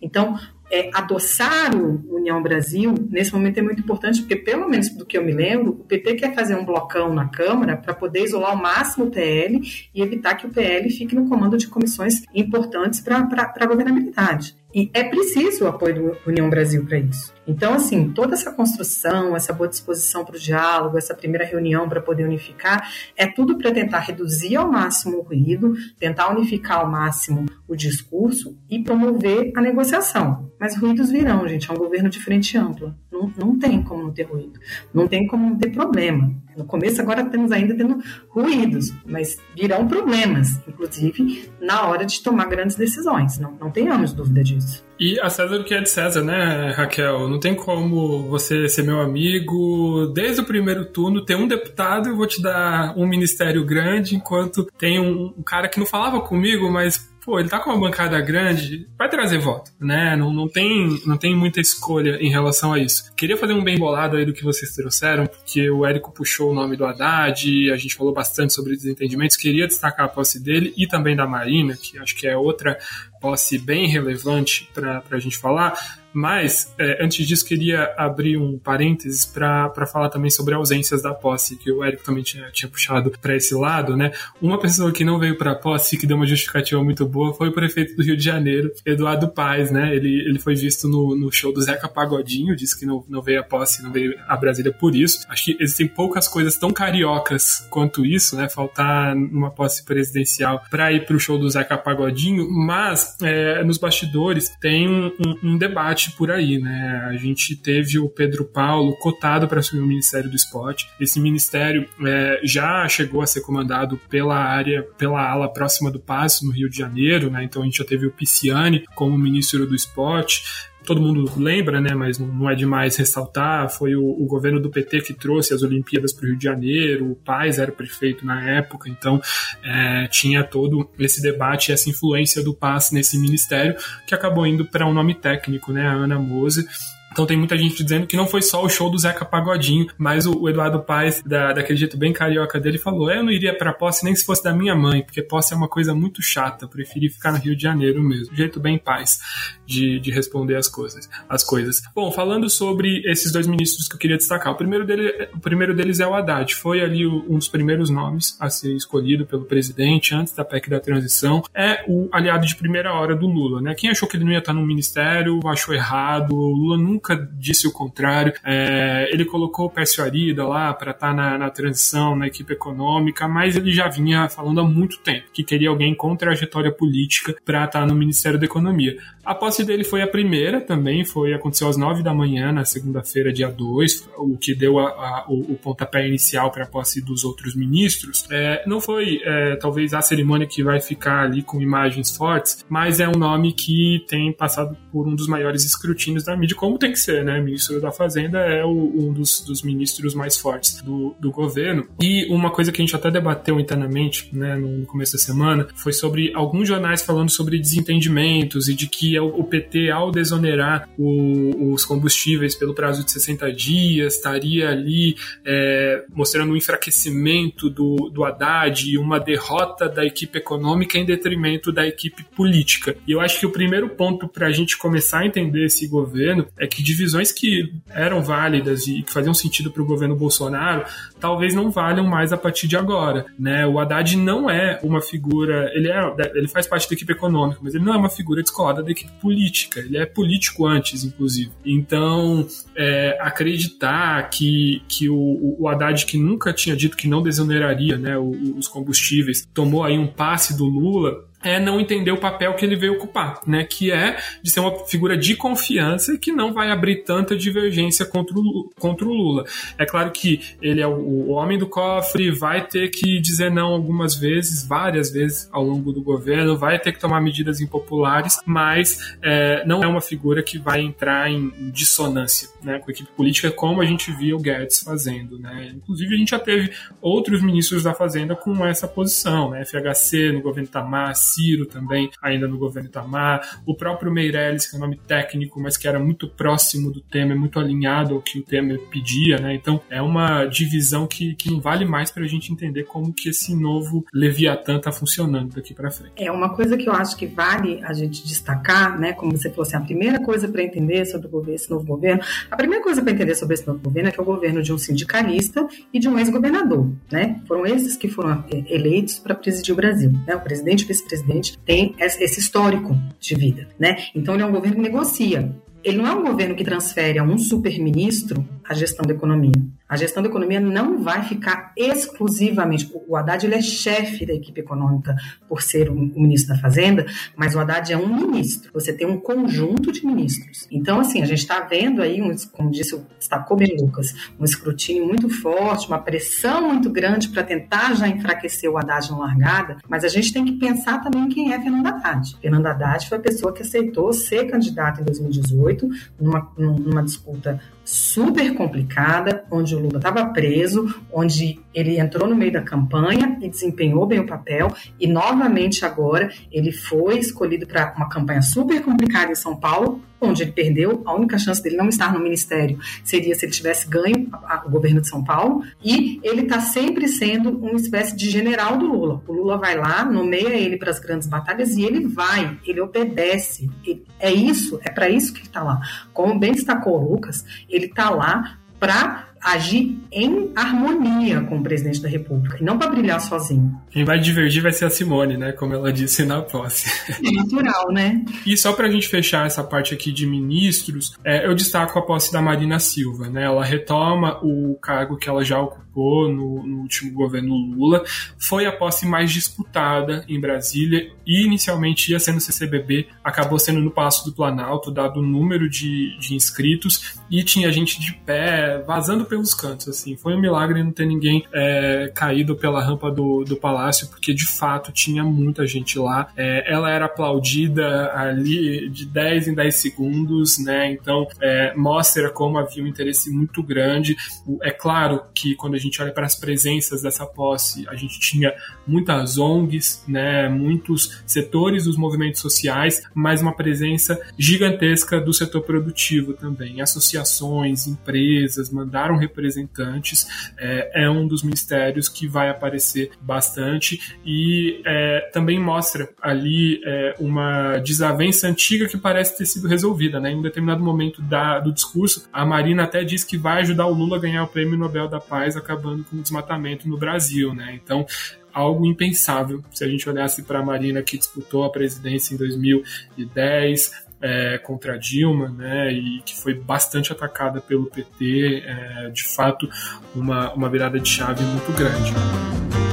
Então, 0.00 0.38
é, 0.70 0.90
adoçar 0.92 1.76
o 1.76 2.02
União 2.14 2.42
Brasil, 2.42 2.94
nesse 3.10 3.32
momento 3.32 3.58
é 3.58 3.62
muito 3.62 3.80
importante, 3.80 4.20
porque, 4.20 4.36
pelo 4.36 4.68
menos 4.68 4.88
do 4.90 5.04
que 5.04 5.18
eu 5.18 5.24
me 5.24 5.32
lembro, 5.32 5.72
o 5.72 5.84
PT 5.84 6.14
quer 6.14 6.34
fazer 6.34 6.54
um 6.54 6.64
blocão 6.64 7.12
na 7.12 7.28
Câmara 7.28 7.76
para 7.76 7.94
poder 7.94 8.24
isolar 8.24 8.52
ao 8.52 8.56
máximo 8.56 9.06
o 9.06 9.10
PL 9.10 9.60
e 9.94 10.02
evitar 10.02 10.34
que 10.34 10.46
o 10.46 10.50
PL 10.50 10.88
fique 10.90 11.14
no 11.14 11.28
comando 11.28 11.56
de 11.56 11.66
comissões 11.66 12.22
importantes 12.34 13.00
para 13.00 13.28
a 13.54 13.66
governabilidade. 13.66 14.56
E 14.74 14.90
é 14.94 15.04
preciso 15.04 15.64
o 15.64 15.68
apoio 15.68 15.94
do 15.94 16.16
União 16.26 16.48
Brasil 16.48 16.84
para 16.84 16.98
isso. 16.98 17.33
Então, 17.46 17.74
assim, 17.74 18.10
toda 18.10 18.34
essa 18.34 18.50
construção, 18.52 19.36
essa 19.36 19.52
boa 19.52 19.68
disposição 19.68 20.24
para 20.24 20.36
o 20.36 20.38
diálogo, 20.38 20.96
essa 20.96 21.14
primeira 21.14 21.44
reunião 21.44 21.88
para 21.88 22.00
poder 22.00 22.24
unificar, 22.24 22.90
é 23.16 23.26
tudo 23.26 23.58
para 23.58 23.72
tentar 23.72 24.00
reduzir 24.00 24.56
ao 24.56 24.70
máximo 24.70 25.18
o 25.18 25.22
ruído, 25.22 25.74
tentar 25.98 26.30
unificar 26.30 26.80
ao 26.80 26.90
máximo 26.90 27.46
o 27.68 27.76
discurso 27.76 28.56
e 28.68 28.82
promover 28.82 29.52
a 29.56 29.60
negociação. 29.60 30.50
Mas 30.58 30.76
ruídos 30.76 31.10
virão, 31.10 31.46
gente. 31.46 31.70
É 31.70 31.74
um 31.74 31.76
governo 31.76 32.08
de 32.08 32.22
frente 32.22 32.56
ampla. 32.56 32.96
Não, 33.10 33.32
não 33.38 33.58
tem 33.58 33.82
como 33.82 34.02
não 34.02 34.12
ter 34.12 34.24
ruído. 34.24 34.58
Não 34.92 35.06
tem 35.06 35.26
como 35.26 35.48
não 35.50 35.56
ter 35.56 35.70
problema. 35.70 36.32
No 36.56 36.64
começo, 36.64 37.00
agora 37.00 37.24
temos 37.24 37.50
ainda 37.52 37.74
tendo 37.74 37.98
ruídos, 38.28 38.92
mas 39.04 39.38
virão 39.56 39.86
problemas, 39.88 40.60
inclusive 40.68 41.50
na 41.60 41.86
hora 41.86 42.04
de 42.04 42.22
tomar 42.22 42.46
grandes 42.46 42.76
decisões. 42.76 43.38
Não, 43.38 43.52
não 43.52 43.70
tenhamos 43.70 44.12
dúvida 44.12 44.42
disso. 44.42 44.84
E 44.98 45.18
a 45.20 45.28
César 45.28 45.64
que 45.64 45.74
é 45.74 45.80
de 45.80 45.90
César, 45.90 46.22
né, 46.22 46.72
Raquel? 46.76 47.28
Não 47.28 47.40
tem 47.40 47.54
como 47.54 48.28
você 48.28 48.68
ser 48.68 48.84
meu 48.84 49.00
amigo 49.00 50.06
desde 50.14 50.40
o 50.40 50.44
primeiro 50.44 50.84
turno, 50.84 51.24
ter 51.24 51.34
um 51.34 51.48
deputado, 51.48 52.08
eu 52.08 52.16
vou 52.16 52.26
te 52.26 52.40
dar 52.40 52.96
um 52.96 53.06
ministério 53.06 53.64
grande, 53.64 54.14
enquanto 54.14 54.64
tem 54.78 55.00
um, 55.00 55.34
um 55.36 55.42
cara 55.42 55.68
que 55.68 55.78
não 55.78 55.86
falava 55.86 56.20
comigo, 56.20 56.70
mas 56.70 57.12
pô, 57.24 57.40
ele 57.40 57.48
tá 57.48 57.58
com 57.58 57.70
uma 57.70 57.80
bancada 57.80 58.20
grande, 58.20 58.86
vai 58.98 59.08
trazer 59.08 59.38
voto, 59.38 59.70
né? 59.80 60.14
Não, 60.14 60.32
não, 60.32 60.46
tem, 60.46 61.00
não 61.06 61.16
tem 61.16 61.34
muita 61.34 61.60
escolha 61.60 62.18
em 62.20 62.28
relação 62.28 62.74
a 62.74 62.78
isso. 62.78 63.12
Queria 63.16 63.36
fazer 63.36 63.54
um 63.54 63.64
bem 63.64 63.78
bolado 63.78 64.16
aí 64.16 64.26
do 64.26 64.32
que 64.34 64.44
vocês 64.44 64.72
trouxeram, 64.72 65.26
porque 65.26 65.70
o 65.70 65.86
Érico 65.86 66.12
puxou 66.12 66.50
o 66.50 66.54
nome 66.54 66.76
do 66.76 66.84
Haddad, 66.84 67.72
a 67.72 67.76
gente 67.76 67.94
falou 67.94 68.12
bastante 68.12 68.52
sobre 68.52 68.76
desentendimentos, 68.76 69.36
queria 69.36 69.66
destacar 69.66 70.06
a 70.06 70.08
posse 70.08 70.42
dele 70.42 70.74
e 70.76 70.86
também 70.86 71.16
da 71.16 71.26
Marina, 71.26 71.76
que 71.76 71.98
acho 71.98 72.14
que 72.14 72.26
é 72.26 72.36
outra 72.36 72.78
posse 73.20 73.58
bem 73.58 73.88
relevante 73.88 74.68
para 74.74 75.02
a 75.10 75.18
gente 75.18 75.38
falar. 75.38 76.03
Mas, 76.14 76.72
é, 76.78 77.04
antes 77.04 77.26
disso, 77.26 77.44
queria 77.44 77.92
abrir 77.96 78.36
um 78.36 78.58
parênteses 78.58 79.26
para 79.26 79.86
falar 79.86 80.08
também 80.08 80.30
sobre 80.30 80.54
ausências 80.54 81.02
da 81.02 81.12
posse, 81.12 81.56
que 81.56 81.70
o 81.70 81.82
Érico 81.82 82.04
também 82.04 82.22
tinha, 82.22 82.48
tinha 82.52 82.68
puxado 82.68 83.10
para 83.20 83.36
esse 83.36 83.54
lado, 83.54 83.96
né? 83.96 84.12
Uma 84.40 84.58
pessoa 84.58 84.92
que 84.92 85.04
não 85.04 85.18
veio 85.18 85.36
para 85.36 85.52
a 85.52 85.54
posse, 85.54 85.96
que 85.98 86.06
deu 86.06 86.16
uma 86.16 86.26
justificativa 86.26 86.82
muito 86.82 87.04
boa, 87.06 87.34
foi 87.34 87.48
o 87.48 87.52
prefeito 87.52 87.96
do 87.96 88.02
Rio 88.02 88.16
de 88.16 88.22
Janeiro, 88.22 88.72
Eduardo 88.86 89.28
Paes, 89.28 89.70
né? 89.70 89.94
Ele, 89.94 90.20
ele 90.20 90.38
foi 90.38 90.54
visto 90.54 90.88
no, 90.88 91.16
no 91.16 91.32
show 91.32 91.52
do 91.52 91.60
Zeca 91.60 91.88
Pagodinho, 91.88 92.54
disse 92.54 92.78
que 92.78 92.86
não, 92.86 93.04
não 93.08 93.20
veio 93.20 93.40
a 93.40 93.42
posse, 93.42 93.82
não 93.82 93.90
veio 93.90 94.14
a 94.28 94.36
Brasília 94.36 94.72
por 94.72 94.94
isso. 94.94 95.26
Acho 95.28 95.44
que 95.46 95.56
existem 95.60 95.88
poucas 95.88 96.28
coisas 96.28 96.56
tão 96.56 96.72
cariocas 96.72 97.66
quanto 97.70 98.06
isso, 98.06 98.36
né? 98.36 98.48
Faltar 98.48 99.16
numa 99.16 99.50
posse 99.50 99.84
presidencial 99.84 100.62
para 100.70 100.92
ir 100.92 101.06
para 101.06 101.16
o 101.16 101.20
show 101.20 101.38
do 101.38 101.50
Zeca 101.50 101.76
Pagodinho, 101.76 102.48
mas 102.50 103.16
é, 103.22 103.64
nos 103.64 103.78
bastidores 103.78 104.50
tem 104.60 104.88
um, 104.88 105.06
um, 105.06 105.50
um 105.50 105.58
debate 105.58 106.03
por 106.12 106.30
aí, 106.30 106.58
né? 106.58 107.06
A 107.08 107.16
gente 107.16 107.56
teve 107.56 107.98
o 107.98 108.08
Pedro 108.08 108.44
Paulo 108.44 108.96
cotado 108.96 109.46
para 109.48 109.60
assumir 109.60 109.82
o 109.82 109.86
Ministério 109.86 110.30
do 110.30 110.36
Esporte. 110.36 110.88
Esse 111.00 111.20
ministério 111.20 111.88
é, 112.04 112.40
já 112.44 112.88
chegou 112.88 113.22
a 113.22 113.26
ser 113.26 113.40
comandado 113.40 114.00
pela 114.08 114.36
área, 114.36 114.82
pela 114.98 115.28
ala 115.28 115.52
próxima 115.52 115.90
do 115.90 116.00
Passo, 116.00 116.46
no 116.46 116.52
Rio 116.52 116.68
de 116.68 116.78
Janeiro, 116.78 117.30
né? 117.30 117.44
Então 117.44 117.62
a 117.62 117.64
gente 117.64 117.78
já 117.78 117.84
teve 117.84 118.06
o 118.06 118.12
Pisciani 118.12 118.84
como 118.94 119.16
ministro 119.18 119.66
do 119.66 119.74
Esporte 119.74 120.42
todo 120.84 121.00
mundo 121.00 121.30
lembra, 121.36 121.80
né, 121.80 121.94
mas 121.94 122.18
não 122.18 122.48
é 122.48 122.54
demais 122.54 122.96
ressaltar, 122.96 123.68
foi 123.70 123.96
o, 123.96 124.04
o 124.04 124.26
governo 124.26 124.60
do 124.60 124.70
PT 124.70 125.00
que 125.00 125.14
trouxe 125.14 125.54
as 125.54 125.62
Olimpíadas 125.62 126.12
para 126.12 126.24
o 126.24 126.28
Rio 126.28 126.38
de 126.38 126.44
Janeiro, 126.44 127.10
o 127.10 127.16
Paz 127.16 127.58
era 127.58 127.72
prefeito 127.72 128.24
na 128.24 128.48
época, 128.50 128.88
então 128.88 129.20
é, 129.62 130.06
tinha 130.08 130.44
todo 130.44 130.88
esse 130.98 131.22
debate 131.22 131.72
essa 131.72 131.88
influência 131.88 132.42
do 132.42 132.54
Paz 132.54 132.90
nesse 132.92 133.18
ministério, 133.18 133.76
que 134.06 134.14
acabou 134.14 134.46
indo 134.46 134.64
para 134.64 134.86
um 134.86 134.92
nome 134.92 135.14
técnico, 135.14 135.72
né, 135.72 135.86
a 135.86 135.92
Ana 135.92 136.18
Mose, 136.18 136.66
então 137.14 137.26
tem 137.26 137.36
muita 137.36 137.56
gente 137.56 137.80
dizendo 137.84 138.08
que 138.08 138.16
não 138.16 138.26
foi 138.26 138.42
só 138.42 138.64
o 138.64 138.68
show 138.68 138.90
do 138.90 138.98
Zeca 138.98 139.24
Pagodinho, 139.24 139.86
mas 139.96 140.26
o, 140.26 140.48
Eduardo 140.48 140.80
Paes, 140.80 141.22
da, 141.24 141.52
daquele 141.52 141.78
jeito 141.78 141.96
bem 141.96 142.12
carioca 142.12 142.58
dele, 142.58 142.76
falou: 142.76 143.08
Eu 143.08 143.22
não 143.22 143.30
iria 143.30 143.56
pra 143.56 143.72
posse 143.72 144.04
nem 144.04 144.16
se 144.16 144.26
fosse 144.26 144.42
da 144.42 144.52
minha 144.52 144.74
mãe, 144.74 145.00
porque 145.00 145.22
posse 145.22 145.54
é 145.54 145.56
uma 145.56 145.68
coisa 145.68 145.94
muito 145.94 146.20
chata, 146.20 146.66
preferi 146.66 147.08
ficar 147.08 147.30
no 147.30 147.38
Rio 147.38 147.54
de 147.54 147.62
Janeiro 147.62 148.02
mesmo. 148.02 148.34
Jeito 148.34 148.58
bem 148.58 148.76
paz 148.76 149.20
de, 149.64 150.00
de 150.00 150.10
responder 150.10 150.56
as 150.56 150.66
coisas, 150.66 151.08
as 151.28 151.44
coisas. 151.44 151.82
Bom, 151.94 152.10
falando 152.10 152.50
sobre 152.50 153.08
esses 153.08 153.30
dois 153.30 153.46
ministros 153.46 153.86
que 153.86 153.94
eu 153.94 153.98
queria 153.98 154.16
destacar, 154.16 154.52
o 154.52 154.56
primeiro, 154.56 154.84
dele, 154.84 155.28
o 155.32 155.38
primeiro 155.38 155.72
deles 155.72 156.00
é 156.00 156.06
o 156.06 156.14
Haddad, 156.14 156.52
foi 156.52 156.80
ali 156.80 157.06
o, 157.06 157.24
um 157.28 157.38
dos 157.38 157.46
primeiros 157.46 157.90
nomes 157.90 158.36
a 158.40 158.50
ser 158.50 158.74
escolhido 158.74 159.24
pelo 159.24 159.44
presidente 159.44 160.16
antes 160.16 160.34
da 160.34 160.44
PEC 160.44 160.68
da 160.68 160.80
transição, 160.80 161.44
é 161.54 161.84
o 161.86 162.08
aliado 162.10 162.44
de 162.44 162.56
primeira 162.56 162.92
hora 162.92 163.14
do 163.14 163.28
Lula, 163.28 163.60
né? 163.60 163.72
Quem 163.76 163.88
achou 163.88 164.08
que 164.08 164.16
ele 164.16 164.24
não 164.24 164.32
ia 164.32 164.38
estar 164.38 164.52
no 164.52 164.66
ministério 164.66 165.38
achou 165.46 165.72
errado, 165.72 166.34
o 166.34 166.50
Lula 166.50 166.76
nunca 166.76 167.03
nunca 167.04 167.28
disse 167.38 167.66
o 167.68 167.72
contrário. 167.72 168.32
É, 168.42 169.10
ele 169.12 169.26
colocou 169.26 169.66
o 169.66 169.70
Pécio 169.70 170.02
Arida 170.02 170.46
lá 170.46 170.72
para 170.72 170.92
estar 170.92 171.08
tá 171.08 171.14
na, 171.14 171.36
na, 171.36 171.50
transição, 171.50 172.16
na 172.16 172.26
equipe 172.26 172.54
econômica, 172.54 173.28
mas 173.28 173.56
ele 173.56 173.70
já 173.70 173.88
vinha 173.88 174.28
falando 174.28 174.60
há 174.60 174.64
muito 174.64 174.98
tempo 174.98 175.26
que 175.32 175.44
queria 175.44 175.68
alguém 175.68 175.94
com 175.94 176.16
trajetória 176.16 176.72
política 176.72 177.36
para 177.44 177.64
estar 177.64 177.80
tá 177.80 177.86
no 177.86 177.94
Ministério 177.94 178.38
da 178.38 178.46
Economia. 178.46 178.96
A 179.24 179.34
posse 179.34 179.64
dele 179.64 179.84
foi 179.84 180.02
a 180.02 180.06
primeira 180.06 180.60
também, 180.60 181.04
foi 181.04 181.32
aconteceu 181.32 181.68
às 181.68 181.76
nove 181.76 182.02
da 182.02 182.12
manhã, 182.12 182.52
na 182.52 182.64
segunda-feira, 182.64 183.32
dia 183.32 183.48
2, 183.48 184.10
o 184.18 184.36
que 184.36 184.54
deu 184.54 184.78
a, 184.78 184.88
a, 184.88 185.24
o, 185.28 185.52
o, 185.52 185.56
pontapé 185.56 186.06
inicial 186.06 186.50
para 186.50 186.64
a 186.64 186.66
posse 186.66 187.00
dos 187.00 187.24
outros 187.24 187.54
ministros. 187.54 188.26
É, 188.30 188.62
não 188.66 188.80
foi 188.80 189.20
é, 189.24 189.56
talvez 189.56 189.94
a 189.94 190.02
cerimônia 190.02 190.46
que 190.46 190.62
vai 190.62 190.80
ficar 190.80 191.22
ali 191.22 191.42
com 191.42 191.60
imagens 191.60 192.14
fortes, 192.14 192.64
mas 192.68 193.00
é 193.00 193.08
um 193.08 193.18
nome 193.18 193.52
que 193.52 194.04
tem 194.06 194.30
passado 194.30 194.76
por 194.92 195.08
um 195.08 195.14
dos 195.14 195.26
maiores 195.26 195.64
escrutínios 195.64 196.24
da 196.24 196.36
mídia, 196.36 196.56
como 196.56 196.78
tem 196.78 196.93
que 196.94 197.00
ser, 197.00 197.24
né? 197.24 197.40
Ministro 197.40 197.80
da 197.80 197.92
Fazenda 197.92 198.38
é 198.38 198.64
o, 198.64 198.70
um 198.70 199.12
dos, 199.12 199.40
dos 199.40 199.62
ministros 199.62 200.14
mais 200.14 200.36
fortes 200.36 200.80
do, 200.80 201.14
do 201.20 201.30
governo. 201.30 201.86
E 202.00 202.26
uma 202.32 202.50
coisa 202.50 202.72
que 202.72 202.80
a 202.80 202.84
gente 202.84 202.96
até 202.96 203.10
debateu 203.10 203.60
internamente, 203.60 204.28
né, 204.32 204.56
no 204.56 204.86
começo 204.86 205.12
da 205.12 205.18
semana, 205.18 205.68
foi 205.74 205.92
sobre 205.92 206.32
alguns 206.34 206.68
jornais 206.68 207.02
falando 207.02 207.30
sobre 207.30 207.58
desentendimentos 207.58 208.68
e 208.68 208.74
de 208.74 208.86
que 208.86 209.18
o 209.18 209.44
PT, 209.44 209.90
ao 209.90 210.10
desonerar 210.10 210.88
o, 210.98 211.72
os 211.72 211.84
combustíveis 211.84 212.54
pelo 212.54 212.74
prazo 212.74 213.04
de 213.04 213.10
60 213.10 213.52
dias, 213.52 214.14
estaria 214.14 214.70
ali 214.70 215.16
é, 215.44 216.04
mostrando 216.14 216.52
um 216.52 216.56
enfraquecimento 216.56 217.68
do, 217.68 218.10
do 218.10 218.24
Haddad 218.24 218.88
e 218.88 218.96
uma 218.96 219.18
derrota 219.18 219.88
da 219.88 220.04
equipe 220.04 220.38
econômica 220.38 220.98
em 220.98 221.04
detrimento 221.04 221.72
da 221.72 221.86
equipe 221.86 222.24
política. 222.36 222.96
E 223.06 223.12
eu 223.12 223.20
acho 223.20 223.40
que 223.40 223.46
o 223.46 223.50
primeiro 223.50 223.88
ponto 223.90 224.28
para 224.28 224.46
a 224.46 224.52
gente 224.52 224.78
começar 224.78 225.20
a 225.20 225.26
entender 225.26 225.64
esse 225.64 225.86
governo 225.88 226.46
é 226.58 226.66
que 226.66 226.82
divisões 226.84 227.32
que 227.32 227.72
eram 227.90 228.22
válidas 228.22 228.86
e 228.86 229.02
que 229.02 229.12
faziam 229.12 229.34
sentido 229.34 229.70
para 229.70 229.82
o 229.82 229.86
governo 229.86 230.14
Bolsonaro 230.14 230.84
talvez 231.18 231.54
não 231.54 231.70
valham 231.70 232.06
mais 232.06 232.32
a 232.32 232.36
partir 232.36 232.68
de 232.68 232.76
agora. 232.76 233.24
Né? 233.38 233.66
O 233.66 233.78
Haddad 233.78 234.16
não 234.16 234.50
é 234.50 234.78
uma 234.82 235.00
figura, 235.00 235.70
ele, 235.74 235.88
é, 235.90 236.12
ele 236.34 236.48
faz 236.48 236.66
parte 236.66 236.88
da 236.88 236.94
equipe 236.94 237.12
econômica, 237.12 237.60
mas 237.62 237.74
ele 237.74 237.84
não 237.84 237.94
é 237.94 237.96
uma 237.96 238.10
figura 238.10 238.42
descolada 238.42 238.82
da 238.82 238.90
equipe 238.90 239.10
política. 239.20 239.80
Ele 239.80 239.96
é 239.96 240.04
político 240.04 240.66
antes, 240.66 241.02
inclusive. 241.02 241.50
Então, 241.64 242.46
é, 242.76 243.16
acreditar 243.20 244.28
que, 244.28 244.82
que 244.86 245.08
o, 245.08 245.56
o 245.58 245.66
Haddad, 245.66 246.04
que 246.04 246.18
nunca 246.18 246.52
tinha 246.52 246.76
dito 246.76 246.96
que 246.96 247.08
não 247.08 247.22
desoneraria 247.22 247.96
né, 247.96 248.18
os 248.18 248.68
combustíveis, 248.68 249.48
tomou 249.54 249.82
aí 249.82 249.98
um 249.98 250.06
passe 250.06 250.56
do 250.56 250.66
Lula 250.66 251.24
é 251.44 251.60
não 251.60 251.78
entender 251.78 252.10
o 252.10 252.16
papel 252.16 252.54
que 252.54 252.64
ele 252.64 252.74
veio 252.74 252.94
ocupar, 252.94 253.40
né? 253.46 253.64
Que 253.64 253.92
é 253.92 254.16
de 254.42 254.50
ser 254.50 254.60
uma 254.60 254.86
figura 254.86 255.16
de 255.16 255.36
confiança 255.36 256.16
que 256.18 256.32
não 256.32 256.52
vai 256.52 256.70
abrir 256.70 257.04
tanta 257.04 257.36
divergência 257.36 258.04
contra 258.06 258.36
o, 258.36 258.72
contra 258.78 259.06
o 259.06 259.12
Lula. 259.12 259.44
É 259.78 259.84
claro 259.84 260.10
que 260.10 260.40
ele 260.60 260.80
é 260.80 260.86
o, 260.86 261.28
homem 261.34 261.58
do 261.58 261.66
cofre, 261.66 262.30
vai 262.30 262.66
ter 262.66 262.88
que 262.88 263.20
dizer 263.20 263.50
não 263.50 263.72
algumas 263.72 264.14
vezes, 264.14 264.66
várias 264.66 265.10
vezes 265.10 265.48
ao 265.52 265.62
longo 265.62 265.92
do 265.92 266.02
governo, 266.02 266.56
vai 266.56 266.78
ter 266.78 266.92
que 266.92 266.98
tomar 266.98 267.20
medidas 267.20 267.60
impopulares, 267.60 268.40
mas 268.46 269.16
é, 269.22 269.64
não 269.66 269.82
é 269.82 269.86
uma 269.86 270.00
figura 270.00 270.42
que 270.42 270.58
vai 270.58 270.80
entrar 270.80 271.30
em 271.30 271.70
dissonância 271.70 272.48
né, 272.62 272.78
com 272.78 272.90
a 272.90 272.92
equipe 272.92 273.10
política, 273.12 273.50
como 273.50 273.80
a 273.80 273.84
gente 273.84 274.10
viu 274.12 274.36
o 274.36 274.40
Guedes 274.40 274.80
fazendo. 274.80 275.38
Né? 275.38 275.72
Inclusive, 275.74 276.14
a 276.14 276.18
gente 276.18 276.30
já 276.30 276.38
teve 276.38 276.70
outros 277.00 277.42
ministros 277.42 277.82
da 277.82 277.92
Fazenda 277.94 278.34
com 278.34 278.64
essa 278.64 278.88
posição, 278.88 279.50
né? 279.50 279.64
FHC 279.64 280.32
no 280.32 280.40
governo 280.40 280.68
Tamar, 280.68 281.14
Ciro 281.34 281.66
também, 281.66 282.10
ainda 282.22 282.46
no 282.46 282.58
governo 282.58 282.88
Itamar, 282.88 283.60
o 283.66 283.74
próprio 283.74 284.12
Meirelles, 284.12 284.66
que 284.66 284.76
é 284.76 284.78
um 284.78 284.82
nome 284.82 284.98
técnico, 285.06 285.60
mas 285.60 285.76
que 285.76 285.88
era 285.88 285.98
muito 285.98 286.28
próximo 286.28 286.90
do 286.90 287.00
Temer, 287.00 287.38
muito 287.38 287.58
alinhado 287.58 288.14
ao 288.14 288.22
que 288.22 288.38
o 288.38 288.42
Temer 288.42 288.80
pedia, 288.90 289.38
né? 289.38 289.54
Então 289.54 289.80
é 289.90 290.00
uma 290.00 290.44
divisão 290.44 291.06
que, 291.06 291.34
que 291.34 291.50
não 291.50 291.60
vale 291.60 291.84
mais 291.84 292.10
para 292.10 292.24
a 292.24 292.28
gente 292.28 292.52
entender 292.52 292.84
como 292.84 293.12
que 293.12 293.28
esse 293.28 293.54
novo 293.54 294.04
Leviatã 294.12 294.76
está 294.76 294.92
funcionando 294.92 295.54
daqui 295.54 295.74
para 295.74 295.90
frente. 295.90 296.12
É 296.16 296.30
uma 296.30 296.54
coisa 296.54 296.76
que 296.76 296.88
eu 296.88 296.92
acho 296.92 297.16
que 297.16 297.26
vale 297.26 297.82
a 297.84 297.92
gente 297.92 298.26
destacar, 298.26 298.98
né? 298.98 299.12
Como 299.12 299.32
você 299.32 299.50
falou 299.50 299.62
assim, 299.62 299.76
a 299.76 299.80
primeira 299.80 300.20
coisa 300.20 300.48
para 300.48 300.62
entender 300.62 301.04
sobre 301.06 301.54
esse 301.54 301.70
novo 301.70 301.84
governo, 301.84 302.22
a 302.50 302.56
primeira 302.56 302.82
coisa 302.82 303.02
para 303.02 303.12
entender 303.12 303.34
sobre 303.34 303.54
esse 303.54 303.66
novo 303.66 303.80
governo 303.80 304.08
é 304.08 304.12
que 304.12 304.20
é 304.20 304.22
o 304.22 304.26
governo 304.26 304.62
de 304.62 304.72
um 304.72 304.78
sindicalista 304.78 305.66
e 305.92 305.98
de 305.98 306.08
um 306.08 306.18
ex-governador, 306.18 306.90
né? 307.10 307.40
Foram 307.46 307.66
esses 307.66 307.96
que 307.96 308.08
foram 308.08 308.44
é, 308.50 308.74
eleitos 308.74 309.18
para 309.18 309.34
presidir 309.34 309.72
o 309.72 309.76
Brasil, 309.76 310.12
né? 310.26 310.36
O 310.36 310.40
presidente 310.40 310.84
e 310.84 310.86
vice-presidente 310.86 311.23
presidente 311.24 311.58
tem 311.64 311.94
esse 311.98 312.38
histórico 312.38 312.96
de 313.18 313.34
vida, 313.34 313.68
né? 313.78 313.96
Então 314.14 314.34
ele 314.34 314.42
é 314.42 314.46
um 314.46 314.52
governo 314.52 314.76
que 314.76 314.82
negocia. 314.82 315.54
Ele 315.82 315.98
não 315.98 316.06
é 316.06 316.14
um 316.14 316.22
governo 316.22 316.54
que 316.54 316.64
transfere 316.64 317.18
a 317.18 317.22
um 317.22 317.36
super-ministro 317.36 318.46
a 318.64 318.74
gestão 318.74 319.04
da 319.04 319.12
economia. 319.12 319.52
A 319.86 319.96
gestão 319.96 320.22
da 320.22 320.28
economia 320.28 320.60
não 320.60 321.02
vai 321.02 321.22
ficar 321.22 321.72
exclusivamente. 321.76 322.90
O 323.06 323.16
Haddad 323.16 323.44
ele 323.44 323.54
é 323.54 323.60
chefe 323.60 324.24
da 324.24 324.32
equipe 324.32 324.60
econômica 324.60 325.14
por 325.46 325.60
ser 325.60 325.90
o, 325.90 325.94
ministro 325.94 326.54
da 326.54 326.60
Fazenda, 326.60 327.04
mas 327.36 327.54
o 327.54 327.60
Haddad 327.60 327.92
é 327.92 327.96
um 327.96 328.08
ministro. 328.08 328.70
Você 328.72 328.94
tem 328.94 329.06
um 329.06 329.20
conjunto 329.20 329.92
de 329.92 330.04
ministros. 330.06 330.66
Então, 330.70 331.00
assim, 331.00 331.20
a 331.20 331.26
gente 331.26 331.40
está 331.40 331.60
vendo 331.60 332.00
aí, 332.00 332.18
como 332.52 332.70
disse, 332.70 332.98
destacou 333.18 333.56
bem 333.56 333.76
Lucas, 333.78 334.14
um 334.40 334.44
escrutínio 334.44 335.06
muito 335.06 335.28
forte, 335.28 335.86
uma 335.86 335.98
pressão 335.98 336.68
muito 336.68 336.90
grande 336.90 337.28
para 337.28 337.42
tentar 337.42 337.94
já 337.94 338.08
enfraquecer 338.08 338.70
o 338.70 338.78
Haddad 338.78 339.10
na 339.10 339.18
largada, 339.18 339.76
mas 339.86 340.02
a 340.02 340.08
gente 340.08 340.32
tem 340.32 340.44
que 340.46 340.52
pensar 340.52 341.02
também 341.02 341.28
quem 341.28 341.52
é 341.52 341.60
Fernando 341.60 341.86
Haddad. 341.86 342.36
Fernando 342.40 342.66
Haddad 342.66 343.06
foi 343.06 343.18
a 343.18 343.20
pessoa 343.20 343.52
que 343.52 343.62
aceitou 343.62 344.12
ser 344.12 344.46
candidato 344.46 345.02
em 345.02 345.04
2018, 345.04 345.88
numa, 346.18 346.52
numa 346.56 347.02
disputa 347.02 347.60
super 347.84 348.54
complicada, 348.54 349.44
onde 349.50 349.73
o 349.74 349.80
Lula 349.80 349.96
estava 349.98 350.26
preso, 350.26 350.94
onde 351.12 351.60
ele 351.74 351.98
entrou 351.98 352.28
no 352.28 352.36
meio 352.36 352.52
da 352.52 352.62
campanha 352.62 353.38
e 353.40 353.48
desempenhou 353.48 354.06
bem 354.06 354.20
o 354.20 354.26
papel, 354.26 354.72
e 354.98 355.06
novamente 355.06 355.84
agora 355.84 356.30
ele 356.50 356.72
foi 356.72 357.18
escolhido 357.18 357.66
para 357.66 357.92
uma 357.96 358.08
campanha 358.08 358.42
super 358.42 358.80
complicada 358.82 359.32
em 359.32 359.34
São 359.34 359.56
Paulo, 359.56 360.00
onde 360.20 360.42
ele 360.42 360.52
perdeu, 360.52 361.02
a 361.04 361.14
única 361.14 361.38
chance 361.38 361.62
dele 361.62 361.76
não 361.76 361.88
estar 361.88 362.12
no 362.12 362.18
ministério 362.18 362.78
seria 363.02 363.34
se 363.34 363.44
ele 363.44 363.52
tivesse 363.52 363.86
ganho 363.86 364.28
o 364.64 364.70
governo 364.70 365.00
de 365.00 365.08
São 365.08 365.22
Paulo, 365.22 365.62
e 365.82 366.18
ele 366.22 366.42
está 366.42 366.60
sempre 366.60 367.08
sendo 367.08 367.50
uma 367.50 367.74
espécie 367.74 368.16
de 368.16 368.30
general 368.30 368.78
do 368.78 368.86
Lula. 368.86 369.22
O 369.26 369.32
Lula 369.32 369.58
vai 369.58 369.76
lá, 369.76 370.04
nomeia 370.04 370.54
ele 370.54 370.76
para 370.76 370.90
as 370.90 370.98
grandes 370.98 371.28
batalhas 371.28 371.76
e 371.76 371.84
ele 371.84 372.06
vai, 372.06 372.58
ele 372.64 372.80
obedece. 372.80 373.68
Ele, 373.84 374.04
é 374.18 374.32
isso, 374.32 374.80
é 374.82 374.90
para 374.90 375.08
isso 375.10 375.32
que 375.32 375.40
ele 375.40 375.48
está 375.48 375.62
lá. 375.62 375.80
Como 376.12 376.38
bem 376.38 376.52
destacou 376.52 376.98
o 376.98 377.12
Lucas, 377.12 377.44
ele 377.68 377.86
está 377.86 378.08
lá 378.08 378.58
para 378.80 379.28
agir 379.44 379.98
em 380.10 380.50
harmonia 380.56 381.42
com 381.42 381.58
o 381.58 381.62
presidente 381.62 382.00
da 382.00 382.08
República 382.08 382.56
e 382.58 382.64
não 382.64 382.78
para 382.78 382.90
brilhar 382.90 383.20
sozinho. 383.20 383.78
Quem 383.90 384.02
vai 384.02 384.18
divergir 384.18 384.62
vai 384.62 384.72
ser 384.72 384.86
a 384.86 384.90
Simone, 384.90 385.36
né? 385.36 385.52
Como 385.52 385.74
ela 385.74 385.92
disse 385.92 386.24
na 386.24 386.40
posse. 386.40 386.90
É 387.22 387.30
natural, 387.30 387.92
né? 387.92 388.24
E 388.46 388.56
só 388.56 388.72
para 388.72 388.86
a 388.86 388.90
gente 388.90 389.06
fechar 389.06 389.46
essa 389.46 389.62
parte 389.62 389.92
aqui 389.92 390.10
de 390.10 390.26
ministros, 390.26 391.14
é, 391.22 391.46
eu 391.46 391.54
destaco 391.54 391.98
a 391.98 392.02
posse 392.02 392.32
da 392.32 392.40
Marina 392.40 392.78
Silva, 392.78 393.28
né? 393.28 393.44
Ela 393.44 393.64
retoma 393.64 394.40
o 394.42 394.76
cargo 394.80 395.16
que 395.16 395.28
ela 395.28 395.44
já 395.44 395.60
ocupou 395.60 395.84
no, 396.28 396.66
no 396.66 396.80
último 396.80 397.12
governo 397.12 397.54
Lula. 397.54 398.02
Foi 398.38 398.64
a 398.66 398.72
posse 398.72 399.06
mais 399.06 399.30
disputada 399.30 400.24
em 400.28 400.40
Brasília 400.40 401.10
e 401.26 401.44
inicialmente 401.44 402.12
ia 402.12 402.18
sendo 402.18 402.40
CCBB, 402.40 403.08
acabou 403.22 403.58
sendo 403.58 403.80
no 403.80 403.90
Palácio 403.90 404.24
do 404.24 404.32
Planalto, 404.32 404.90
dado 404.90 405.20
o 405.20 405.22
número 405.22 405.68
de, 405.68 406.16
de 406.18 406.34
inscritos 406.34 407.18
e 407.30 407.42
tinha 407.42 407.70
gente 407.70 408.00
de 408.00 408.12
pé 408.24 408.82
vazando 408.86 409.24
pelos 409.34 409.52
cantos, 409.52 409.88
assim. 409.88 410.16
Foi 410.16 410.32
um 410.32 410.40
milagre 410.40 410.80
não 410.80 410.92
ter 410.92 411.06
ninguém 411.06 411.44
é, 411.52 412.12
caído 412.14 412.54
pela 412.54 412.80
rampa 412.80 413.10
do, 413.10 413.42
do 413.42 413.56
palácio, 413.56 414.06
porque 414.08 414.32
de 414.32 414.46
fato 414.46 414.92
tinha 414.92 415.24
muita 415.24 415.66
gente 415.66 415.98
lá. 415.98 416.28
É, 416.36 416.72
ela 416.72 416.88
era 416.88 417.06
aplaudida 417.06 418.12
ali 418.14 418.88
de 418.88 419.04
10 419.06 419.48
em 419.48 419.54
10 419.54 419.74
segundos, 419.74 420.58
né? 420.58 420.92
Então 420.92 421.26
é, 421.40 421.74
mostra 421.74 422.30
como 422.30 422.58
havia 422.58 422.84
um 422.84 422.86
interesse 422.86 423.28
muito 423.28 423.60
grande. 423.60 424.16
É 424.62 424.70
claro 424.70 425.24
que 425.34 425.56
quando 425.56 425.74
a 425.74 425.78
gente 425.78 426.00
olha 426.00 426.12
para 426.12 426.26
as 426.26 426.36
presenças 426.36 427.02
dessa 427.02 427.26
posse, 427.26 427.88
a 427.88 427.96
gente 427.96 428.20
tinha 428.20 428.54
muitas 428.86 429.36
ONGs, 429.36 430.04
né? 430.06 430.48
Muitos 430.48 431.22
setores 431.26 431.86
dos 431.86 431.96
movimentos 431.96 432.40
sociais, 432.40 433.02
mas 433.12 433.42
uma 433.42 433.56
presença 433.56 434.16
gigantesca 434.38 435.20
do 435.20 435.32
setor 435.32 435.62
produtivo 435.62 436.34
também. 436.34 436.80
Associações, 436.80 437.88
empresas 437.88 438.70
mandaram 438.70 439.23
representantes, 439.24 440.52
é, 440.58 441.04
é 441.04 441.10
um 441.10 441.26
dos 441.26 441.42
mistérios 441.42 442.08
que 442.08 442.26
vai 442.26 442.48
aparecer 442.48 443.10
bastante 443.20 444.16
e 444.24 444.80
é, 444.84 445.30
também 445.32 445.58
mostra 445.58 446.08
ali 446.20 446.80
é, 446.84 447.14
uma 447.18 447.78
desavença 447.78 448.46
antiga 448.46 448.86
que 448.86 448.96
parece 448.96 449.36
ter 449.36 449.46
sido 449.46 449.68
resolvida, 449.68 450.20
né? 450.20 450.30
Em 450.32 450.36
um 450.36 450.42
determinado 450.42 450.82
momento 450.82 451.22
da, 451.22 451.58
do 451.58 451.72
discurso, 451.72 452.28
a 452.32 452.44
Marina 452.44 452.84
até 452.84 453.02
diz 453.04 453.24
que 453.24 453.36
vai 453.36 453.60
ajudar 453.62 453.86
o 453.86 453.94
Lula 453.94 454.16
a 454.16 454.20
ganhar 454.20 454.44
o 454.44 454.48
Prêmio 454.48 454.78
Nobel 454.78 455.08
da 455.08 455.20
Paz, 455.20 455.56
acabando 455.56 456.04
com 456.04 456.16
o 456.16 456.22
desmatamento 456.22 456.88
no 456.88 456.96
Brasil, 456.96 457.54
né? 457.54 457.78
Então, 457.82 458.06
algo 458.54 458.86
impensável 458.86 459.62
se 459.72 459.84
a 459.84 459.88
gente 459.88 460.08
olhasse 460.08 460.44
para 460.44 460.60
a 460.60 460.64
Marina 460.64 461.02
que 461.02 461.18
disputou 461.18 461.64
a 461.64 461.70
presidência 461.70 462.34
em 462.34 462.38
2010, 462.38 464.03
é, 464.24 464.56
contra 464.56 464.98
Dilma, 464.98 465.50
né, 465.50 465.92
e 465.92 466.22
que 466.22 466.34
foi 466.34 466.54
bastante 466.54 467.12
atacada 467.12 467.60
pelo 467.60 467.90
PT, 467.90 468.64
é, 468.66 469.10
de 469.10 469.22
fato, 469.22 469.68
uma, 470.14 470.50
uma 470.54 470.70
virada 470.70 470.98
de 470.98 471.06
chave 471.06 471.44
muito 471.44 471.70
grande. 471.76 472.83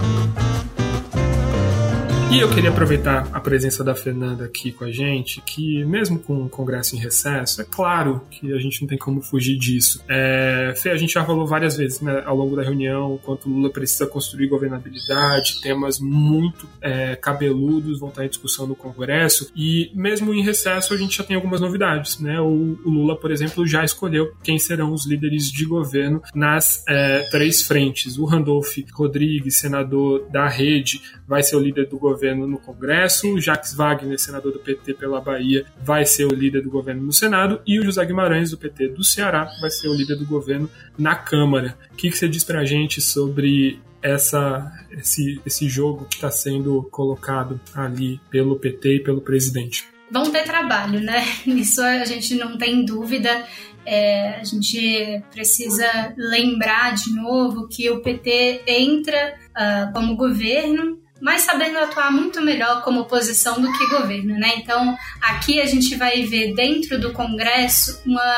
E 2.32 2.40
eu 2.40 2.50
queria 2.50 2.70
aproveitar 2.70 3.28
a 3.34 3.42
presença 3.42 3.84
da 3.84 3.94
Fernanda 3.94 4.46
aqui 4.46 4.72
com 4.72 4.86
a 4.86 4.92
gente, 4.92 5.42
que 5.42 5.84
mesmo 5.84 6.18
com 6.18 6.46
o 6.46 6.50
Congresso 6.50 6.96
em 6.96 6.98
recesso, 7.00 7.62
é 7.62 7.66
claro 7.70 8.22
que 8.32 8.54
a 8.54 8.58
gente 8.58 8.82
não 8.82 8.88
tem 8.88 8.98
como 8.98 9.22
fugir 9.22 9.58
disso. 9.58 10.02
É, 10.08 10.74
Fê, 10.78 10.92
a 10.92 10.96
gente 10.96 11.12
já 11.12 11.26
falou 11.26 11.46
várias 11.46 11.76
vezes 11.76 12.00
né, 12.00 12.24
ao 12.26 12.38
longo 12.38 12.56
da 12.56 12.64
reunião 12.64 13.20
quanto 13.22 13.50
Lula 13.50 13.70
precisa 13.70 14.08
construir 14.08 14.48
governabilidade, 14.48 15.60
temas 15.60 16.00
muito 16.00 16.70
é, 16.80 17.18
cabeludos 17.18 18.00
vão 18.00 18.08
estar 18.08 18.24
em 18.24 18.30
discussão 18.30 18.66
no 18.66 18.76
Congresso, 18.76 19.52
e 19.54 19.92
mesmo 19.94 20.34
em 20.34 20.42
recesso 20.42 20.94
a 20.94 20.98
gente 20.98 21.18
já 21.18 21.26
tem 21.26 21.36
algumas 21.36 21.60
novidades. 21.60 22.18
Né? 22.18 22.40
O, 22.40 22.80
o 22.86 22.90
Lula, 22.90 23.20
por 23.20 23.30
exemplo, 23.30 23.68
já 23.68 23.84
escolheu 23.84 24.32
quem 24.42 24.58
serão 24.58 24.94
os 24.94 25.06
líderes 25.06 25.52
de 25.52 25.66
governo 25.66 26.22
nas 26.34 26.82
é, 26.88 27.28
três 27.30 27.62
frentes. 27.62 28.18
O 28.18 28.24
Randolph 28.24 28.78
Rodrigues, 28.94 29.58
senador 29.58 30.30
da 30.32 30.48
Rede, 30.48 31.02
vai 31.28 31.44
ser 31.44 31.58
o 31.58 31.60
líder 31.60 31.90
do 31.90 32.00
governo 32.00 32.21
governo 32.22 32.46
no 32.46 32.60
Congresso, 32.60 33.34
o 33.34 33.42
Jacques 33.42 33.74
Wagner, 33.74 34.20
senador 34.20 34.54
do 34.54 34.60
PT 34.60 34.94
pela 34.94 35.20
Bahia, 35.20 35.66
vai 35.84 36.06
ser 36.06 36.26
o 36.26 36.30
líder 36.30 36.62
do 36.62 36.70
governo 36.70 37.02
no 37.02 37.12
Senado, 37.12 37.60
e 37.66 37.80
o 37.80 37.84
José 37.84 38.06
Guimarães, 38.06 38.52
do 38.52 38.58
PT 38.60 38.90
do 38.90 39.04
Ceará, 39.04 39.50
vai 39.60 39.72
ser 39.72 39.88
o 39.88 39.94
líder 39.94 40.16
do 40.18 40.26
governo 40.26 40.70
na 40.96 41.16
Câmara. 41.16 41.76
O 41.92 41.96
que, 41.96 42.12
você 42.12 42.30
diz 42.30 42.44
pra 42.44 42.64
gente 42.64 43.02
sobre 43.02 43.80
essa, 44.04 44.72
esse, 44.92 45.42
esse 45.44 45.68
jogo 45.68 46.06
que 46.06 46.16
está 46.16 46.30
sendo 46.30 46.84
colocado 46.92 47.60
ali 47.74 48.22
pelo 48.30 48.56
PT 48.60 48.98
e 48.98 49.04
pelo 49.04 49.22
presidente? 49.22 49.86
Vão 50.12 50.30
ter 50.30 50.44
trabalho, 50.44 51.00
né? 51.00 51.24
Isso 51.48 51.82
a 51.82 52.06
gente 52.06 52.36
não 52.36 52.56
tem 52.56 52.86
dúvida. 52.86 53.46
É, 53.84 54.36
a 54.36 54.44
gente 54.44 55.24
precisa 55.32 56.14
lembrar 56.16 56.94
de 56.94 57.16
novo 57.16 57.68
que 57.68 57.90
o 57.90 58.00
PT 58.00 58.62
entra 58.68 59.34
uh, 59.58 59.92
como 59.92 60.16
governo 60.16 61.02
mas 61.22 61.42
sabendo 61.42 61.78
atuar 61.78 62.12
muito 62.12 62.42
melhor 62.42 62.82
como 62.82 63.02
oposição 63.02 63.62
do 63.62 63.72
que 63.72 63.88
governo, 63.88 64.34
né? 64.40 64.54
Então, 64.58 64.98
aqui 65.22 65.62
a 65.62 65.66
gente 65.66 65.96
vai 65.96 66.24
ver 66.24 66.54
dentro 66.56 67.00
do 67.00 67.14
Congresso 67.14 68.02
uma 68.06 68.36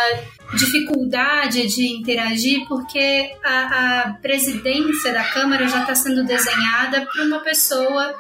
dificuldade 0.58 1.66
de 1.68 1.88
interagir 1.88 2.68
porque 2.68 3.32
a, 3.44 4.02
a 4.02 4.14
presidência 4.14 5.14
da 5.14 5.24
Câmara 5.24 5.68
já 5.68 5.82
está 5.82 5.96
sendo 5.96 6.24
desenhada 6.24 7.06
por 7.06 7.22
uma 7.22 7.40
pessoa 7.40 8.14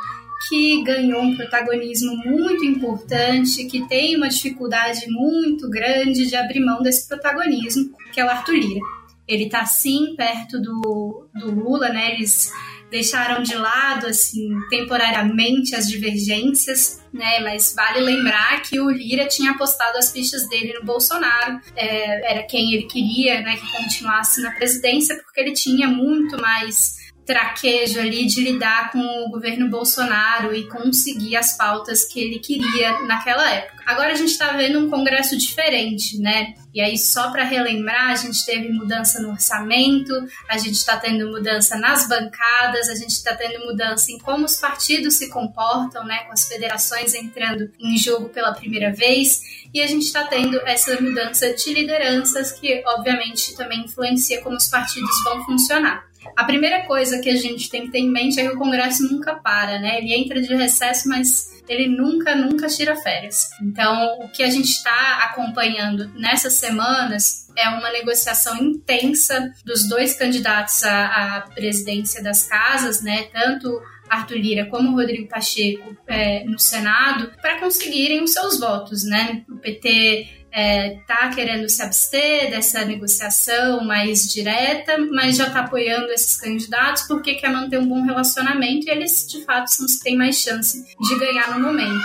que 0.47 0.83
ganhou 0.83 1.21
um 1.21 1.35
protagonismo 1.35 2.15
muito 2.17 2.65
importante, 2.65 3.65
que 3.65 3.87
tem 3.87 4.15
uma 4.15 4.29
dificuldade 4.29 5.05
muito 5.09 5.69
grande 5.69 6.27
de 6.27 6.35
abrir 6.35 6.59
mão 6.59 6.81
desse 6.81 7.07
protagonismo, 7.07 7.91
que 8.11 8.19
é 8.19 8.25
o 8.25 8.29
Arthur 8.29 8.55
Lira. 8.55 8.81
Ele 9.25 9.45
está 9.45 9.65
sim 9.65 10.15
perto 10.17 10.59
do, 10.59 11.29
do 11.33 11.51
Lula, 11.51 11.89
né? 11.89 12.13
Eles 12.13 12.51
deixaram 12.93 13.41
de 13.41 13.55
lado, 13.55 14.05
assim, 14.05 14.47
temporariamente 14.69 15.75
as 15.75 15.87
divergências, 15.89 17.03
né? 17.11 17.39
Mas 17.39 17.73
vale 17.75 17.99
lembrar 17.99 18.61
que 18.61 18.79
o 18.79 18.87
Lira 18.87 19.27
tinha 19.27 19.49
apostado 19.49 19.97
as 19.97 20.11
fichas 20.11 20.47
dele 20.47 20.73
no 20.73 20.85
Bolsonaro, 20.85 21.59
é, 21.75 22.31
era 22.31 22.43
quem 22.43 22.71
ele 22.71 22.83
queria, 22.83 23.41
né, 23.41 23.57
que 23.57 23.71
continuasse 23.71 24.43
na 24.43 24.51
presidência, 24.51 25.15
porque 25.23 25.41
ele 25.41 25.53
tinha 25.53 25.87
muito 25.87 26.39
mais 26.39 27.02
traquejo 27.25 27.99
ali 27.99 28.25
de 28.25 28.41
lidar 28.41 28.91
com 28.91 28.99
o 28.99 29.29
governo 29.29 29.69
Bolsonaro 29.69 30.53
e 30.53 30.67
conseguir 30.67 31.35
as 31.35 31.57
pautas 31.57 32.05
que 32.05 32.19
ele 32.19 32.39
queria 32.39 32.99
naquela 33.03 33.49
época. 33.49 33.83
Agora 33.85 34.11
a 34.11 34.15
gente 34.15 34.31
está 34.31 34.51
vendo 34.53 34.79
um 34.79 34.89
Congresso 34.89 35.37
diferente, 35.37 36.17
né? 36.19 36.53
E 36.73 36.81
aí, 36.81 36.97
só 36.97 37.31
para 37.31 37.43
relembrar, 37.43 38.11
a 38.11 38.15
gente 38.15 38.43
teve 38.45 38.69
mudança 38.69 39.21
no 39.21 39.29
orçamento, 39.29 40.11
a 40.49 40.57
gente 40.57 40.75
está 40.75 40.97
tendo 40.97 41.29
mudança 41.29 41.77
nas 41.77 42.07
bancadas, 42.07 42.89
a 42.89 42.95
gente 42.95 43.11
está 43.11 43.35
tendo 43.35 43.63
mudança 43.65 44.11
em 44.11 44.17
como 44.17 44.45
os 44.45 44.55
partidos 44.55 45.15
se 45.15 45.29
comportam, 45.29 46.03
né? 46.05 46.23
Com 46.25 46.33
as 46.33 46.47
federações 46.47 47.13
entrando 47.13 47.71
em 47.79 47.95
jogo 47.97 48.29
pela 48.29 48.53
primeira 48.53 48.91
vez. 48.91 49.41
E 49.73 49.81
a 49.81 49.87
gente 49.87 50.05
está 50.05 50.23
tendo 50.25 50.59
essa 50.65 50.99
mudança 50.99 51.53
de 51.53 51.73
lideranças 51.73 52.51
que, 52.53 52.81
obviamente, 52.87 53.55
também 53.55 53.81
influencia 53.81 54.41
como 54.41 54.55
os 54.55 54.67
partidos 54.67 55.15
vão 55.25 55.43
funcionar. 55.45 56.12
A 56.35 56.43
primeira 56.43 56.83
coisa 56.85 57.19
que 57.19 57.29
a 57.29 57.35
gente 57.35 57.69
tem 57.69 57.85
que 57.85 57.91
ter 57.91 57.99
em 57.99 58.11
mente 58.11 58.39
é 58.39 58.47
que 58.47 58.55
o 58.55 58.57
Congresso 58.57 59.03
nunca 59.11 59.35
para, 59.35 59.79
né? 59.79 59.99
Ele 59.99 60.13
entra 60.13 60.41
de 60.41 60.53
recesso, 60.55 61.07
mas 61.09 61.61
ele 61.67 61.87
nunca, 61.87 62.35
nunca 62.35 62.67
tira 62.67 62.95
férias. 62.95 63.49
Então, 63.61 64.19
o 64.19 64.29
que 64.29 64.43
a 64.43 64.49
gente 64.49 64.69
está 64.69 65.23
acompanhando 65.23 66.09
nessas 66.15 66.53
semanas 66.53 67.47
é 67.55 67.69
uma 67.69 67.91
negociação 67.91 68.57
intensa 68.57 69.53
dos 69.63 69.87
dois 69.87 70.13
candidatos 70.13 70.83
à, 70.83 71.37
à 71.37 71.41
presidência 71.41 72.21
das 72.21 72.45
casas, 72.47 73.01
né? 73.01 73.23
Tanto 73.31 73.81
Arthur 74.09 74.37
Lira 74.37 74.65
como 74.65 74.95
Rodrigo 74.95 75.27
Pacheco 75.27 75.95
é, 76.07 76.43
no 76.43 76.59
Senado, 76.59 77.31
para 77.41 77.59
conseguirem 77.59 78.23
os 78.23 78.33
seus 78.33 78.59
votos, 78.59 79.03
né? 79.03 79.43
O 79.49 79.57
PT 79.57 80.42
é, 80.53 80.99
tá 81.07 81.29
querendo 81.29 81.67
se 81.67 81.81
abster 81.81 82.51
dessa 82.51 82.85
negociação 82.85 83.83
mais 83.83 84.31
direta, 84.31 84.99
mas 85.11 85.35
já 85.35 85.47
está 85.47 85.61
apoiando 85.61 86.11
esses 86.11 86.39
candidatos 86.39 87.03
porque 87.03 87.33
quer 87.33 87.51
manter 87.51 87.79
um 87.79 87.87
bom 87.87 88.03
relacionamento 88.03 88.87
e 88.87 88.91
eles, 88.91 89.27
de 89.27 89.43
fato, 89.43 89.67
são 89.67 89.85
os 89.85 89.95
que 89.95 90.03
têm 90.03 90.15
mais 90.15 90.39
chance 90.39 90.85
de 91.01 91.19
ganhar 91.19 91.57
no 91.57 91.59
momento. 91.59 92.03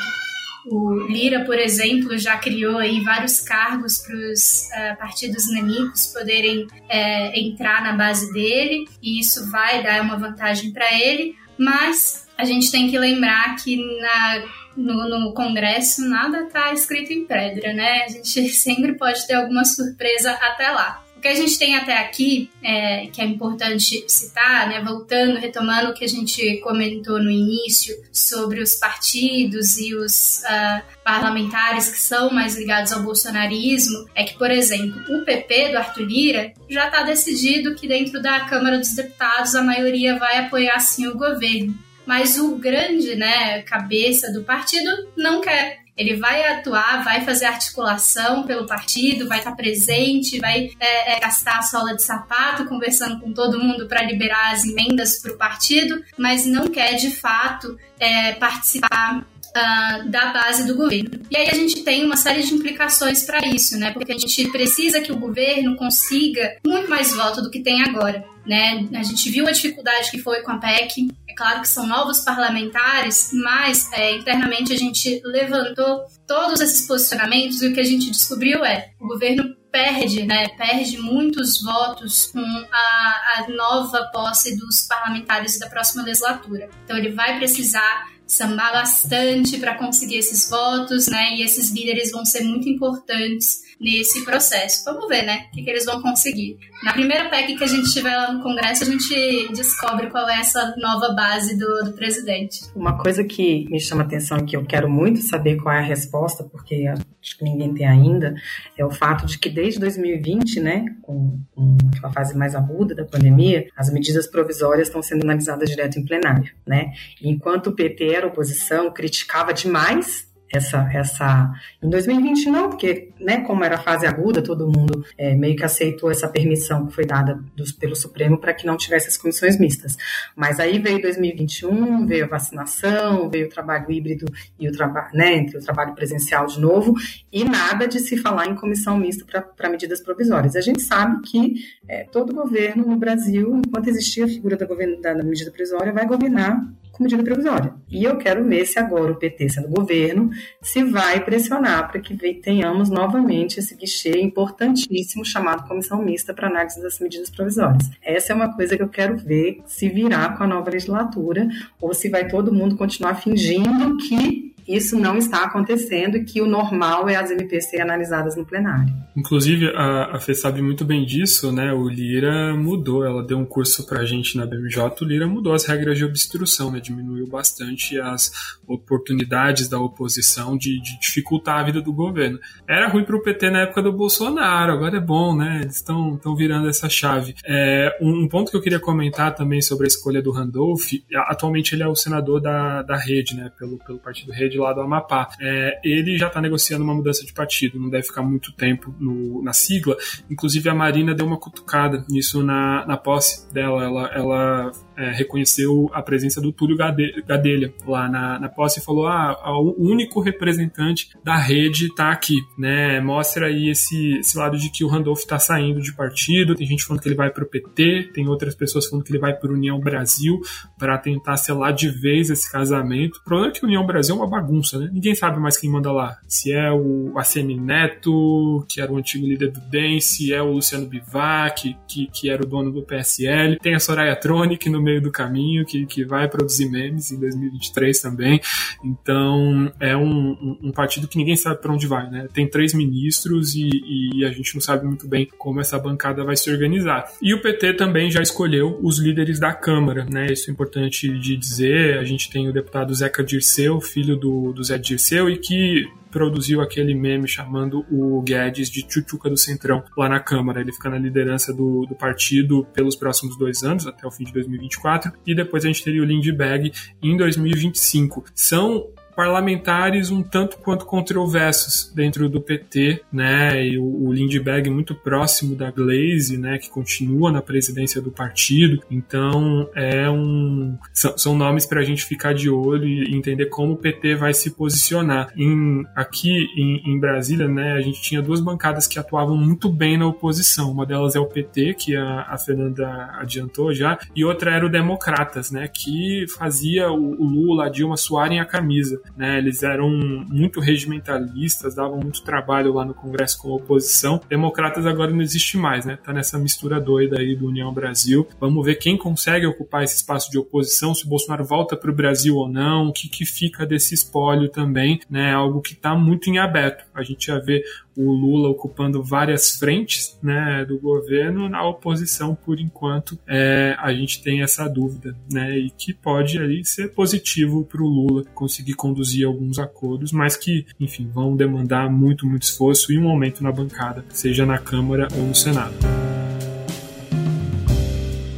O 0.70 0.94
Lira, 1.08 1.44
por 1.44 1.58
exemplo, 1.58 2.16
já 2.18 2.36
criou 2.38 2.78
aí 2.78 3.00
vários 3.00 3.40
cargos 3.40 3.98
para 3.98 4.14
os 4.14 4.62
uh, 4.62 4.74
é, 4.74 4.94
partidos 4.96 5.50
nanicos 5.52 6.06
poderem 6.06 6.64
uh, 6.64 7.30
entrar 7.34 7.82
na 7.82 7.92
base 7.92 8.32
dele, 8.32 8.86
e 9.02 9.20
isso 9.20 9.50
vai 9.50 9.82
dar 9.82 10.02
uma 10.02 10.16
vantagem 10.16 10.72
para 10.72 10.92
ele, 10.94 11.34
mas 11.58 12.26
a 12.36 12.44
gente 12.44 12.70
tem 12.70 12.90
que 12.90 12.98
lembrar 12.98 13.56
que 13.56 13.76
na 14.00 14.42
no, 14.78 15.08
no 15.08 15.34
Congresso 15.34 16.08
nada 16.08 16.44
está 16.44 16.72
escrito 16.72 17.12
em 17.12 17.24
pedra, 17.24 17.72
né? 17.72 18.04
A 18.04 18.08
gente 18.08 18.48
sempre 18.54 18.94
pode 18.94 19.26
ter 19.26 19.34
alguma 19.34 19.64
surpresa 19.64 20.30
até 20.30 20.70
lá. 20.70 21.04
O 21.16 21.20
que 21.20 21.26
a 21.26 21.34
gente 21.34 21.58
tem 21.58 21.74
até 21.74 21.98
aqui, 21.98 22.48
é, 22.62 23.08
que 23.08 23.20
é 23.20 23.24
importante 23.24 24.04
citar, 24.06 24.68
né, 24.68 24.80
voltando, 24.80 25.36
retomando 25.40 25.90
o 25.90 25.92
que 25.94 26.04
a 26.04 26.08
gente 26.08 26.58
comentou 26.58 27.20
no 27.20 27.28
início 27.28 27.92
sobre 28.12 28.62
os 28.62 28.76
partidos 28.76 29.78
e 29.78 29.96
os 29.96 30.42
uh, 30.44 30.80
parlamentares 31.02 31.88
que 31.88 31.98
são 31.98 32.30
mais 32.30 32.56
ligados 32.56 32.92
ao 32.92 33.02
bolsonarismo, 33.02 34.08
é 34.14 34.22
que, 34.22 34.38
por 34.38 34.48
exemplo, 34.48 35.02
o 35.12 35.24
PP 35.24 35.70
do 35.72 35.78
Arthur 35.78 36.04
Lira 36.04 36.52
já 36.70 36.86
está 36.86 37.02
decidido 37.02 37.74
que 37.74 37.88
dentro 37.88 38.22
da 38.22 38.38
Câmara 38.44 38.78
dos 38.78 38.94
Deputados 38.94 39.56
a 39.56 39.62
maioria 39.62 40.16
vai 40.20 40.38
apoiar 40.38 40.78
sim 40.78 41.08
o 41.08 41.18
governo 41.18 41.76
mas 42.08 42.38
o 42.38 42.56
grande, 42.56 43.14
né, 43.16 43.60
cabeça 43.60 44.32
do 44.32 44.42
partido 44.42 44.90
não 45.14 45.42
quer. 45.42 45.80
Ele 45.94 46.16
vai 46.16 46.42
atuar, 46.52 47.04
vai 47.04 47.22
fazer 47.22 47.44
articulação 47.44 48.44
pelo 48.44 48.66
partido, 48.66 49.28
vai 49.28 49.40
estar 49.40 49.52
presente, 49.52 50.38
vai 50.38 50.70
é, 50.80 51.12
é, 51.12 51.20
gastar 51.20 51.58
a 51.58 51.62
sola 51.62 51.94
de 51.94 52.02
sapato 52.02 52.64
conversando 52.64 53.20
com 53.20 53.34
todo 53.34 53.58
mundo 53.58 53.86
para 53.86 54.02
liberar 54.02 54.54
as 54.54 54.64
emendas 54.64 55.20
para 55.20 55.32
o 55.32 55.36
partido, 55.36 56.02
mas 56.16 56.46
não 56.46 56.68
quer 56.68 56.94
de 56.94 57.10
fato 57.10 57.78
é, 58.00 58.32
participar 58.32 59.26
Uh, 59.48 60.08
da 60.10 60.26
base 60.26 60.66
do 60.66 60.76
governo. 60.76 61.22
E 61.30 61.36
aí 61.36 61.48
a 61.48 61.54
gente 61.54 61.82
tem 61.82 62.04
uma 62.04 62.18
série 62.18 62.42
de 62.42 62.52
implicações 62.52 63.24
para 63.24 63.40
isso, 63.48 63.78
né? 63.78 63.90
Porque 63.92 64.12
a 64.12 64.18
gente 64.18 64.46
precisa 64.50 65.00
que 65.00 65.10
o 65.10 65.18
governo 65.18 65.74
consiga 65.74 66.58
muito 66.64 66.88
mais 66.88 67.16
voto 67.16 67.40
do 67.40 67.50
que 67.50 67.60
tem 67.60 67.82
agora, 67.82 68.22
né? 68.46 68.86
A 68.94 69.02
gente 69.02 69.30
viu 69.30 69.48
a 69.48 69.50
dificuldade 69.50 70.10
que 70.10 70.18
foi 70.18 70.42
com 70.42 70.52
a 70.52 70.58
PEC, 70.58 71.08
claro 71.38 71.60
que 71.60 71.68
são 71.68 71.86
novos 71.86 72.18
parlamentares, 72.20 73.30
mas 73.32 73.88
é, 73.92 74.16
internamente 74.16 74.72
a 74.72 74.76
gente 74.76 75.22
levantou 75.24 76.04
todos 76.26 76.60
esses 76.60 76.84
posicionamentos 76.86 77.62
e 77.62 77.68
o 77.68 77.72
que 77.72 77.78
a 77.78 77.84
gente 77.84 78.10
descobriu 78.10 78.64
é 78.64 78.90
o 79.00 79.06
governo 79.06 79.56
perde, 79.70 80.26
né, 80.26 80.48
perde 80.56 80.98
muitos 80.98 81.62
votos 81.62 82.26
com 82.32 82.40
a, 82.40 83.36
a 83.36 83.46
nova 83.50 84.10
posse 84.12 84.56
dos 84.56 84.86
parlamentares 84.88 85.58
da 85.60 85.68
próxima 85.68 86.02
legislatura. 86.02 86.68
Então 86.84 86.96
ele 86.96 87.12
vai 87.12 87.38
precisar 87.38 88.08
sambar 88.28 88.72
bastante 88.72 89.58
para 89.58 89.74
conseguir 89.74 90.16
esses 90.16 90.48
votos, 90.50 91.08
né? 91.08 91.34
E 91.36 91.42
esses 91.42 91.70
líderes 91.70 92.12
vão 92.12 92.24
ser 92.24 92.44
muito 92.44 92.68
importantes 92.68 93.66
nesse 93.80 94.24
processo. 94.24 94.84
Vamos 94.84 95.08
ver, 95.08 95.22
né? 95.22 95.46
O 95.48 95.54
que, 95.54 95.62
que, 95.62 95.70
eles 95.70 95.86
vão 95.86 96.02
conseguir. 96.02 96.58
Na 96.82 96.92
primeira 96.92 97.28
PEC 97.28 97.56
que 97.56 97.64
a 97.64 97.68
gente 97.68 97.90
tiver 97.92 98.14
lá 98.14 98.32
no 98.32 98.42
Congresso, 98.42 98.84
a 98.84 98.86
gente 98.86 99.52
descobre 99.52 100.08
qual 100.08 100.28
é 100.28 100.40
essa 100.40 100.74
nova 100.78 101.14
base 101.14 101.56
do, 101.56 101.84
do 101.84 101.92
presidente. 101.92 102.60
Uma 102.74 102.98
coisa 102.98 103.24
que 103.24 103.66
me 103.70 103.80
chama 103.80 104.02
atenção 104.02 104.38
e 104.38 104.44
que 104.44 104.56
eu 104.56 104.64
quero 104.64 104.90
muito 104.90 105.20
saber 105.22 105.56
qual 105.56 105.74
é 105.74 105.78
a 105.78 105.82
resposta, 105.82 106.44
porque 106.44 106.86
acho 106.88 107.38
que 107.38 107.44
ninguém 107.44 107.74
tem 107.74 107.86
ainda, 107.86 108.34
é 108.76 108.84
o 108.84 108.90
fato 108.90 109.26
de 109.26 109.38
que 109.38 109.48
desde 109.48 109.80
2020, 109.80 110.60
né, 110.60 110.84
com, 111.02 111.38
com 111.54 111.76
a 112.02 112.12
fase 112.12 112.36
mais 112.36 112.54
aguda 112.54 112.94
da 112.94 113.04
pandemia, 113.04 113.68
as 113.76 113.92
medidas 113.92 114.26
provisórias 114.26 114.88
estão 114.88 115.02
sendo 115.02 115.22
analisadas 115.22 115.68
direto 115.68 115.98
em 115.98 116.04
plenário, 116.04 116.52
né? 116.66 116.92
Enquanto 117.22 117.68
o 117.68 117.74
PT 117.74 118.04
era 118.18 118.26
oposição, 118.26 118.92
criticava 118.92 119.52
demais 119.52 120.28
essa, 120.52 120.88
essa. 120.92 121.52
Em 121.82 121.88
2020 121.88 122.50
não, 122.50 122.70
porque, 122.70 123.10
né, 123.20 123.40
como 123.42 123.64
era 123.64 123.78
fase 123.78 124.06
aguda, 124.06 124.42
todo 124.42 124.66
mundo 124.66 125.04
é, 125.16 125.34
meio 125.34 125.56
que 125.56 125.64
aceitou 125.64 126.10
essa 126.10 126.28
permissão 126.28 126.86
que 126.86 126.94
foi 126.94 127.04
dada 127.04 127.38
dos, 127.54 127.72
pelo 127.72 127.94
Supremo 127.94 128.38
para 128.38 128.54
que 128.54 128.66
não 128.66 128.76
tivesse 128.76 129.08
as 129.08 129.16
comissões 129.16 129.58
mistas. 129.58 129.96
Mas 130.34 130.58
aí 130.58 130.78
veio 130.78 131.00
2021, 131.00 132.06
veio 132.06 132.24
a 132.24 132.28
vacinação, 132.28 133.28
veio 133.28 133.46
o 133.46 133.50
trabalho 133.50 133.90
híbrido 133.90 134.26
e 134.58 134.68
o 134.68 134.72
trabalho, 134.72 135.10
né, 135.14 135.34
entre 135.34 135.58
o 135.58 135.60
trabalho 135.60 135.94
presencial 135.94 136.46
de 136.46 136.60
novo, 136.60 136.94
e 137.32 137.44
nada 137.44 137.86
de 137.86 138.00
se 138.00 138.16
falar 138.16 138.46
em 138.46 138.54
comissão 138.54 138.96
mista 138.98 139.24
para 139.56 139.68
medidas 139.68 140.02
provisórias. 140.02 140.56
A 140.56 140.60
gente 140.60 140.82
sabe 140.82 141.20
que 141.22 141.54
é, 141.86 142.04
todo 142.04 142.34
governo 142.34 142.86
no 142.86 142.96
Brasil, 142.96 143.60
enquanto 143.66 143.88
existir 143.88 144.22
a 144.22 144.28
figura 144.28 144.56
da, 144.56 144.66
da 144.66 145.22
medida 145.22 145.50
provisória, 145.50 145.92
vai 145.92 146.06
governar 146.06 146.58
com 146.98 147.04
medida 147.04 147.22
provisória. 147.22 147.72
E 147.88 148.02
eu 148.02 148.16
quero 148.16 148.44
ver 148.44 148.66
se 148.66 148.78
agora 148.78 149.12
o 149.12 149.16
PT, 149.16 149.48
sendo 149.48 149.68
governo, 149.68 150.30
se 150.60 150.82
vai 150.82 151.24
pressionar 151.24 151.90
para 151.90 152.00
que 152.00 152.14
tenhamos 152.34 152.90
novamente 152.90 153.60
esse 153.60 153.74
guichê 153.76 154.20
importantíssimo 154.20 155.24
chamado 155.24 155.66
comissão 155.66 156.02
mista 156.02 156.34
para 156.34 156.48
análise 156.48 156.82
das 156.82 156.98
medidas 156.98 157.30
provisórias. 157.30 157.88
Essa 158.02 158.32
é 158.32 158.36
uma 158.36 158.52
coisa 158.54 158.76
que 158.76 158.82
eu 158.82 158.88
quero 158.88 159.16
ver 159.16 159.62
se 159.64 159.88
virar 159.88 160.36
com 160.36 160.42
a 160.42 160.46
nova 160.46 160.70
legislatura 160.70 161.48
ou 161.80 161.94
se 161.94 162.08
vai 162.08 162.26
todo 162.26 162.52
mundo 162.52 162.76
continuar 162.76 163.14
fingindo 163.14 163.96
que 163.98 164.47
isso 164.68 164.98
não 164.98 165.16
está 165.16 165.44
acontecendo 165.44 166.16
e 166.16 166.24
que 166.24 166.40
o 166.42 166.46
normal 166.46 167.08
é 167.08 167.16
as 167.16 167.30
MPs 167.30 167.70
serem 167.70 167.84
analisadas 167.84 168.36
no 168.36 168.44
plenário. 168.44 168.92
Inclusive, 169.16 169.72
a, 169.74 170.16
a 170.16 170.20
Fê 170.20 170.34
sabe 170.34 170.60
muito 170.60 170.84
bem 170.84 171.04
disso, 171.04 171.50
né? 171.50 171.72
O 171.72 171.88
Lira 171.88 172.54
mudou, 172.54 173.04
ela 173.04 173.24
deu 173.24 173.38
um 173.38 173.46
curso 173.46 173.86
pra 173.86 174.04
gente 174.04 174.36
na 174.36 174.44
BMJ, 174.44 174.78
o 175.00 175.04
Lira 175.04 175.26
mudou 175.26 175.54
as 175.54 175.64
regras 175.64 175.96
de 175.96 176.04
obstrução, 176.04 176.70
né? 176.70 176.80
Diminuiu 176.80 177.26
bastante 177.26 177.98
as 177.98 178.30
oportunidades 178.66 179.68
da 179.68 179.80
oposição 179.80 180.56
de, 180.56 180.80
de 180.80 181.00
dificultar 181.00 181.60
a 181.60 181.62
vida 181.64 181.80
do 181.80 181.92
governo. 181.92 182.38
Era 182.68 182.88
ruim 182.88 183.04
pro 183.04 183.22
PT 183.22 183.50
na 183.50 183.62
época 183.62 183.82
do 183.82 183.92
Bolsonaro, 183.92 184.72
agora 184.72 184.98
é 184.98 185.00
bom, 185.00 185.34
né? 185.34 185.60
Eles 185.62 185.76
estão 185.76 186.36
virando 186.36 186.68
essa 186.68 186.88
chave. 186.88 187.34
É, 187.46 187.96
um, 188.00 188.24
um, 188.24 188.28
ponto 188.28 188.50
que 188.50 188.56
eu 188.56 188.62
queria 188.62 188.78
comentar 188.78 189.34
também 189.34 189.62
sobre 189.62 189.84
a 189.84 189.88
escolha 189.88 190.20
do 190.20 190.30
Randolph, 190.30 190.92
atualmente 191.26 191.74
ele 191.74 191.82
é 191.82 191.88
o 191.88 191.96
senador 191.96 192.40
da, 192.40 192.82
da 192.82 192.96
rede, 192.96 193.34
né? 193.34 193.50
Pelo, 193.58 193.78
pelo 193.78 193.98
partido 193.98 194.32
Rede 194.32 194.57
lá 194.58 194.72
do 194.72 194.80
Amapá. 194.80 195.28
É, 195.40 195.80
ele 195.84 196.16
já 196.18 196.28
está 196.28 196.40
negociando 196.40 196.84
uma 196.84 196.94
mudança 196.94 197.24
de 197.24 197.32
partido, 197.32 197.78
não 197.78 197.88
deve 197.88 198.06
ficar 198.06 198.22
muito 198.22 198.52
tempo 198.52 198.94
no, 198.98 199.42
na 199.42 199.52
sigla. 199.52 199.96
Inclusive, 200.30 200.68
a 200.68 200.74
Marina 200.74 201.14
deu 201.14 201.26
uma 201.26 201.38
cutucada 201.38 202.04
nisso 202.08 202.42
na, 202.42 202.86
na 202.86 202.96
posse 202.96 203.52
dela. 203.52 203.84
Ela, 203.84 204.06
ela 204.14 204.72
é, 204.98 205.12
reconheceu 205.12 205.88
a 205.92 206.02
presença 206.02 206.40
do 206.40 206.52
Túlio 206.52 206.76
Gadelha 206.76 207.72
lá 207.86 208.08
na, 208.08 208.40
na 208.40 208.48
posse 208.48 208.80
e 208.80 208.82
falou: 208.82 209.06
ah, 209.06 209.38
o 209.60 209.74
único 209.78 210.20
representante 210.20 211.10
da 211.22 211.36
rede 211.36 211.86
está 211.86 212.10
aqui, 212.10 212.36
né? 212.58 213.00
Mostra 213.00 213.46
aí 213.46 213.70
esse, 213.70 214.18
esse 214.18 214.36
lado 214.36 214.58
de 214.58 214.70
que 214.70 214.82
o 214.84 214.88
Randolph 214.88 215.20
está 215.20 215.38
saindo 215.38 215.80
de 215.80 215.94
partido. 215.94 216.56
Tem 216.56 216.66
gente 216.66 216.84
falando 216.84 217.00
que 217.00 217.08
ele 217.08 217.14
vai 217.14 217.30
para 217.30 217.44
o 217.44 217.46
PT, 217.46 218.10
tem 218.12 218.26
outras 218.26 218.56
pessoas 218.56 218.86
falando 218.86 219.04
que 219.04 219.12
ele 219.12 219.20
vai 219.20 219.32
para 219.32 219.52
União 219.52 219.78
Brasil 219.78 220.40
para 220.76 220.98
tentar 220.98 221.36
selar 221.36 221.72
de 221.72 221.88
vez 221.88 222.28
esse 222.28 222.50
casamento. 222.50 223.18
O 223.18 223.24
problema 223.24 223.52
é 223.52 223.54
que 223.54 223.64
União 223.64 223.86
Brasil 223.86 224.16
é 224.16 224.18
uma 224.18 224.28
bagunça, 224.28 224.78
né? 224.78 224.90
Ninguém 224.92 225.14
sabe 225.14 225.38
mais 225.38 225.56
quem 225.56 225.70
manda 225.70 225.92
lá. 225.92 226.18
Se 226.26 226.52
é 226.52 226.72
o 226.72 227.16
ACM 227.16 227.56
Neto, 227.56 228.66
que 228.68 228.80
era 228.80 228.92
o 228.92 228.96
antigo 228.96 229.26
líder 229.26 229.52
do 229.52 229.60
DEM, 229.60 230.00
se 230.00 230.34
é 230.34 230.42
o 230.42 230.52
Luciano 230.52 230.86
Bivac, 230.86 231.76
que, 231.86 232.08
que 232.12 232.28
era 232.28 232.42
o 232.42 232.46
dono 232.46 232.72
do 232.72 232.82
PSL. 232.82 233.58
Tem 233.60 233.76
a 233.76 233.80
Soraya 233.80 234.16
Tronic 234.16 234.68
no 234.68 234.87
meio 234.88 235.02
do 235.02 235.12
caminho, 235.12 235.66
que, 235.66 235.84
que 235.84 236.02
vai 236.04 236.26
produzir 236.26 236.70
memes 236.70 237.12
em 237.12 237.20
2023 237.20 238.00
também. 238.00 238.40
Então, 238.82 239.70
é 239.78 239.94
um, 239.94 240.30
um, 240.30 240.58
um 240.64 240.72
partido 240.72 241.06
que 241.06 241.18
ninguém 241.18 241.36
sabe 241.36 241.60
para 241.60 241.72
onde 241.72 241.86
vai, 241.86 242.08
né? 242.10 242.26
Tem 242.32 242.48
três 242.48 242.72
ministros 242.72 243.54
e, 243.54 243.68
e, 243.68 244.24
a 244.24 244.30
gente 244.30 244.54
não 244.54 244.60
sabe 244.62 244.86
muito 244.86 245.06
bem 245.06 245.28
como 245.36 245.60
essa 245.60 245.78
bancada 245.78 246.24
vai 246.24 246.36
se 246.36 246.50
organizar. 246.50 247.04
E 247.20 247.34
o 247.34 247.42
PT 247.42 247.74
também 247.74 248.10
já 248.10 248.22
escolheu 248.22 248.78
os 248.82 248.98
líderes 248.98 249.38
da 249.38 249.52
Câmara, 249.52 250.06
né? 250.10 250.26
Isso 250.30 250.50
é 250.50 250.52
importante 250.52 251.08
de 251.18 251.36
dizer. 251.36 251.98
A 251.98 252.04
gente 252.04 252.30
tem 252.30 252.48
o 252.48 252.52
deputado 252.52 252.94
Zeca 252.94 253.22
Dirceu, 253.22 253.80
filho 253.80 254.16
do, 254.16 254.52
do 254.52 254.64
Zé 254.64 254.78
Dirceu, 254.78 255.28
e 255.28 255.36
que 255.36 255.86
produziu 256.10 256.60
aquele 256.60 256.94
meme 256.94 257.28
chamando 257.28 257.84
o 257.90 258.20
Guedes 258.22 258.70
de 258.70 258.82
Tchutchuca 258.86 259.28
do 259.28 259.36
Centrão 259.36 259.82
lá 259.96 260.08
na 260.08 260.20
Câmara. 260.20 260.60
Ele 260.60 260.72
fica 260.72 260.88
na 260.88 260.98
liderança 260.98 261.52
do, 261.52 261.86
do 261.86 261.94
partido 261.94 262.66
pelos 262.72 262.96
próximos 262.96 263.36
dois 263.38 263.62
anos, 263.62 263.86
até 263.86 264.06
o 264.06 264.10
fim 264.10 264.24
de 264.24 264.32
2024, 264.32 265.12
e 265.26 265.34
depois 265.34 265.64
a 265.64 265.68
gente 265.68 265.84
teria 265.84 266.02
o 266.02 266.04
Lindbergh 266.04 266.72
em 267.02 267.16
2025. 267.16 268.24
São 268.34 268.88
parlamentares 269.18 270.12
um 270.12 270.22
tanto 270.22 270.58
quanto 270.58 270.86
controversos 270.86 271.92
dentro 271.92 272.28
do 272.28 272.40
PT, 272.40 273.02
né? 273.12 273.66
E 273.66 273.76
o, 273.76 274.12
Lindbergh 274.12 274.70
muito 274.70 274.94
próximo 274.94 275.56
da 275.56 275.72
Glaze, 275.72 276.38
né? 276.38 276.56
Que 276.56 276.70
continua 276.70 277.32
na 277.32 277.42
presidência 277.42 278.00
do 278.00 278.12
partido. 278.12 278.80
Então 278.88 279.68
é 279.74 280.08
um 280.08 280.78
são, 280.94 281.18
são 281.18 281.36
nomes 281.36 281.66
para 281.66 281.80
a 281.80 281.82
gente 281.82 282.04
ficar 282.04 282.32
de 282.32 282.48
olho 282.48 282.86
e 282.86 283.12
entender 283.12 283.46
como 283.46 283.72
o 283.72 283.76
PT 283.76 284.14
vai 284.14 284.32
se 284.32 284.52
posicionar. 284.52 285.32
Em, 285.36 285.84
aqui 285.96 286.46
em, 286.56 286.92
em, 286.92 287.00
Brasília, 287.00 287.48
né? 287.48 287.72
A 287.72 287.80
gente 287.80 288.00
tinha 288.00 288.22
duas 288.22 288.40
bancadas 288.40 288.86
que 288.86 289.00
atuavam 289.00 289.36
muito 289.36 289.68
bem 289.68 289.98
na 289.98 290.06
oposição. 290.06 290.70
Uma 290.70 290.86
delas 290.86 291.16
é 291.16 291.18
o 291.18 291.26
PT, 291.26 291.74
que 291.74 291.96
a, 291.96 292.20
a 292.20 292.38
Fernanda 292.38 293.10
adiantou 293.14 293.74
já, 293.74 293.98
e 294.14 294.24
outra 294.24 294.54
era 294.54 294.64
o 294.64 294.70
Democratas, 294.70 295.50
né? 295.50 295.66
Que 295.66 296.24
fazia 296.38 296.88
o, 296.92 297.20
o 297.20 297.24
Lula, 297.24 297.66
a 297.66 297.68
Dilma 297.68 297.96
suarem 297.96 298.38
a 298.38 298.44
camisa 298.44 299.07
né? 299.16 299.38
Eles 299.38 299.62
eram 299.62 299.90
muito 299.90 300.60
regimentalistas, 300.60 301.74
davam 301.74 301.98
muito 301.98 302.22
trabalho 302.22 302.72
lá 302.72 302.84
no 302.84 302.94
Congresso 302.94 303.40
com 303.40 303.52
a 303.52 303.56
oposição. 303.56 304.20
Democratas 304.28 304.86
agora 304.86 305.10
não 305.10 305.20
existe 305.20 305.56
mais, 305.56 305.84
né? 305.84 305.98
Tá 306.02 306.12
nessa 306.12 306.38
mistura 306.38 306.80
doida 306.80 307.18
aí 307.18 307.34
do 307.36 307.46
União 307.46 307.72
Brasil. 307.72 308.26
Vamos 308.40 308.64
ver 308.64 308.76
quem 308.76 308.96
consegue 308.96 309.46
ocupar 309.46 309.82
esse 309.82 309.96
espaço 309.96 310.30
de 310.30 310.38
oposição, 310.38 310.94
se 310.94 311.04
o 311.04 311.08
Bolsonaro 311.08 311.44
volta 311.44 311.76
para 311.76 311.90
o 311.90 311.94
Brasil 311.94 312.36
ou 312.36 312.48
não, 312.48 312.88
o 312.88 312.92
que, 312.92 313.08
que 313.08 313.24
fica 313.24 313.66
desse 313.66 313.94
espólio 313.94 314.48
também, 314.48 315.00
né? 315.10 315.32
Algo 315.32 315.60
que 315.60 315.72
está 315.72 315.94
muito 315.94 316.30
em 316.30 316.38
aberto. 316.38 316.84
A 316.94 317.02
gente 317.02 317.26
já 317.26 317.38
vê 317.38 317.62
o 317.98 318.12
Lula 318.12 318.48
ocupando 318.48 319.02
várias 319.02 319.56
frentes 319.56 320.16
né, 320.22 320.64
do 320.64 320.78
governo, 320.78 321.48
na 321.48 321.66
oposição, 321.66 322.32
por 322.32 322.60
enquanto, 322.60 323.18
é, 323.26 323.74
a 323.76 323.92
gente 323.92 324.22
tem 324.22 324.40
essa 324.40 324.68
dúvida, 324.68 325.16
né, 325.30 325.58
e 325.58 325.70
que 325.70 325.92
pode 325.92 326.38
ali 326.38 326.64
ser 326.64 326.94
positivo 326.94 327.64
para 327.64 327.82
o 327.82 327.86
Lula 327.86 328.24
conseguir 328.34 328.74
conduzir 328.74 329.26
alguns 329.26 329.58
acordos, 329.58 330.12
mas 330.12 330.36
que, 330.36 330.64
enfim, 330.78 331.10
vão 331.12 331.36
demandar 331.36 331.90
muito, 331.90 332.24
muito 332.24 332.44
esforço 332.44 332.92
e 332.92 332.98
um 332.98 333.08
aumento 333.08 333.42
na 333.42 333.50
bancada, 333.50 334.04
seja 334.10 334.46
na 334.46 334.58
Câmara 334.58 335.08
ou 335.16 335.24
no 335.24 335.34
Senado. 335.34 335.74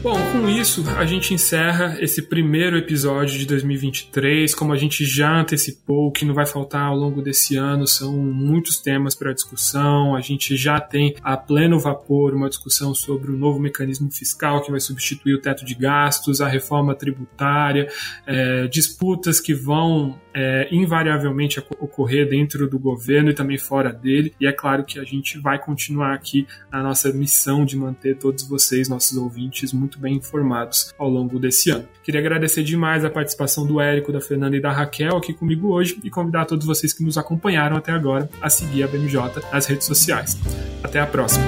Bom, 0.03 0.17
com 0.33 0.49
isso 0.49 0.85
a 0.97 1.05
gente 1.05 1.35
encerra 1.35 1.97
esse 2.01 2.23
primeiro 2.23 2.77
episódio 2.79 3.37
de 3.37 3.45
2023. 3.47 4.55
Como 4.55 4.73
a 4.73 4.77
gente 4.77 5.05
já 5.05 5.41
antecipou, 5.41 6.13
que 6.13 6.25
não 6.25 6.35
vai 6.35 6.47
faltar 6.47 6.83
ao 6.83 6.97
longo 6.97 7.21
desse 7.21 7.57
ano 7.57 7.87
são 7.87 8.17
muitos 8.17 8.79
temas 8.79 9.15
para 9.15 9.33
discussão. 9.33 10.15
A 10.15 10.21
gente 10.21 10.57
já 10.57 10.81
tem 10.81 11.17
a 11.23 11.37
pleno 11.37 11.81
vapor 11.81 12.33
uma 12.35 12.49
discussão 12.49 12.95
sobre 12.95 13.31
o 13.31 13.37
novo 13.37 13.59
mecanismo 13.59 14.11
fiscal 14.11 14.63
que 14.63 14.71
vai 14.71 14.81
substituir 14.81 15.35
o 15.35 15.41
teto 15.41 15.65
de 15.65 15.75
gastos, 15.75 16.41
a 16.41 16.47
reforma 16.47 16.95
tributária, 16.95 17.89
é, 18.27 18.69
disputas 18.69 19.41
que 19.41 19.53
vão 19.53 20.19
é, 20.33 20.69
invariavelmente 20.71 21.59
ocorrer 21.59 22.29
dentro 22.29 22.69
do 22.69 22.79
governo 22.79 23.31
e 23.31 23.35
também 23.35 23.59
fora 23.59 23.93
dele. 23.93 24.33
E 24.41 24.47
é 24.47 24.53
claro 24.53 24.85
que 24.85 24.99
a 24.99 25.05
gente 25.05 25.39
vai 25.39 25.59
continuar 25.59 26.15
aqui 26.15 26.47
na 26.71 26.83
nossa 26.83 27.13
missão 27.13 27.65
de 27.65 27.77
manter 27.77 28.17
todos 28.17 28.45
vocês, 28.45 28.89
nossos 28.89 29.17
ouvintes, 29.17 29.73
muito 29.73 29.99
bem 29.99 30.20
informados 30.21 30.95
ao 30.99 31.09
longo 31.09 31.39
desse 31.39 31.71
ano. 31.71 31.89
Queria 32.03 32.21
agradecer 32.21 32.63
demais 32.63 33.05
a 33.05 33.11
participação 33.11 33.67
do 33.67 33.81
Érico, 33.81 34.13
da 34.13 34.21
Fernanda 34.21 34.57
e 34.57 34.61
da 34.61 34.73
Raquel 34.73 35.17
aqui 35.17 35.33
comigo 35.33 35.69
hoje 35.69 35.99
e 36.05 36.11
convidar 36.11 36.45
todos 36.45 36.67
vocês 36.67 36.93
que 36.93 37.03
nos 37.03 37.19
acompanharam 37.19 37.77
até 37.77 37.93
agora 37.93 38.29
a 38.41 38.49
seguir 38.49 38.83
a 38.83 38.89
BMJ 38.89 39.21
nas 39.53 39.67
redes 39.67 39.87
sociais. 39.87 40.39
Até 40.83 41.01
a 41.01 41.07
próxima! 41.07 41.45